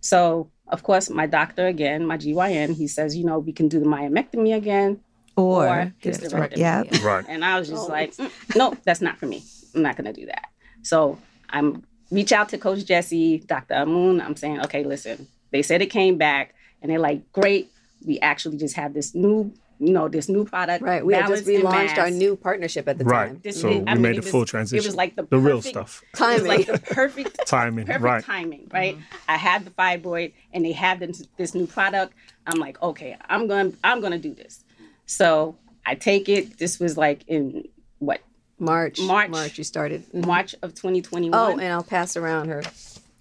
So 0.00 0.50
of 0.68 0.82
course, 0.84 1.10
my 1.10 1.26
doctor 1.26 1.66
again, 1.66 2.06
my 2.06 2.16
GYN, 2.16 2.74
he 2.76 2.86
says, 2.86 3.16
you 3.16 3.24
know, 3.24 3.38
we 3.40 3.52
can 3.52 3.66
do 3.68 3.80
the 3.80 3.86
myomectomy 3.86 4.54
again, 4.54 5.00
Or, 5.36 5.66
or 5.66 5.94
hysterectomy. 6.02 6.56
yeah. 6.58 6.84
Right. 7.02 7.24
And 7.28 7.44
I 7.44 7.58
was 7.58 7.68
just 7.68 7.88
Oh. 7.88 7.92
like, 7.92 8.14
"Mm, 8.16 8.30
no, 8.56 8.76
that's 8.84 9.00
not 9.00 9.18
for 9.18 9.26
me. 9.26 9.42
I'm 9.74 9.82
not 9.82 9.96
gonna 9.96 10.12
do 10.12 10.26
that. 10.26 10.46
So 10.82 11.18
I'm 11.50 11.82
reach 12.12 12.32
out 12.32 12.48
to 12.50 12.58
Coach 12.58 12.80
Gessie, 12.80 13.46
Dr. 13.46 13.74
Amun. 13.74 14.20
I'm 14.20 14.34
saying, 14.36 14.60
okay, 14.62 14.82
listen, 14.84 15.26
they 15.52 15.62
said 15.62 15.80
it 15.82 15.86
came 15.90 16.18
back, 16.18 16.54
and 16.82 16.90
they're 16.90 16.98
like, 16.98 17.30
great. 17.32 17.70
We 18.04 18.18
actually 18.20 18.56
just 18.56 18.74
have 18.76 18.94
this 18.94 19.14
new, 19.14 19.52
you 19.82 19.92
know, 19.94 20.08
this 20.08 20.28
new 20.28 20.44
product. 20.44 20.84
Right. 20.84 21.04
We 21.04 21.14
had 21.14 21.26
just 21.26 21.46
relaunched 21.46 21.96
our 21.98 22.10
new 22.10 22.36
partnership 22.36 22.86
at 22.86 22.98
the 22.98 23.04
Right. 23.04 23.28
time. 23.28 23.40
This- 23.42 23.60
So 23.62 23.68
it- 23.68 23.78
we 23.82 23.84
I 23.88 23.94
mean, 23.94 24.02
made 24.02 24.10
it 24.10 24.14
the 24.16 24.20
was- 24.22 24.30
full 24.30 24.42
It 24.42 24.48
transition. 24.48 24.86
was 24.86 24.94
like 24.94 25.16
the 25.16 25.22
the 25.24 25.38
real 25.38 25.56
perfect- 25.56 25.74
stuff. 25.74 26.02
It 26.02 26.08
was 26.12 26.18
Timing. 26.18 26.46
like 26.46 26.66
the 26.66 26.78
perfect 26.94 27.46
Timing. 27.46 27.86
perfect 27.86 28.02
Right. 28.04 28.22
timing, 28.24 28.68
right? 28.72 28.98
I 29.26 29.36
had 29.38 29.64
the 29.64 29.70
fibroid, 29.70 30.32
and 30.52 30.64
they 30.64 30.72
had 30.72 31.00
this, 31.00 31.26
this 31.38 31.54
new 31.54 31.66
product. 31.66 32.12
I'm 32.46 32.58
like, 32.60 32.80
okay, 32.82 33.16
I'm 33.28 33.46
going, 33.48 33.72
to 33.72 33.78
I'm 33.82 34.00
going 34.00 34.12
to 34.12 34.18
do 34.18 34.34
this. 34.34 34.64
So 35.06 35.56
I 35.86 35.94
take 35.94 36.28
it. 36.28 36.58
This 36.58 36.78
was 36.78 36.96
like 36.98 37.24
in 37.26 37.64
what 38.00 38.20
March. 38.58 39.00
March. 39.00 39.30
March. 39.30 39.56
You 39.56 39.64
started. 39.64 40.04
Mhm. 40.12 40.26
March 40.26 40.54
of 40.62 40.74
2021. 40.74 41.32
Oh, 41.38 41.52
and 41.58 41.72
I'll 41.72 41.82
pass 41.82 42.16
around 42.16 42.48
her 42.48 42.62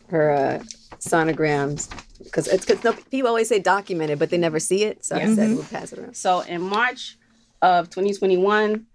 her 0.09 0.31
uh, 0.31 0.63
sonograms 0.99 1.89
because 2.23 2.47
it's 2.47 2.65
because 2.65 2.83
no, 2.83 2.93
people 3.09 3.27
always 3.29 3.47
say 3.47 3.59
documented, 3.59 4.19
but 4.19 4.29
they 4.29 4.37
never 4.37 4.59
see 4.59 4.83
it. 4.83 5.05
So 5.05 5.15
I 5.15 5.19
Yeah. 5.19 5.35
said 5.35 5.49
we'll 5.55 5.63
pass 5.63 5.93
it 5.93 5.99
around. 5.99 6.15
So 6.15 6.41
in 6.41 6.61
March 6.61 7.17
of 7.61 7.89
2021, 7.89 8.85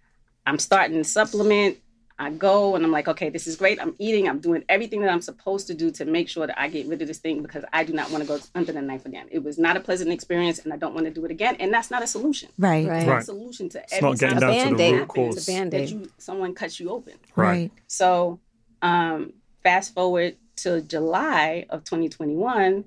I'm 0.47 0.59
starting 0.59 0.97
to 0.99 1.05
supplement. 1.05 1.79
I 2.17 2.31
go 2.31 2.77
and 2.77 2.85
I'm 2.85 2.93
like, 2.93 3.09
okay, 3.09 3.29
this 3.29 3.49
is 3.49 3.57
great. 3.57 3.81
I'm 3.83 3.97
eating. 3.99 4.29
I'm 4.29 4.39
doing 4.39 4.63
everything 4.69 5.01
that 5.01 5.11
I'm 5.11 5.21
supposed 5.21 5.67
to 5.67 5.75
do 5.75 5.91
to 5.93 6.05
make 6.05 6.29
sure 6.29 6.47
that 6.47 6.57
I 6.61 6.69
get 6.69 6.87
rid 6.87 7.03
of 7.03 7.09
this 7.09 7.19
thing 7.19 7.43
because 7.43 7.65
I 7.73 7.83
do 7.83 7.93
not 7.93 8.11
want 8.13 8.23
to 8.23 8.29
go 8.29 8.39
under 8.55 8.71
the 8.71 8.81
knife 8.83 9.05
again. 9.05 9.27
It 9.33 9.43
was 9.43 9.59
not 9.59 9.77
a 9.77 9.81
pleasant 9.81 10.13
experience, 10.13 10.61
and 10.61 10.73
I 10.73 10.77
don't 10.77 10.95
want 10.95 11.07
to 11.07 11.13
do 11.13 11.25
it 11.25 11.33
again. 11.33 11.57
And 11.59 11.75
that's 11.75 11.91
not 11.91 12.05
a 12.05 12.07
solution. 12.07 12.51
Right. 12.57 12.87
Right. 12.87 12.99
It's 12.99 13.07
not 13.07 13.13
Right. 13.15 13.23
a 13.23 13.25
solution 13.25 13.69
to 13.71 13.83
It's 13.83 13.95
every 13.95 14.11
not 14.11 14.19
getting 14.19 14.39
down 14.39 14.53
to 14.53 14.63
the 14.65 14.71
Band-Aid. 14.77 14.93
root 14.93 14.99
happens 15.01 15.37
It's 15.37 15.37
a 15.37 15.51
cause. 15.51 15.55
band 15.57 15.73
that 15.73 15.91
you 15.91 16.11
someone 16.19 16.55
cuts 16.55 16.79
you 16.79 16.91
open. 16.91 17.15
Right. 17.35 17.73
So, 17.89 18.39
um, 18.81 19.33
fast 19.65 19.93
forward 19.93 20.37
to 20.57 20.81
July 20.81 21.67
of 21.71 21.85
2021, 21.85 22.85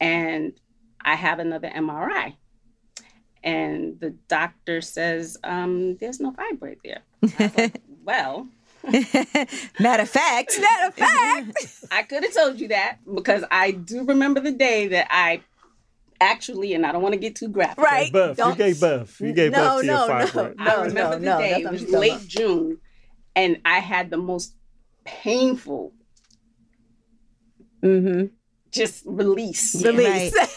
and 0.00 0.52
I 1.00 1.14
have 1.14 1.38
another 1.38 1.68
MRI. 1.68 2.34
And 3.42 3.98
the 4.00 4.10
doctor 4.28 4.80
says, 4.80 5.36
um, 5.44 5.96
there's 5.98 6.20
no 6.20 6.32
fibroid 6.32 6.78
there. 6.84 7.02
I 7.38 7.52
like, 7.56 7.82
well, 8.04 8.48
Matter 9.80 10.02
of 10.02 10.08
fact. 10.08 10.56
Matter 10.60 10.88
of 10.88 10.94
fact. 10.94 11.84
I 11.90 12.02
could 12.04 12.22
have 12.24 12.34
told 12.34 12.60
you 12.60 12.68
that 12.68 12.98
because 13.12 13.44
I 13.50 13.72
do 13.72 14.04
remember 14.04 14.40
the 14.40 14.52
day 14.52 14.88
that 14.88 15.08
I 15.10 15.42
actually, 16.20 16.74
and 16.74 16.86
I 16.86 16.92
don't 16.92 17.02
want 17.02 17.12
to 17.14 17.18
get 17.18 17.36
too 17.36 17.48
graphic. 17.48 17.78
Right. 17.84 18.04
Gave 18.12 18.36
birth. 18.36 18.38
You 18.38 18.54
gave 18.54 18.80
birth. 18.80 19.20
You 19.20 19.32
gave 19.32 19.52
No, 19.52 19.58
birth 19.58 19.80
to 19.82 19.86
no, 19.86 20.06
your 20.06 20.18
no. 20.18 20.26
fibroid. 20.26 20.54
I 20.58 20.64
No, 20.64 20.82
remember 20.84 21.00
no, 21.00 21.10
the 21.18 21.24
no, 21.26 21.38
day. 21.38 21.48
that's 21.50 21.60
It 21.60 21.64
not 21.64 21.72
was 21.72 21.88
late 21.90 22.10
talking 22.12 22.28
June, 22.28 22.78
and 23.36 23.60
I 23.64 23.78
had 23.80 24.10
the 24.10 24.16
most 24.16 24.54
painful 25.04 25.92
Mm-hmm. 27.82 28.26
just 28.70 29.02
release. 29.06 29.82
Release. 29.84 30.34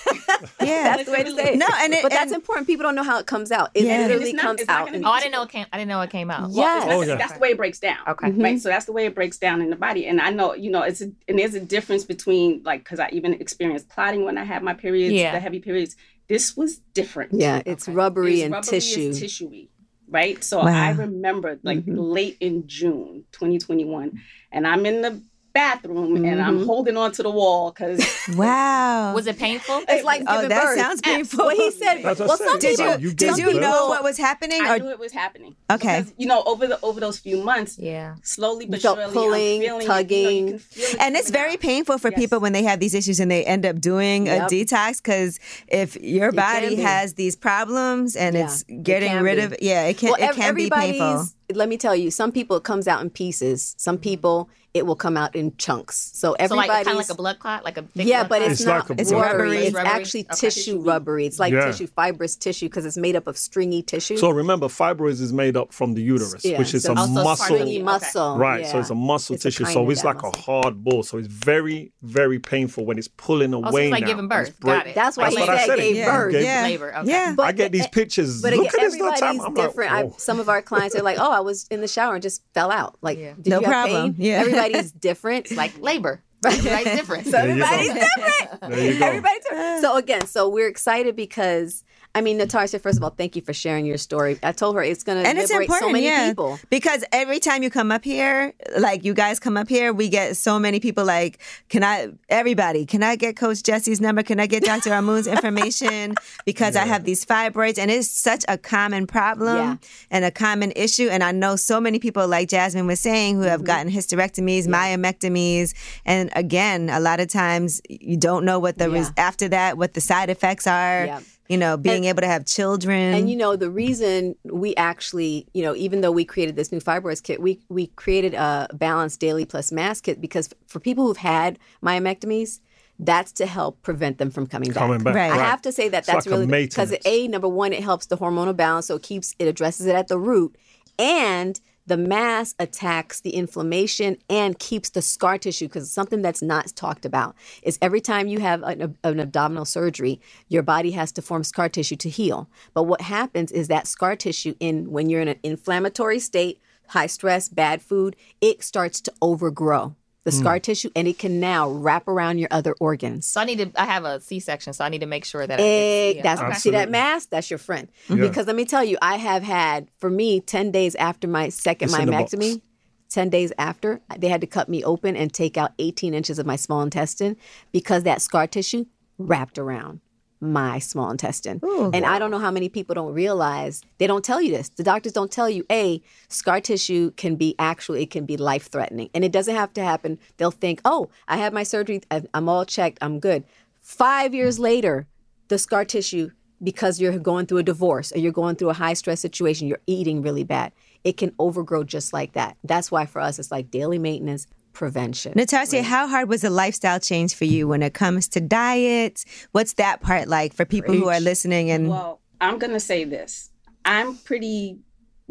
Yeah. 0.60 0.96
that's 0.96 1.06
the 1.06 1.12
way 1.12 1.24
to 1.24 1.32
say 1.36 1.54
it. 1.54 1.58
No, 1.60 1.68
and 1.78 1.94
it, 1.94 2.02
but 2.02 2.12
that's 2.12 2.32
and- 2.32 2.42
important. 2.42 2.66
People 2.66 2.84
don't 2.84 2.96
know 2.96 3.04
how 3.04 3.20
it 3.20 3.28
comes 3.28 3.52
out. 3.52 3.70
It 3.76 3.84
Yeah. 3.86 4.00
literally 4.08 4.26
It's 4.32 4.34
not- 4.34 4.42
comes 4.44 4.62
it's 4.62 4.70
out. 4.70 4.92
be- 4.92 5.04
Oh, 5.04 5.10
I 5.12 5.20
didn't 5.20 5.34
know 5.34 5.44
it 5.44 5.50
came. 5.50 5.66
I 5.72 5.78
didn't 5.78 5.90
know 5.90 6.02
it 6.02 6.10
came 6.10 6.32
out. 6.32 6.50
Yeah. 6.52 6.64
Well, 6.64 6.78
it's 6.78 6.86
not- 6.88 6.96
Oh, 6.96 7.02
yeah. 7.04 7.16
That's 7.18 7.34
the 7.34 7.40
way 7.40 7.50
it 7.50 7.58
breaks 7.58 7.80
down. 7.80 7.98
Okay. 8.08 8.30
Mhm. 8.32 8.44
Right. 8.44 8.60
So 8.60 8.70
that's 8.70 8.86
the 8.86 8.92
way 8.92 9.06
it 9.06 9.14
breaks 9.14 9.38
down 9.38 9.62
in 9.62 9.70
the 9.70 9.76
body. 9.76 10.08
And 10.08 10.20
I 10.20 10.32
know, 10.32 10.56
you 10.56 10.72
know, 10.72 10.82
it's 10.82 11.02
a, 11.02 11.12
and 11.28 11.38
there's 11.38 11.54
a 11.54 11.60
difference 11.60 12.06
between 12.06 12.64
like 12.64 12.84
because 12.84 13.00
I 13.00 13.10
even 13.12 13.34
experienced 13.36 13.90
clotting 13.90 14.26
when 14.26 14.38
I 14.40 14.44
had 14.44 14.64
my 14.64 14.74
periods, 14.74 15.14
Yeah. 15.14 15.32
the 15.34 15.40
heavy 15.40 15.60
periods. 15.60 15.96
This 16.28 16.58
was 16.58 16.78
different. 16.96 17.34
yeah, 17.34 17.62
it's 17.66 17.88
Okay. 17.88 17.96
rubbery 17.96 18.36
It's 18.36 18.44
and 18.46 18.54
rubbery, 18.54 18.70
tissue. 18.80 19.10
It's 19.10 19.20
tissuey. 19.20 19.68
right? 20.10 20.44
So 20.44 20.60
Wow. 20.60 20.66
I 20.68 20.92
remember 20.92 21.60
like 21.62 21.84
late 21.86 22.38
in 22.40 22.68
June 22.68 23.26
2021, 23.32 24.20
and 24.52 24.66
I'm 24.66 24.86
in 24.88 25.02
the 25.02 25.22
bathroom 25.54 26.24
and 26.26 26.42
I'm 26.42 26.58
mm-hmm. 26.60 26.66
holding 26.66 26.98
on 26.98 27.12
to 27.14 27.24
the 27.24 27.30
wall 27.32 27.72
because 27.72 28.00
Wow. 28.36 29.14
Was 29.14 29.28
it 29.28 29.38
painful? 29.38 29.84
It's 29.88 30.04
like 30.04 30.24
Oh, 30.28 30.48
that 30.48 30.64
birth. 30.66 30.78
sounds 30.78 31.02
painful. 31.12 31.46
What 31.46 31.58
he 31.58 31.72
said. 31.72 32.02
That's 32.04 32.20
what 32.20 32.30
well, 32.30 32.38
some 32.38 32.60
did 32.60 32.78
people. 32.78 32.98
you, 33.00 33.10
You 33.10 33.14
did 33.14 33.38
you 33.38 33.46
birth. 33.52 33.62
know 33.62 33.88
what 33.88 34.04
was 34.04 34.18
happening? 34.18 34.62
I 34.62 34.76
Or 34.76 34.80
knew 34.80 34.90
it 34.90 35.00
was 35.00 35.12
happening. 35.12 35.56
Okay. 35.70 36.00
Because, 36.02 36.14
you 36.18 36.28
know, 36.28 36.44
over 36.46 36.68
the 36.68 36.80
over 36.82 37.00
those 37.00 37.20
few 37.20 37.44
months, 37.44 37.78
Yeah. 37.78 38.16
slowly 38.24 38.66
but 38.66 38.82
surely, 38.82 39.12
pulling, 39.14 39.62
I'm 39.62 39.62
feeling 39.62 39.88
tugging. 39.88 40.48
You 40.48 40.54
know, 40.54 40.60
you 40.76 40.84
it 40.86 40.96
and 41.00 41.16
it's 41.16 41.30
very 41.32 41.54
out. 41.54 41.60
painful 41.60 41.98
for 41.98 42.10
Yes. 42.12 42.20
people 42.20 42.40
when 42.40 42.54
they 42.54 42.64
have 42.64 42.80
these 42.80 42.94
issues 42.94 43.20
and 43.20 43.30
they 43.30 43.44
end 43.46 43.66
up 43.66 43.80
doing 43.82 44.28
a 44.30 44.42
detox 44.50 44.98
because 44.98 45.40
if 45.68 45.96
your 46.02 46.32
body 46.32 46.76
be. 46.76 46.82
has 46.82 47.16
these 47.16 47.36
problems 47.36 48.16
and 48.16 48.36
Yeah, 48.36 48.46
it's 48.46 48.64
getting 48.84 49.10
can 49.12 49.24
rid 49.24 49.38
be. 49.38 49.42
of 49.44 49.56
yeah 49.62 49.84
it 49.86 49.98
can 49.98 50.10
well, 50.12 50.16
it 50.20 50.24
ev- 50.30 50.36
can 50.36 50.56
be 50.56 50.70
painful 50.70 51.02
everybody's- 51.06 51.36
Let 51.56 51.70
me 51.70 51.78
tell 51.78 51.96
you, 51.96 52.12
some 52.12 52.32
people 52.32 52.58
it 52.58 52.64
comes 52.64 52.88
out 52.88 53.02
in 53.02 53.10
pieces. 53.10 53.76
Some 53.78 53.96
mm-hmm. 53.98 54.04
people 54.04 54.50
it 54.74 54.86
will 54.86 54.96
come 54.96 55.18
out 55.18 55.36
in 55.36 55.54
chunks. 55.58 56.12
So 56.14 56.34
So 56.48 56.56
like 56.56 56.70
kind 56.70 56.88
of 56.88 56.96
like 56.96 57.10
a 57.10 57.14
blood 57.14 57.40
clot, 57.40 57.66
like 57.66 57.76
a 57.78 57.82
thick 57.82 58.08
yeah, 58.08 58.20
blood 58.24 58.30
but 58.30 58.42
it's, 58.44 58.62
It's 58.62 58.66
not 58.66 58.90
like 58.90 58.98
a 58.98 59.02
It's 59.02 59.12
blood 59.12 59.26
rubbery. 59.34 59.50
clot. 59.58 59.64
It's 59.66 59.76
Rubbery? 59.76 59.90
actually 59.92 60.22
Okay. 60.32 60.36
tissue 60.38 60.80
rubbery. 60.80 61.26
It's 61.26 61.40
like 61.40 61.52
Yeah. 61.52 61.66
tissue, 61.66 61.88
fibrous 61.88 62.38
tissue, 62.38 62.68
because 62.70 62.86
it's 62.86 62.96
made 62.96 63.18
up 63.18 63.28
of 63.28 63.38
stringy 63.38 63.82
tissue. 63.82 64.16
So 64.16 64.30
remember, 64.30 64.68
fibroids 64.68 65.20
is 65.20 65.34
made 65.34 65.58
up 65.58 65.74
from 65.74 65.94
the 65.96 66.02
uterus, 66.02 66.46
Yeah, 66.46 66.58
which 66.58 66.74
is 66.74 66.84
so 66.84 66.92
a 66.92 66.94
it's 66.94 67.02
Also, 67.02 67.12
it's 67.12 67.16
part 67.16 67.26
muscle. 67.26 67.44
of 67.44 67.50
the- 67.52 67.58
stringy 67.66 67.76
Okay. 67.76 67.84
muscle. 67.84 68.38
Right, 68.38 68.66
so 68.66 68.80
it's 68.80 68.90
a 68.92 68.96
muscle 68.96 69.34
It's 69.36 69.44
tissue. 69.44 69.64
kind 69.66 69.74
so 69.74 69.90
it's 69.90 70.04
that 70.04 70.24
like 70.24 70.34
a 70.34 70.38
hard 70.40 70.82
ball. 70.86 71.04
So 71.04 71.18
it's 71.18 71.28
very, 71.28 71.92
very 72.02 72.40
painful 72.40 72.86
when 72.86 72.98
it's 72.98 73.10
pulling 73.10 73.54
away. 73.54 73.68
Oh, 73.68 73.72
so 73.72 73.78
it's 73.78 73.92
like 73.92 74.02
now. 74.04 74.08
giving 74.08 74.28
birth. 74.30 74.48
It's 74.52 74.60
Got 74.60 74.88
it. 74.88 74.96
That's 74.96 75.18
why 75.18 75.24
Like 75.26 75.34
he 75.34 75.40
what 75.42 75.50
I 75.50 75.58
said 75.58 75.66
said. 75.68 75.78
gave 75.80 75.96
Yeah. 75.98 76.16
birth. 76.16 76.32
Gave- 76.32 76.44
yeah 76.46 76.62
Labor. 76.64 77.02
Yeah 77.04 77.36
I 77.40 77.52
get 77.52 77.74
these 77.74 77.88
pictures. 77.88 78.42
But 78.42 78.54
Look 78.54 78.68
again, 78.70 78.86
at 78.86 78.90
this 78.92 78.94
little 79.02 79.12
time. 79.18 79.36
everybody's 79.42 79.46
I'm 79.48 79.54
different. 79.68 79.92
I, 79.92 80.10
some 80.18 80.40
of 80.40 80.48
our 80.48 80.62
clients 80.62 80.96
are 80.96 81.04
like, 81.04 81.18
"Oh, 81.20 81.41
I 81.42 81.44
was 81.44 81.68
in 81.70 81.82
the 81.82 81.88
shower 81.88 82.14
and 82.16 82.22
just 82.24 82.44
fell 82.54 82.72
out." 82.72 82.98
Like, 83.02 83.18
Yeah. 83.18 83.34
did 83.42 83.48
No 83.50 83.60
you 83.60 83.66
have 83.66 83.72
problem. 83.72 84.14
pain? 84.14 84.26
Yeah. 84.26 84.40
Everybody's 84.42 84.92
different. 85.10 85.48
It's 85.48 85.56
like 85.58 85.78
labor. 85.80 86.22
Everybody's 86.46 86.86
different. 86.96 87.26
So 87.26 87.32
There 87.34 87.50
you 87.50 87.58
go. 87.58 87.66
everybody's 87.66 87.94
different. 87.94 88.62
There 88.72 88.94
you 88.94 89.00
go. 89.00 89.06
Everybody's 89.06 89.44
different. 89.44 89.82
So 89.82 89.98
again, 89.98 90.26
so 90.26 90.50
we're 90.50 90.68
excited 90.68 91.16
because 91.16 91.84
I 92.14 92.20
mean, 92.22 92.38
Natasha, 92.38 92.78
first 92.80 92.98
of 92.98 93.04
all, 93.04 93.10
thank 93.12 93.36
you 93.38 93.42
for 93.42 93.54
sharing 93.54 93.86
your 93.86 93.98
story. 93.98 94.38
I 94.44 94.52
told 94.52 94.76
her 94.76 94.84
it's 94.84 95.04
going 95.04 95.24
to 95.24 95.30
liberate 95.30 95.52
important 95.62 95.80
so 95.80 95.90
many 95.92 96.06
yeah 96.06 96.28
people. 96.30 96.60
because 96.70 97.06
every 97.14 97.40
time 97.40 97.64
you 97.64 97.70
come 97.70 97.92
up 97.92 98.04
here 98.04 98.54
like 98.80 99.06
you 99.06 99.14
guys 99.14 99.40
come 99.40 99.56
up 99.56 99.70
here 99.70 99.94
we 99.94 100.10
get 100.10 100.36
so 100.36 100.60
many 100.60 100.80
people 100.82 101.06
like 101.06 101.40
can 101.70 101.84
i 101.84 102.10
everybody 102.30 102.86
can 102.86 103.02
i 103.04 103.16
get 103.16 103.36
coach 103.38 103.64
gessie's 103.64 104.02
number 104.02 104.24
can 104.24 104.40
i 104.40 104.46
get 104.48 104.64
dr 104.64 104.90
amun's 105.00 105.28
information 105.28 106.16
because 106.46 106.76
i 106.76 106.86
have 106.86 107.04
these 107.06 107.26
fibroids 107.26 107.78
and 107.78 107.90
it's 107.92 108.10
such 108.10 108.44
a 108.48 108.58
common 108.58 109.08
problem 109.08 109.56
Yeah. 109.58 109.76
and 110.10 110.26
a 110.26 110.32
common 110.32 110.72
issue 110.76 111.08
and 111.10 111.24
i 111.24 111.32
know 111.32 111.56
so 111.56 111.80
many 111.80 112.00
people 112.00 112.28
like 112.28 112.50
jasmine 112.50 112.88
was 112.88 113.00
saying 113.00 113.36
who 113.36 113.42
Mm-hmm. 113.42 113.50
have 113.52 113.64
gotten 113.64 113.92
hysterectomies 113.92 114.68
myomectomies 114.68 115.74
and 116.06 116.30
again 116.36 116.90
a 116.90 117.00
lot 117.00 117.20
of 117.20 117.28
times 117.30 117.82
you 117.90 118.18
don't 118.18 118.46
know 118.46 118.60
what 118.60 118.78
the 118.78 118.90
res- 118.90 119.12
after 119.18 119.48
that 119.50 119.78
what 119.78 119.94
the 119.94 120.02
side 120.02 120.30
effects 120.30 120.68
are 120.68 121.06
Yeah. 121.06 121.20
You 121.52 121.58
know 121.58 121.76
being 121.78 122.06
able 122.06 122.22
to 122.22 122.28
have 122.36 122.46
children 122.46 123.14
And 123.16 123.30
you 123.30 123.36
know, 123.36 123.56
the 123.56 123.70
reason 123.70 124.36
we 124.64 124.70
actually, 124.90 125.34
you 125.54 125.64
know, 125.66 125.76
even 125.76 126.02
though 126.02 126.12
we 126.20 126.26
created 126.34 126.56
this 126.56 126.72
new 126.72 126.80
fibroids 126.80 127.22
kit, 127.28 127.38
we 127.42 127.60
we 127.70 127.88
created 128.04 128.34
a 128.34 128.68
balanced 128.74 129.20
daily 129.20 129.46
plus 129.46 129.72
mass 129.72 130.02
kit 130.02 130.22
because 130.22 130.46
for 130.68 130.80
people 130.80 131.04
who've 131.06 131.18
had 131.36 131.60
myomectomies, 131.84 132.60
that's 133.00 133.32
to 133.34 133.46
help 133.46 133.82
prevent 133.82 134.18
them 134.20 134.30
from 134.32 134.46
coming 134.48 134.70
back. 134.70 134.78
Coming 134.84 135.04
back. 135.04 135.16
Right. 135.16 135.32
I 135.32 135.38
Right. 135.38 135.50
have 135.54 135.62
to 135.64 135.72
say 135.72 135.90
that 135.90 136.00
It's 136.00 136.08
that's 136.08 136.26
like 136.26 136.34
a 136.34 136.38
really 136.38 136.46
because 136.68 136.92
maintenance. 136.92 137.06
a 137.06 137.28
number 137.28 137.50
one, 137.50 137.74
it 137.74 137.84
helps 137.84 138.06
the 138.08 138.18
hormonal 138.18 138.56
balance, 138.56 138.86
so 138.88 138.96
it 138.96 139.04
keeps 139.04 139.36
it 139.40 139.48
addresses 139.48 139.86
it 139.88 139.96
at 139.96 140.08
the 140.08 140.20
root, 140.20 140.56
and 141.00 141.60
the 141.86 141.98
mass 141.98 142.56
attacks 142.60 143.22
the 143.22 143.32
inflammation 143.32 144.18
and 144.30 144.60
keeps 144.60 144.90
the 144.90 145.02
scar 145.02 145.38
tissue 145.38 145.68
because 145.68 145.92
something 145.92 146.22
that's 146.22 146.42
not 146.42 146.76
talked 146.76 147.06
about 147.06 147.36
is 147.64 147.78
every 147.82 148.02
time 148.02 148.28
you 148.28 148.40
have 148.40 148.64
an, 148.64 148.96
an 149.04 149.20
abdominal 149.20 149.66
surgery 149.66 150.22
your 150.48 150.64
body 150.64 150.92
has 150.92 151.12
to 151.12 151.22
form 151.22 151.44
scar 151.44 151.70
tissue 151.70 151.96
to 151.96 152.10
heal. 152.10 152.50
But 152.74 152.84
what 152.84 153.02
happens 153.02 153.52
is 153.52 153.68
that 153.68 153.88
scar 153.88 154.16
tissue 154.16 154.56
in 154.60 154.92
when 154.92 155.10
you're 155.10 155.22
in 155.22 155.28
an 155.28 155.40
inflammatory 155.44 156.20
state 156.20 156.60
high 156.88 157.08
stress 157.08 157.48
bad 157.48 157.82
food 157.82 158.16
it 158.42 158.62
starts 158.64 159.00
to 159.00 159.14
overgrow 159.22 159.96
the 160.24 160.32
scar 160.32 160.60
tissue 160.60 160.90
and 160.96 161.08
it 161.08 161.18
can 161.18 161.40
now 161.40 161.70
wrap 161.70 162.08
around 162.08 162.38
your 162.38 162.48
other 162.52 162.76
organs 162.80 163.26
So 163.26 163.42
I 163.42 163.46
need 163.46 163.58
to. 163.58 163.72
I 163.82 163.86
have 163.86 164.06
a 164.06 164.20
C-section, 164.22 164.74
so 164.74 164.86
I 164.86 164.90
need 164.90 165.00
to 165.02 165.08
make 165.08 165.26
sure 165.26 165.46
that. 165.48 165.60
Eh, 165.60 165.64
it's, 165.64 166.18
yeah, 166.18 166.22
that's 166.24 166.42
okay. 166.42 166.54
see 166.54 166.70
that 166.72 166.76
Absolutely. 166.90 166.92
mask. 166.92 167.30
That's 167.32 167.50
your 167.50 167.58
friend. 167.58 167.88
Yeah. 168.10 168.16
Because 168.18 168.46
let 168.48 168.56
me 168.56 168.66
tell 168.66 168.84
you, 168.84 168.98
I 169.02 169.18
have 169.18 169.44
had 169.44 169.90
for 169.98 170.10
me 170.10 170.40
ten 170.40 170.72
days 170.72 170.94
after 170.96 171.28
my 171.28 171.50
second 171.50 171.90
It's 171.90 171.98
in 171.98 172.06
the 172.06 172.12
box. 172.12 172.34
myomectomy. 172.36 172.62
Ten 173.10 173.30
days 173.30 173.52
after, 173.58 174.00
they 174.18 174.30
had 174.30 174.40
to 174.42 174.48
cut 174.48 174.70
me 174.70 174.84
open 174.86 175.18
and 175.18 175.34
take 175.34 175.58
out 175.58 175.74
18 175.80 176.14
inches 176.14 176.40
of 176.40 176.46
my 176.46 176.56
small 176.56 176.82
intestine 176.82 177.36
because 177.74 178.04
that 178.04 178.22
scar 178.22 178.48
tissue 178.48 178.86
wrapped 179.18 179.58
around 179.60 180.00
my 180.42 180.80
small 180.80 181.12
intestine. 181.12 181.60
and 181.94 182.06
I 182.06 182.18
don't 182.20 182.32
know 182.32 182.40
how 182.40 182.52
many 182.52 182.68
people 182.68 182.96
don't 182.96 183.14
realize 183.14 183.84
they 184.00 184.08
don't 184.08 184.26
tell 184.26 184.42
you 184.42 184.52
this. 184.52 184.70
The 184.70 184.84
doctors 184.84 185.14
don't 185.14 185.32
tell 185.32 185.50
you, 185.50 185.64
A, 185.72 186.02
scar 186.30 186.60
tissue 186.60 187.12
can 187.12 187.36
be 187.36 187.56
actually, 187.60 188.02
it 188.02 188.10
can 188.10 188.26
be 188.26 188.38
life 188.38 188.68
threatening. 188.72 189.10
And 189.14 189.24
it 189.24 189.32
doesn't 189.32 189.56
have 189.56 189.72
to 189.74 189.84
happen. 189.84 190.18
They'll 190.38 190.52
think, 190.52 190.82
oh, 190.84 191.10
I 191.28 191.38
had 191.38 191.54
my 191.54 191.64
surgery, 191.64 192.02
I'm 192.34 192.50
all 192.50 192.66
checked, 192.66 192.98
I'm 193.02 193.20
good. 193.20 193.44
Five 193.82 194.34
years 194.34 194.58
later, 194.60 195.08
the 195.48 195.58
scar 195.58 195.86
tissue, 195.86 196.32
because 196.64 197.00
you're 197.00 197.18
going 197.20 197.46
through 197.46 197.60
a 197.60 197.64
divorce 197.64 198.12
or 198.12 198.20
you're 198.20 198.32
going 198.32 198.56
through 198.56 198.70
a 198.70 198.74
high 198.74 198.94
stress 198.94 199.20
situation, 199.20 199.68
you're 199.68 199.82
eating 199.88 200.22
really 200.22 200.44
bad, 200.44 200.72
it 201.04 201.18
can 201.18 201.34
overgrow 201.40 201.84
just 201.84 202.14
like 202.14 202.34
that. 202.34 202.58
That's 202.64 202.92
why 202.92 203.06
for 203.06 203.20
us, 203.20 203.40
it's 203.40 203.52
like 203.52 203.72
daily 203.72 204.00
maintenance, 204.00 204.48
prevention. 204.74 205.34
Natasha, 205.36 205.84
how 205.84 206.08
hard 206.08 206.30
was 206.30 206.42
the 206.42 206.50
lifestyle 206.50 207.00
change 207.00 207.36
for 207.36 207.46
you 207.46 207.68
when 207.68 207.82
it 207.84 207.94
comes 207.94 208.28
to 208.30 208.42
diet? 208.42 209.26
What's 209.52 209.74
that 209.74 210.02
part 210.02 210.28
like 210.28 210.54
for 210.54 210.66
people 210.66 210.94
who 210.94 211.10
are 211.10 211.20
listening? 211.20 211.70
And 211.72 211.90
Well, 211.90 212.22
I'm 212.40 212.58
going 212.58 212.74
to 212.74 212.80
say 212.80 213.04
this. 213.04 213.52
I'm 213.86 214.18
pretty 214.18 214.80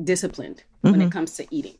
disciplined 0.03 0.64
when 0.80 1.01
it 1.03 1.12
comes 1.12 1.36
to 1.36 1.47
eating. 1.51 1.76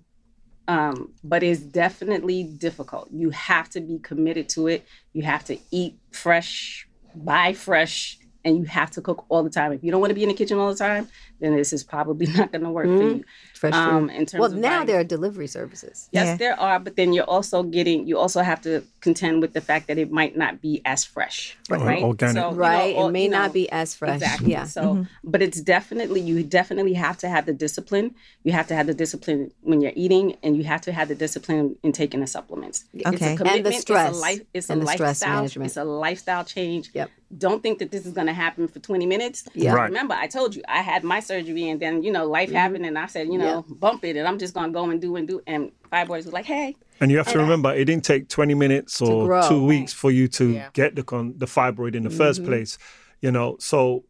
Um, 0.69 1.13
but 1.25 1.43
it's 1.43 1.61
definitely 1.61 2.45
difficult. 2.45 3.09
You 3.11 3.31
have 3.31 3.69
to 3.71 3.81
be 3.81 3.99
committed 3.99 4.49
to 4.51 4.69
it. 4.69 4.87
You 5.13 5.23
have 5.23 5.45
to 5.47 5.59
eat 5.73 5.97
fresh, 6.13 6.87
buy 7.15 7.55
fresh, 7.55 8.19
and 8.45 8.57
you 8.57 8.65
have 8.65 8.91
to 8.93 9.01
cook 9.01 9.25
all 9.29 9.43
the 9.43 9.51
time. 9.51 9.73
If 9.73 9.83
you 9.83 9.91
don't 9.91 10.01
want 10.01 10.11
to 10.11 10.15
be 10.15 10.23
in 10.23 10.29
the 10.29 10.35
kitchen 10.35 10.59
all 10.59 10.71
the 10.71 10.79
time, 10.79 11.09
then 11.41 11.57
this 11.57 11.73
is 11.73 11.83
probably 11.85 12.27
not 12.39 12.53
going 12.53 12.63
to 12.65 12.71
work 12.71 12.87
for 12.87 13.03
you. 13.03 13.25
Fresh 13.55 13.75
Um, 13.75 14.09
food. 14.09 14.17
in 14.17 14.27
terms 14.27 14.41
well, 14.41 14.53
of 14.53 14.57
now 14.59 14.79
buying- 14.79 14.87
there 14.87 15.01
are 15.01 15.05
delivery 15.05 15.47
services. 15.47 16.09
Yes, 16.13 16.27
Yeah. 16.27 16.37
there 16.37 16.61
are, 16.61 16.79
but 16.81 16.97
then 16.97 17.13
you're 17.13 17.25
also 17.25 17.63
getting 17.63 18.07
you 18.07 18.19
also 18.19 18.41
have 18.43 18.61
to 18.63 18.83
contend 19.01 19.41
with 19.43 19.53
the 19.53 19.61
fact 19.61 19.87
that 19.89 19.99
it 19.99 20.11
might 20.11 20.37
not 20.37 20.61
be 20.63 20.81
as 20.85 21.05
fresh, 21.05 21.57
Or 21.71 21.79
right? 21.79 22.03
organic. 22.03 22.35
So, 22.37 22.51
you 22.51 22.51
know, 22.53 22.57
Right. 22.57 22.95
or- 22.97 23.09
it 23.09 23.13
may 23.13 23.25
you 23.25 23.31
not 23.31 23.53
be 23.53 23.71
as 23.73 23.95
fresh. 23.95 24.17
Exactly. 24.23 24.51
Yeah. 24.53 24.65
So, 24.65 25.07
but 25.25 25.43
it's 25.43 25.61
definitely 25.61 26.21
you 26.21 26.43
definitely 26.43 26.95
have 26.95 27.17
to 27.19 27.29
have 27.29 27.45
the 27.47 27.53
discipline. 27.53 28.15
You 28.45 28.53
have 28.53 28.67
to 28.69 28.75
have 28.75 28.87
the 28.87 28.95
discipline 28.95 29.51
when 29.63 29.81
you're 29.83 29.93
eating, 29.95 30.37
and 30.43 30.57
you 30.57 30.65
have 30.65 30.81
to 30.83 30.93
have 30.93 31.09
the 31.09 31.15
discipline 31.15 31.77
in 31.83 31.93
taking 31.93 32.21
the 32.21 32.27
supplements. 32.27 32.85
It's 32.95 33.07
Okay. 33.07 33.27
a 33.27 33.29
And 33.31 33.39
the 33.39 33.45
commitment. 33.45 33.75
stress. 33.77 34.09
It's 34.11 34.19
a, 34.19 34.21
life, 34.21 34.41
it's 34.55 34.71
a 34.71 34.73
And 34.73 34.83
the 34.83 34.87
stress 34.87 35.01
lifestyle. 35.23 35.35
management. 35.37 35.67
It's 35.69 35.77
a 35.77 35.85
lifestyle 35.85 36.45
change. 36.45 36.91
Yep. 36.95 37.11
Don't 37.39 37.63
think 37.63 37.79
that 37.79 37.91
this 37.93 38.07
is 38.07 38.13
going 38.13 38.27
to 38.27 38.33
happen 38.33 38.67
for 38.67 38.81
20 38.81 39.07
minutes. 39.07 39.45
Yeah. 39.55 39.75
Right. 39.75 39.89
Remember, 39.89 40.15
I 40.15 40.27
told 40.27 40.55
you 40.57 40.63
I 40.69 40.83
had 40.83 41.05
my 41.05 41.21
surgery, 41.31 41.69
and 41.71 41.79
then 41.81 42.03
you 42.03 42.13
know 42.17 42.25
life 42.27 42.51
happened, 42.51 42.85
and 42.87 42.99
I 42.99 43.07
said, 43.07 43.25
you 43.33 43.39
know, 43.39 43.65
bump 43.85 44.05
it, 44.05 44.17
and 44.17 44.27
I'm 44.29 44.39
just 44.39 44.53
going 44.55 44.67
to 44.71 44.73
go 44.73 44.85
and 44.91 45.01
do 45.01 45.17
and 45.17 45.27
do. 45.29 45.41
And 45.47 45.71
Fibroids 45.93 46.27
were 46.27 46.33
like, 46.33 46.45
hey, 46.57 46.77
And 47.01 47.11
you 47.11 47.17
have 47.19 47.29
to 47.29 47.39
remember, 47.39 47.73
it 47.75 47.85
didn't 47.87 48.05
take 48.05 48.29
20 48.29 48.55
minutes 48.55 49.01
or 49.01 49.27
grow. 49.27 49.49
two 49.49 49.65
weeks 49.65 49.93
for 49.93 50.11
you 50.11 50.27
to 50.39 50.45
Yeah. 50.53 50.69
get 50.73 50.95
the 50.97 51.03
con- 51.03 51.35
the 51.37 51.47
fibroid 51.47 51.95
in 51.95 52.03
the 52.03 52.09
Mm-hmm. 52.11 52.19
first 52.19 52.45
place. 52.45 52.79
You 53.21 53.31
know, 53.37 53.57
so 53.59 54.05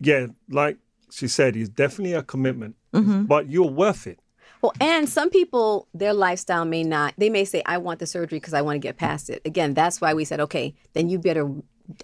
yeah, 0.00 0.26
like 0.50 0.76
she 1.10 1.28
said, 1.28 1.56
it's 1.56 1.68
definitely 1.68 2.12
a 2.14 2.22
commitment, 2.22 2.76
Mm-hmm. 2.94 3.24
but 3.24 3.50
you're 3.50 3.70
worth 3.70 4.06
it. 4.06 4.18
Well, 4.62 4.72
and 4.80 5.08
some 5.08 5.28
people, 5.30 5.86
their 5.92 6.14
lifestyle 6.14 6.64
may 6.64 6.82
not, 6.82 7.14
they 7.18 7.28
may 7.30 7.44
say, 7.44 7.62
I 7.66 7.76
want 7.78 7.98
the 8.00 8.06
surgery 8.06 8.38
because 8.40 8.54
I 8.54 8.62
want 8.62 8.76
to 8.76 8.80
get 8.88 8.96
past 8.96 9.28
it. 9.30 9.42
Again, 9.44 9.74
that's 9.74 10.00
why 10.00 10.14
we 10.14 10.24
said, 10.24 10.40
okay, 10.40 10.74
then 10.94 11.08
you 11.10 11.18
better 11.18 11.44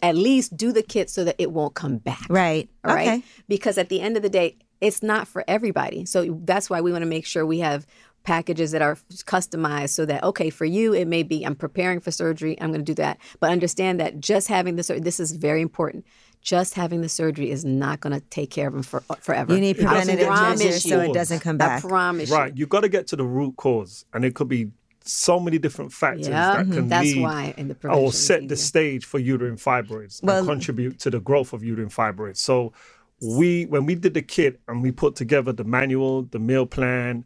at 0.02 0.16
least 0.16 0.56
do 0.56 0.72
the 0.72 0.82
kit 0.82 1.10
so 1.10 1.24
that 1.24 1.36
it 1.38 1.52
won't 1.52 1.74
come 1.74 1.98
back. 1.98 2.26
Right. 2.28 2.68
All 2.84 2.94
right. 2.94 3.08
okay. 3.08 3.22
Because 3.48 3.78
at 3.78 3.88
the 3.88 4.00
end 4.00 4.16
of 4.16 4.22
the 4.22 4.28
day, 4.30 4.56
it's 4.80 5.02
not 5.02 5.28
for 5.28 5.44
everybody. 5.46 6.04
So 6.06 6.40
that's 6.44 6.68
why 6.68 6.80
we 6.80 6.92
want 6.92 7.02
to 7.02 7.08
make 7.08 7.24
sure 7.26 7.46
we 7.46 7.60
have 7.60 7.86
packages 8.24 8.70
that 8.70 8.82
are 8.82 8.96
customized 9.24 9.90
so 9.90 10.04
that 10.06 10.22
okay 10.22 10.48
for 10.48 10.64
you 10.64 10.92
it 10.94 11.08
may 11.08 11.24
be 11.24 11.44
i'm 11.44 11.56
preparing 11.56 11.98
for 11.98 12.12
surgery 12.12 12.56
i'm 12.60 12.68
going 12.70 12.78
to 12.78 12.84
do 12.84 12.94
that 12.94 13.18
but 13.40 13.50
understand 13.50 13.98
that 13.98 14.20
just 14.20 14.46
having 14.46 14.76
the 14.76 14.82
surgery 14.84 15.00
this 15.00 15.18
is 15.18 15.32
very 15.32 15.60
important 15.60 16.04
just 16.40 16.74
having 16.74 17.00
the 17.00 17.08
surgery 17.08 17.50
is 17.50 17.64
not 17.64 18.00
going 18.00 18.12
to 18.12 18.20
take 18.28 18.50
care 18.50 18.66
of 18.68 18.74
them 18.74 18.82
for 18.82 19.02
uh, 19.10 19.14
forever 19.16 19.54
You 19.54 19.60
need 19.60 19.76
to 19.76 19.82
preventative 19.84 20.28
get 20.28 20.34
to 20.36 20.58
the 20.58 20.64
measures 20.64 20.82
so 20.82 21.00
it 21.00 21.08
you. 21.08 21.14
doesn't 21.14 21.40
come 21.40 21.56
back. 21.56 21.70
i 21.70 21.74
back. 21.76 21.82
promise 21.88 22.30
you. 22.30 22.36
Right. 22.36 22.56
You 22.56 22.66
got 22.66 22.80
to 22.80 22.88
get 22.88 23.06
to 23.08 23.16
the 23.16 23.24
root 23.24 23.56
cause, 23.56 24.04
and 24.12 24.24
it 24.24 24.34
could 24.34 24.48
be 24.48 24.70
so 25.05 25.38
many 25.40 25.59
different 25.59 25.92
factors 25.92 26.28
Yeah, 26.28 26.57
that 26.62 26.72
can 26.72 26.88
that's 26.88 27.07
lead 27.14 27.22
why 27.22 27.55
in 27.57 27.68
the 27.68 27.88
or 27.88 28.12
set 28.12 28.40
the 28.40 28.44
easier. 28.55 28.57
stage 28.57 29.05
for 29.05 29.18
uterine 29.18 29.57
fibroids 29.57 30.22
Well- 30.22 30.38
and 30.38 30.46
contribute 30.48 30.98
to 31.00 31.11
the 31.11 31.20
growth 31.20 31.53
of 31.53 31.62
uterine 31.64 31.88
fibroids. 31.90 32.38
So 32.38 32.72
we 33.20 33.66
when 33.66 33.86
we 33.86 33.94
did 33.94 34.14
the 34.14 34.22
kit 34.22 34.61
and 34.68 34.82
we 34.82 34.90
put 34.92 35.14
together 35.16 35.53
the 35.53 35.64
manual, 35.64 36.22
the 36.24 36.38
meal 36.38 36.66
plan, 36.66 37.24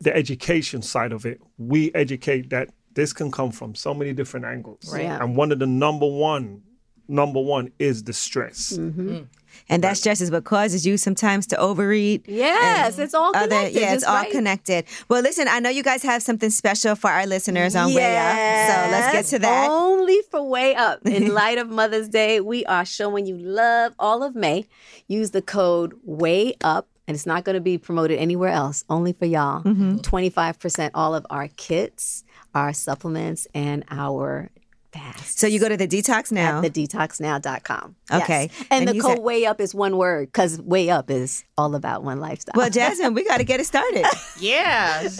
the 0.00 0.14
education 0.14 0.82
side 0.82 1.12
of 1.12 1.26
it, 1.26 1.40
we 1.58 1.92
educate 1.94 2.50
that 2.50 2.68
this 2.94 3.12
can 3.12 3.30
come 3.30 3.50
from 3.50 3.74
so 3.74 3.94
many 3.94 4.12
different 4.12 4.46
angles. 4.46 4.92
Right. 4.92 5.02
Yeah. 5.04 5.22
And 5.22 5.34
one 5.36 5.50
of 5.52 5.58
the 5.58 5.66
number 5.66 6.06
one, 6.06 6.62
number 7.08 7.40
one 7.40 7.72
is 7.78 8.04
the 8.04 8.12
stress. 8.12 8.74
Mm-hmm. 8.76 9.20
And 9.68 9.82
that 9.84 9.96
stress 9.96 10.20
is 10.20 10.30
what 10.30 10.44
causes 10.44 10.84
you 10.86 10.96
sometimes 10.96 11.46
to 11.48 11.56
overeat. 11.56 12.24
Yes, 12.28 12.98
it's 12.98 13.14
all 13.14 13.34
Other, 13.34 13.48
connected. 13.48 13.80
yeah, 13.80 13.94
it's 13.94 14.04
all 14.04 14.14
right. 14.16 14.30
connected. 14.30 14.84
Well, 15.08 15.22
listen, 15.22 15.48
I 15.48 15.60
know 15.60 15.70
you 15.70 15.82
guys 15.82 16.02
have 16.02 16.22
something 16.22 16.50
special 16.50 16.94
for 16.94 17.10
our 17.10 17.26
listeners 17.26 17.74
on 17.76 17.94
Way 17.94 18.16
Up. 18.16 18.32
So 18.68 18.90
let's 18.90 19.12
get 19.12 19.24
to 19.36 19.38
that. 19.40 19.68
Only 19.70 20.18
for 20.30 20.42
Way 20.42 20.74
Up. 20.74 21.00
In 21.06 21.32
light 21.34 21.58
of 21.58 21.68
Mother's 21.68 22.08
Day, 22.08 22.40
we 22.40 22.64
are 22.66 22.84
showing 22.84 23.26
you 23.26 23.36
love 23.36 23.92
all 23.98 24.22
of 24.22 24.34
May. 24.34 24.66
Use 25.08 25.30
the 25.30 25.42
code 25.42 25.94
Way 26.04 26.54
Up, 26.62 26.88
and 27.06 27.14
it's 27.14 27.26
not 27.26 27.44
going 27.44 27.54
to 27.54 27.60
be 27.60 27.78
promoted 27.78 28.18
anywhere 28.18 28.50
else. 28.50 28.84
Only 28.90 29.12
for 29.12 29.26
y'all. 29.26 29.62
Mm-hmm. 29.62 29.98
Twenty 29.98 30.30
five 30.30 30.58
percent 30.58 30.92
all 30.94 31.14
of 31.14 31.26
our 31.30 31.48
kits, 31.56 32.24
our 32.54 32.72
supplements, 32.72 33.46
and 33.54 33.84
our 33.90 34.50
fasts. 34.92 35.40
So 35.40 35.46
you 35.46 35.58
go 35.58 35.68
to 35.68 35.76
the 35.76 35.88
detox 35.88 36.30
now. 36.30 36.62
at 36.62 36.72
thedetoxnow.com. 36.72 37.96
Okay. 38.12 38.50
Yes. 38.52 38.66
And, 38.70 38.80
And 38.80 38.88
the 38.88 38.94
you 38.96 39.02
code 39.02 39.16
said- 39.16 39.22
Way 39.24 39.46
Up 39.46 39.60
is 39.60 39.74
one 39.74 39.96
word 39.96 40.28
because 40.28 40.60
Way 40.60 40.90
Up 40.90 41.10
is 41.10 41.44
all 41.56 41.74
about 41.74 42.02
one 42.02 42.20
lifestyle. 42.20 42.52
well, 42.56 42.68
Jasmine, 42.70 43.14
we 43.14 43.24
got 43.24 43.38
to 43.38 43.44
get 43.44 43.60
it 43.60 43.66
started. 43.66 44.04
Yeah. 44.40 45.08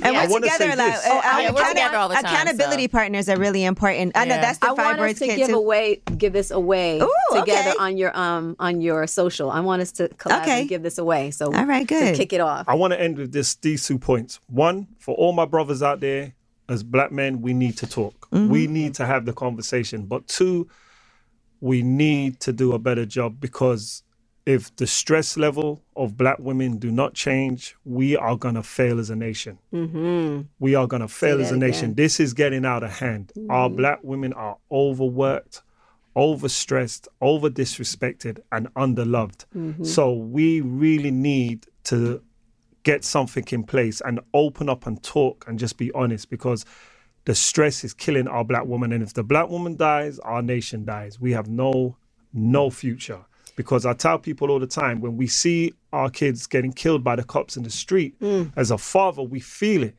And 0.00 0.14
Yeah. 0.14 0.28
We're 0.28 0.40
together 0.40 0.58
say 0.58 0.72
a 0.72 0.76
lot. 0.76 0.86
this. 0.92 1.06
Uh, 1.06 1.20
Oh, 1.24 1.38
yeah, 1.40 1.50
we're 1.52 1.68
together 1.68 1.96
all 1.96 2.08
the 2.08 2.14
time, 2.14 2.24
Accountability 2.24 2.84
so. 2.84 2.88
partners 2.88 3.28
are 3.28 3.36
really 3.36 3.64
important. 3.64 4.12
I 4.16 4.24
know 4.24 4.36
that's 4.36 4.58
the 4.58 4.68
I 4.68 4.72
want 4.72 4.98
Fibroids 4.98 5.10
us 5.14 5.18
to 5.18 5.26
kit 5.26 5.36
give 5.38 5.48
too. 5.48 5.56
away, 5.56 6.00
give 6.16 6.32
this 6.32 6.50
away 6.50 7.00
Ooh, 7.00 7.10
together 7.32 7.70
okay. 7.70 7.78
on 7.78 7.96
your 7.98 8.16
um 8.16 8.54
on 8.58 8.80
your 8.80 9.06
social. 9.06 9.50
I 9.50 9.60
want 9.60 9.82
us 9.82 9.92
to 9.92 10.08
collab 10.08 10.42
Okay. 10.42 10.60
and 10.60 10.68
give 10.68 10.82
this 10.82 10.98
away. 10.98 11.30
So 11.32 11.46
All 11.52 11.64
right, 11.66 11.86
to 11.86 11.94
good. 11.94 12.16
kick 12.16 12.32
it 12.32 12.40
off. 12.40 12.66
I 12.68 12.74
want 12.74 12.92
to 12.92 13.00
end 13.00 13.18
with 13.18 13.32
this 13.32 13.54
these 13.56 13.86
two 13.86 13.98
points. 13.98 14.40
One, 14.48 14.86
for 14.98 15.14
all 15.16 15.32
my 15.32 15.44
brothers 15.44 15.82
out 15.82 16.00
there, 16.00 16.32
as 16.68 16.82
black 16.82 17.10
men, 17.12 17.40
we 17.40 17.52
need 17.54 17.76
to 17.78 17.86
talk. 17.86 18.28
We 18.30 18.66
need 18.66 18.94
to 18.94 19.06
have 19.06 19.24
the 19.24 19.32
conversation. 19.32 20.06
But 20.06 20.26
two, 20.28 20.68
we 21.60 21.82
need 21.82 22.40
to 22.40 22.52
do 22.52 22.72
a 22.72 22.78
better 22.78 23.04
job 23.06 23.40
because 23.40 24.02
if 24.46 24.74
the 24.76 24.86
stress 24.86 25.36
level 25.36 25.82
of 25.96 26.16
black 26.16 26.38
women 26.38 26.78
do 26.78 26.90
not 26.90 27.12
change, 27.14 27.76
we 27.84 28.16
are 28.16 28.36
gonna 28.36 28.62
fail 28.62 28.98
as 28.98 29.10
a 29.10 29.16
nation. 29.16 29.58
We 30.58 30.74
are 30.74 30.86
gonna 30.86 31.08
fail 31.08 31.40
as 31.40 31.50
a 31.50 31.56
nation. 31.56 31.84
again. 31.90 31.94
This 31.96 32.20
is 32.20 32.32
getting 32.34 32.64
out 32.64 32.82
of 32.82 32.90
hand. 32.98 33.32
Our 33.50 33.68
black 33.68 33.98
women 34.02 34.32
are 34.32 34.56
overworked, 34.70 35.62
overstressed, 36.16 37.08
over 37.20 37.48
disrespected, 37.50 38.40
and 38.52 38.72
underloved. 38.74 39.44
So 39.84 40.12
we 40.14 40.60
really 40.60 41.10
need 41.10 41.66
to 41.84 42.22
get 42.82 43.04
something 43.04 43.44
in 43.50 43.64
place 43.64 44.00
and 44.04 44.20
open 44.34 44.68
up 44.68 44.86
and 44.86 45.02
talk 45.02 45.44
and 45.46 45.58
just 45.58 45.76
be 45.76 45.92
honest 45.92 46.30
because 46.30 46.64
the 47.24 47.34
stress 47.34 47.84
is 47.84 47.92
killing 47.92 48.26
our 48.28 48.44
black 48.44 48.64
woman. 48.64 48.92
And 48.92 49.02
if 49.02 49.14
the 49.14 49.22
black 49.22 49.48
woman 49.48 49.76
dies 49.76 50.18
our 50.20 50.42
nation 50.42 50.84
dies. 50.84 51.20
We 51.20 51.32
have 51.32 51.48
no 51.48 51.96
no 52.32 52.70
future. 52.70 53.20
Because 53.56 53.84
i 53.84 53.92
tell 53.92 54.18
people 54.18 54.50
all 54.50 54.60
the 54.60 54.68
time 54.68 55.00
when 55.00 55.16
we 55.16 55.26
see 55.26 55.74
our 55.92 56.10
kids 56.10 56.46
getting 56.46 56.72
killed 56.72 57.02
by 57.02 57.16
the 57.16 57.24
cops 57.24 57.56
in 57.56 57.64
the 57.64 57.70
street 57.70 58.18
mm. 58.20 58.52
as 58.54 58.70
a 58.70 58.78
father 58.78 59.22
we 59.22 59.40
feel 59.40 59.82
it. 59.82 59.96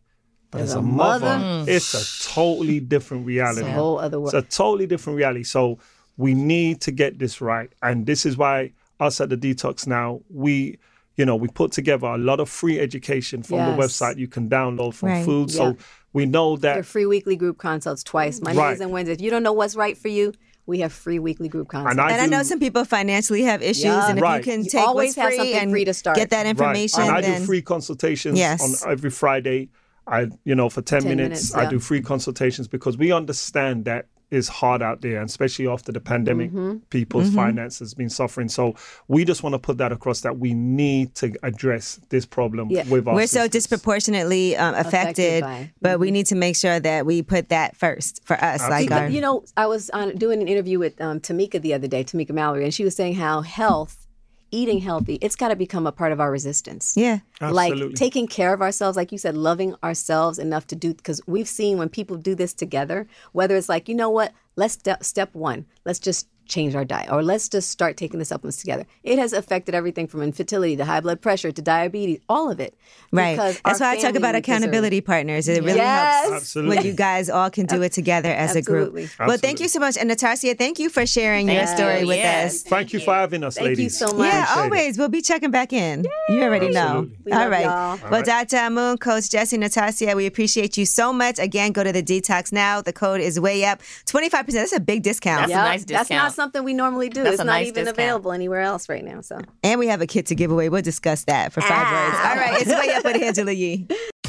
But 0.51 0.61
as, 0.61 0.73
a, 0.73 0.81
mother, 0.81 1.39
it's 1.67 1.93
a 1.93 1.97
mm. 1.97 2.33
totally 2.33 2.79
different 2.79 3.27
reality. 3.27 3.61
It's 3.61 3.69
a 3.69 3.73
whole 3.73 3.99
other 3.99 4.19
world. 4.19 4.33
it's 4.33 4.55
a 4.55 4.57
totally 4.57 4.87
different 4.87 5.17
reality. 5.17 5.43
So 5.43 5.77
we 6.17 6.33
need 6.33 6.81
to 6.81 6.91
get 6.91 7.19
this 7.19 7.39
right. 7.39 7.71
And 7.83 8.05
this 8.05 8.25
is 8.25 8.35
why 8.35 8.73
us 8.99 9.21
at 9.21 9.29
the 9.29 9.37
Detox 9.37 9.85
Now, 9.87 10.21
we, 10.29 10.79
you 11.19 11.25
know, 11.25 11.35
we 11.35 11.49
put 11.49 11.73
together 11.73 12.07
a 12.07 12.17
lot 12.17 12.39
of 12.39 12.47
free 12.49 12.79
education 12.79 13.43
from 13.43 13.57
the 13.57 13.73
website 13.83 14.15
you 14.17 14.27
can 14.27 14.49
download 14.49 14.93
from 14.93 15.09
Right. 15.09 15.25
food. 15.25 15.51
So 15.51 15.63
Yeah. 15.65 15.73
we 16.13 16.25
know 16.25 16.55
that 16.55 16.75
Your 16.75 16.83
free 16.83 17.05
weekly 17.05 17.35
group 17.35 17.57
consults 17.57 18.03
twice, 18.03 18.39
Mondays 18.41 18.57
Right. 18.57 18.79
and 18.79 18.91
Wednesdays. 18.91 19.17
If 19.17 19.21
you 19.21 19.29
don't 19.29 19.43
know 19.43 19.51
what's 19.51 19.75
right 19.75 19.97
for 19.97 20.07
you, 20.07 20.31
we 20.65 20.79
have 20.79 20.93
free 20.93 21.19
weekly 21.19 21.49
group 21.49 21.67
consults. 21.67 21.91
and 21.91 21.99
I, 21.99 22.11
And 22.13 22.21
I 22.21 22.25
know 22.27 22.41
some 22.43 22.57
people 22.59 22.85
financially 22.85 23.41
have 23.43 23.61
issues, 23.61 23.83
Yeah. 23.83 24.09
and 24.09 24.17
if 24.17 24.23
Right. 24.23 24.37
you 24.37 24.49
can 24.49 24.63
You 24.63 24.69
take 24.69 24.87
always 24.87 25.09
what's 25.09 25.15
have 25.17 25.27
free 25.27 25.37
something 25.37 25.55
and 25.55 25.71
free 25.71 25.83
to 25.85 25.93
start. 25.93 26.15
get 26.15 26.29
that 26.29 26.37
right. 26.43 26.47
information, 26.47 27.01
And 27.01 27.11
I 27.11 27.21
do 27.21 27.45
free 27.45 27.61
consultations 27.61 28.39
Yes. 28.39 28.61
on 28.85 28.89
every 28.89 29.09
Friday. 29.09 29.67
I, 30.07 30.29
you 30.45 30.55
know, 30.55 30.69
for 30.69 30.81
10, 30.81 31.01
10 31.01 31.09
minutes, 31.17 31.53
minutes, 31.53 31.55
I 31.55 31.69
do 31.69 31.79
free 31.79 32.01
consultations 32.01 32.67
because 32.69 32.97
we 32.97 33.11
understand 33.11 33.83
that 33.85 34.05
it's 34.31 34.47
hard 34.47 34.81
out 34.81 35.01
there, 35.01 35.19
and 35.21 35.27
especially 35.29 35.67
after 35.67 35.91
the 35.91 35.99
pandemic, 35.99 36.51
Mm-hmm. 36.51 36.77
people's 36.89 37.33
finances 37.33 37.93
been 37.93 38.09
suffering. 38.09 38.47
So 38.49 38.75
we 39.07 39.25
just 39.25 39.41
want 39.43 39.53
to 39.53 39.59
put 39.59 39.77
that 39.79 39.91
across 39.91 40.21
that 40.21 40.37
we 40.37 40.53
need 40.53 41.15
to 41.15 41.33
address 41.43 41.99
this 42.09 42.25
problem 42.25 42.69
Yeah. 42.69 42.87
with 42.89 43.07
our 43.07 43.15
we're 43.15 43.27
so 43.27 43.47
disproportionately 43.47 44.55
um, 44.55 44.75
affected, 44.75 45.43
Affected 45.43 45.43
by. 45.43 45.71
but 45.81 45.99
we 45.99 46.11
need 46.11 46.27
to 46.27 46.35
make 46.35 46.55
sure 46.55 46.79
that 46.79 47.05
we 47.05 47.21
put 47.23 47.49
that 47.49 47.75
first 47.75 48.21
for 48.25 48.35
us. 48.43 48.61
Like 48.69 48.91
our, 48.91 49.09
you 49.09 49.21
know, 49.21 49.43
I 49.57 49.65
was 49.65 49.89
on, 49.91 50.15
doing 50.15 50.41
an 50.41 50.47
interview 50.47 50.77
with 50.79 50.99
um, 51.01 51.19
Tamika 51.19 51.61
the 51.61 51.73
other 51.73 51.87
day, 51.87 52.03
Tamika 52.03 52.31
Mallory, 52.31 52.63
and 52.65 52.73
she 52.73 52.83
was 52.83 52.95
saying 52.95 53.15
how 53.15 53.41
health, 53.41 54.05
eating 54.51 54.79
healthy, 54.79 55.17
it's 55.21 55.35
got 55.35 55.49
to 55.49 55.55
become 55.55 55.87
a 55.87 55.91
part 55.91 56.11
of 56.11 56.19
our 56.19 56.31
resistance. 56.31 56.95
yeah, 56.95 57.19
Absolutely. 57.41 57.87
Like 57.87 57.95
taking 57.95 58.27
care 58.27 58.53
of 58.53 58.61
ourselves, 58.61 58.97
like 58.97 59.11
you 59.11 59.17
said, 59.17 59.35
loving 59.35 59.75
ourselves 59.83 60.39
enough 60.39 60.67
to 60.67 60.75
do, 60.75 60.93
because 60.93 61.21
we've 61.27 61.47
seen 61.47 61.77
when 61.77 61.89
people 61.89 62.17
do 62.17 62.35
this 62.35 62.53
together, 62.53 63.07
whether 63.31 63.55
it's 63.55 63.69
like, 63.69 63.89
you 63.89 63.95
know 63.95 64.09
what, 64.09 64.33
let's 64.55 64.73
step, 64.73 65.03
step 65.03 65.33
one, 65.33 65.65
let's 65.85 65.99
just 65.99 66.27
change 66.49 66.75
our 66.75 66.83
diet, 66.83 67.09
or 67.11 67.23
let's 67.23 67.47
just 67.47 67.69
start 67.69 67.95
taking 67.95 68.19
the 68.19 68.25
supplements 68.25 68.57
together. 68.57 68.85
It 69.03 69.17
has 69.19 69.31
affected 69.33 69.75
everything 69.75 70.07
from 70.07 70.21
infertility 70.21 70.75
to 70.77 70.83
high 70.85 70.99
blood 70.99 71.21
pressure 71.21 71.51
to 71.51 71.61
diabetes, 71.61 72.19
all 72.27 72.49
of 72.51 72.59
it. 72.59 72.75
right. 73.11 73.37
That's 73.63 73.79
why 73.79 73.91
I 73.91 73.95
talk 73.97 74.15
about 74.15 74.33
we 74.35 74.41
deserve. 74.41 74.57
accountability 74.57 75.01
partners. 75.01 75.47
It 75.47 75.63
really 75.63 75.77
Yes. 75.77 76.23
helps 76.29 76.35
Absolutely. 76.41 76.75
when 76.77 76.85
you 76.85 76.93
guys 76.93 77.29
all 77.29 77.49
can 77.49 77.65
do 77.65 77.81
it 77.81 77.91
together 77.93 78.29
as 78.29 78.55
a 78.55 78.59
Absolutely. 78.59 79.03
group. 79.03 79.27
Well, 79.27 79.37
thank 79.37 79.59
you 79.59 79.67
so 79.67 79.79
much, 79.79 79.97
and 79.97 80.09
Natasha, 80.09 80.55
thank 80.55 80.79
you 80.79 80.89
for 80.89 81.05
sharing 81.05 81.47
your 81.49 81.67
story 81.67 82.01
you. 82.01 82.07
with 82.07 82.17
Yes. 82.17 82.55
us. 82.55 82.61
Thank 82.63 82.93
you 82.93 82.99
for 82.99 83.13
having 83.13 83.43
us, 83.43 83.55
Thank 83.55 83.77
you 83.77 83.89
so 83.89 84.07
much. 84.07 84.27
Yeah, 84.33 84.43
Appreciate 84.43 84.65
it. 84.65 84.71
always. 84.71 84.97
We'll 84.97 85.09
be 85.09 85.21
checking 85.21 85.51
back 85.51 85.71
in. 85.71 86.05
You 86.29 86.41
already 86.41 86.69
know. 86.69 86.79
Absolutely. 86.79 87.17
We 87.25 87.31
All 87.31 87.49
love 87.49 87.99
y'all. 88.01 88.09
Well, 88.11 88.23
Dr. 88.23 88.57
Amun, 88.57 88.97
Coach 88.97 89.23
Gessie, 89.29 89.57
Natasha, 89.59 90.15
we 90.15 90.25
appreciate 90.25 90.77
you 90.77 90.85
so 90.85 91.13
much. 91.13 91.37
Again, 91.39 91.71
go 91.71 91.83
to 91.83 91.91
the 91.91 92.01
Detox 92.03 92.51
now. 92.51 92.81
The 92.81 92.93
code 92.93 93.21
is 93.21 93.39
way 93.39 93.63
up. 93.65 93.81
25%. 94.07 94.53
That's 94.53 94.73
a 94.73 94.79
big 94.79 95.03
discount. 95.03 95.41
That's 95.47 95.51
a 95.51 95.55
Yep, 95.55 95.65
nice 95.65 95.79
That's 95.85 95.91
not 95.91 95.99
discount. 96.07 96.33
Something 96.39 96.63
we 96.63 96.73
normally 96.73 97.09
do. 97.09 97.23
That's 97.23 97.33
it's 97.35 97.41
a 97.41 97.45
not 97.45 97.53
nice 97.53 97.67
even 97.67 97.85
discount. 97.85 97.97
available 97.99 98.31
anywhere 98.31 98.61
else 98.61 98.87
right 98.87 99.03
now. 99.03 99.21
So 99.21 99.39
And 99.63 99.79
we 99.79 99.87
have 99.87 100.01
a 100.01 100.07
kit 100.07 100.25
to 100.27 100.35
give 100.35 100.51
away. 100.51 100.69
We'll 100.69 100.81
discuss 100.81 101.25
that 101.25 101.51
for 101.51 101.61
five 101.61 101.71
Ah. 101.85 101.91
words. 101.91 102.17
All 102.25 102.35
right, 102.51 102.61
it's 102.61 102.71
way 102.87 102.93
up 102.95 103.03
with 103.03 103.21
Angela 103.21 103.51
Yee. 103.51 103.87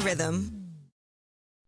rhythm. 0.00 0.55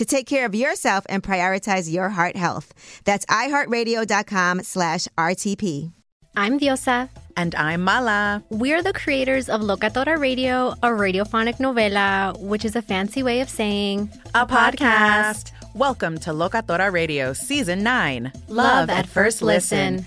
to 0.00 0.06
take 0.06 0.26
care 0.26 0.46
of 0.46 0.54
yourself 0.54 1.04
and 1.10 1.22
prioritize 1.22 1.92
your 1.92 2.08
heart 2.08 2.34
health. 2.34 2.72
That's 3.04 3.26
iHeartRadio.com 3.26 4.62
slash 4.62 5.06
RTP. 5.18 5.92
I'm 6.34 6.58
Diosa. 6.58 7.10
And 7.36 7.54
I'm 7.54 7.82
Mala. 7.82 8.42
We're 8.48 8.82
the 8.82 8.94
creators 8.94 9.50
of 9.50 9.60
Locatora 9.60 10.18
Radio, 10.18 10.70
a 10.82 10.88
radiophonic 10.88 11.58
novela, 11.58 12.40
which 12.40 12.64
is 12.64 12.76
a 12.76 12.80
fancy 12.80 13.22
way 13.22 13.42
of 13.42 13.50
saying 13.50 14.08
A 14.34 14.46
podcast. 14.46 15.52
Welcome 15.74 16.16
to 16.20 16.30
Locatora 16.30 16.90
Radio 16.90 17.34
Season 17.34 17.82
9 17.82 18.32
Love 18.48 18.88
at 18.88 19.06
First 19.06 19.42
Listen. 19.42 20.06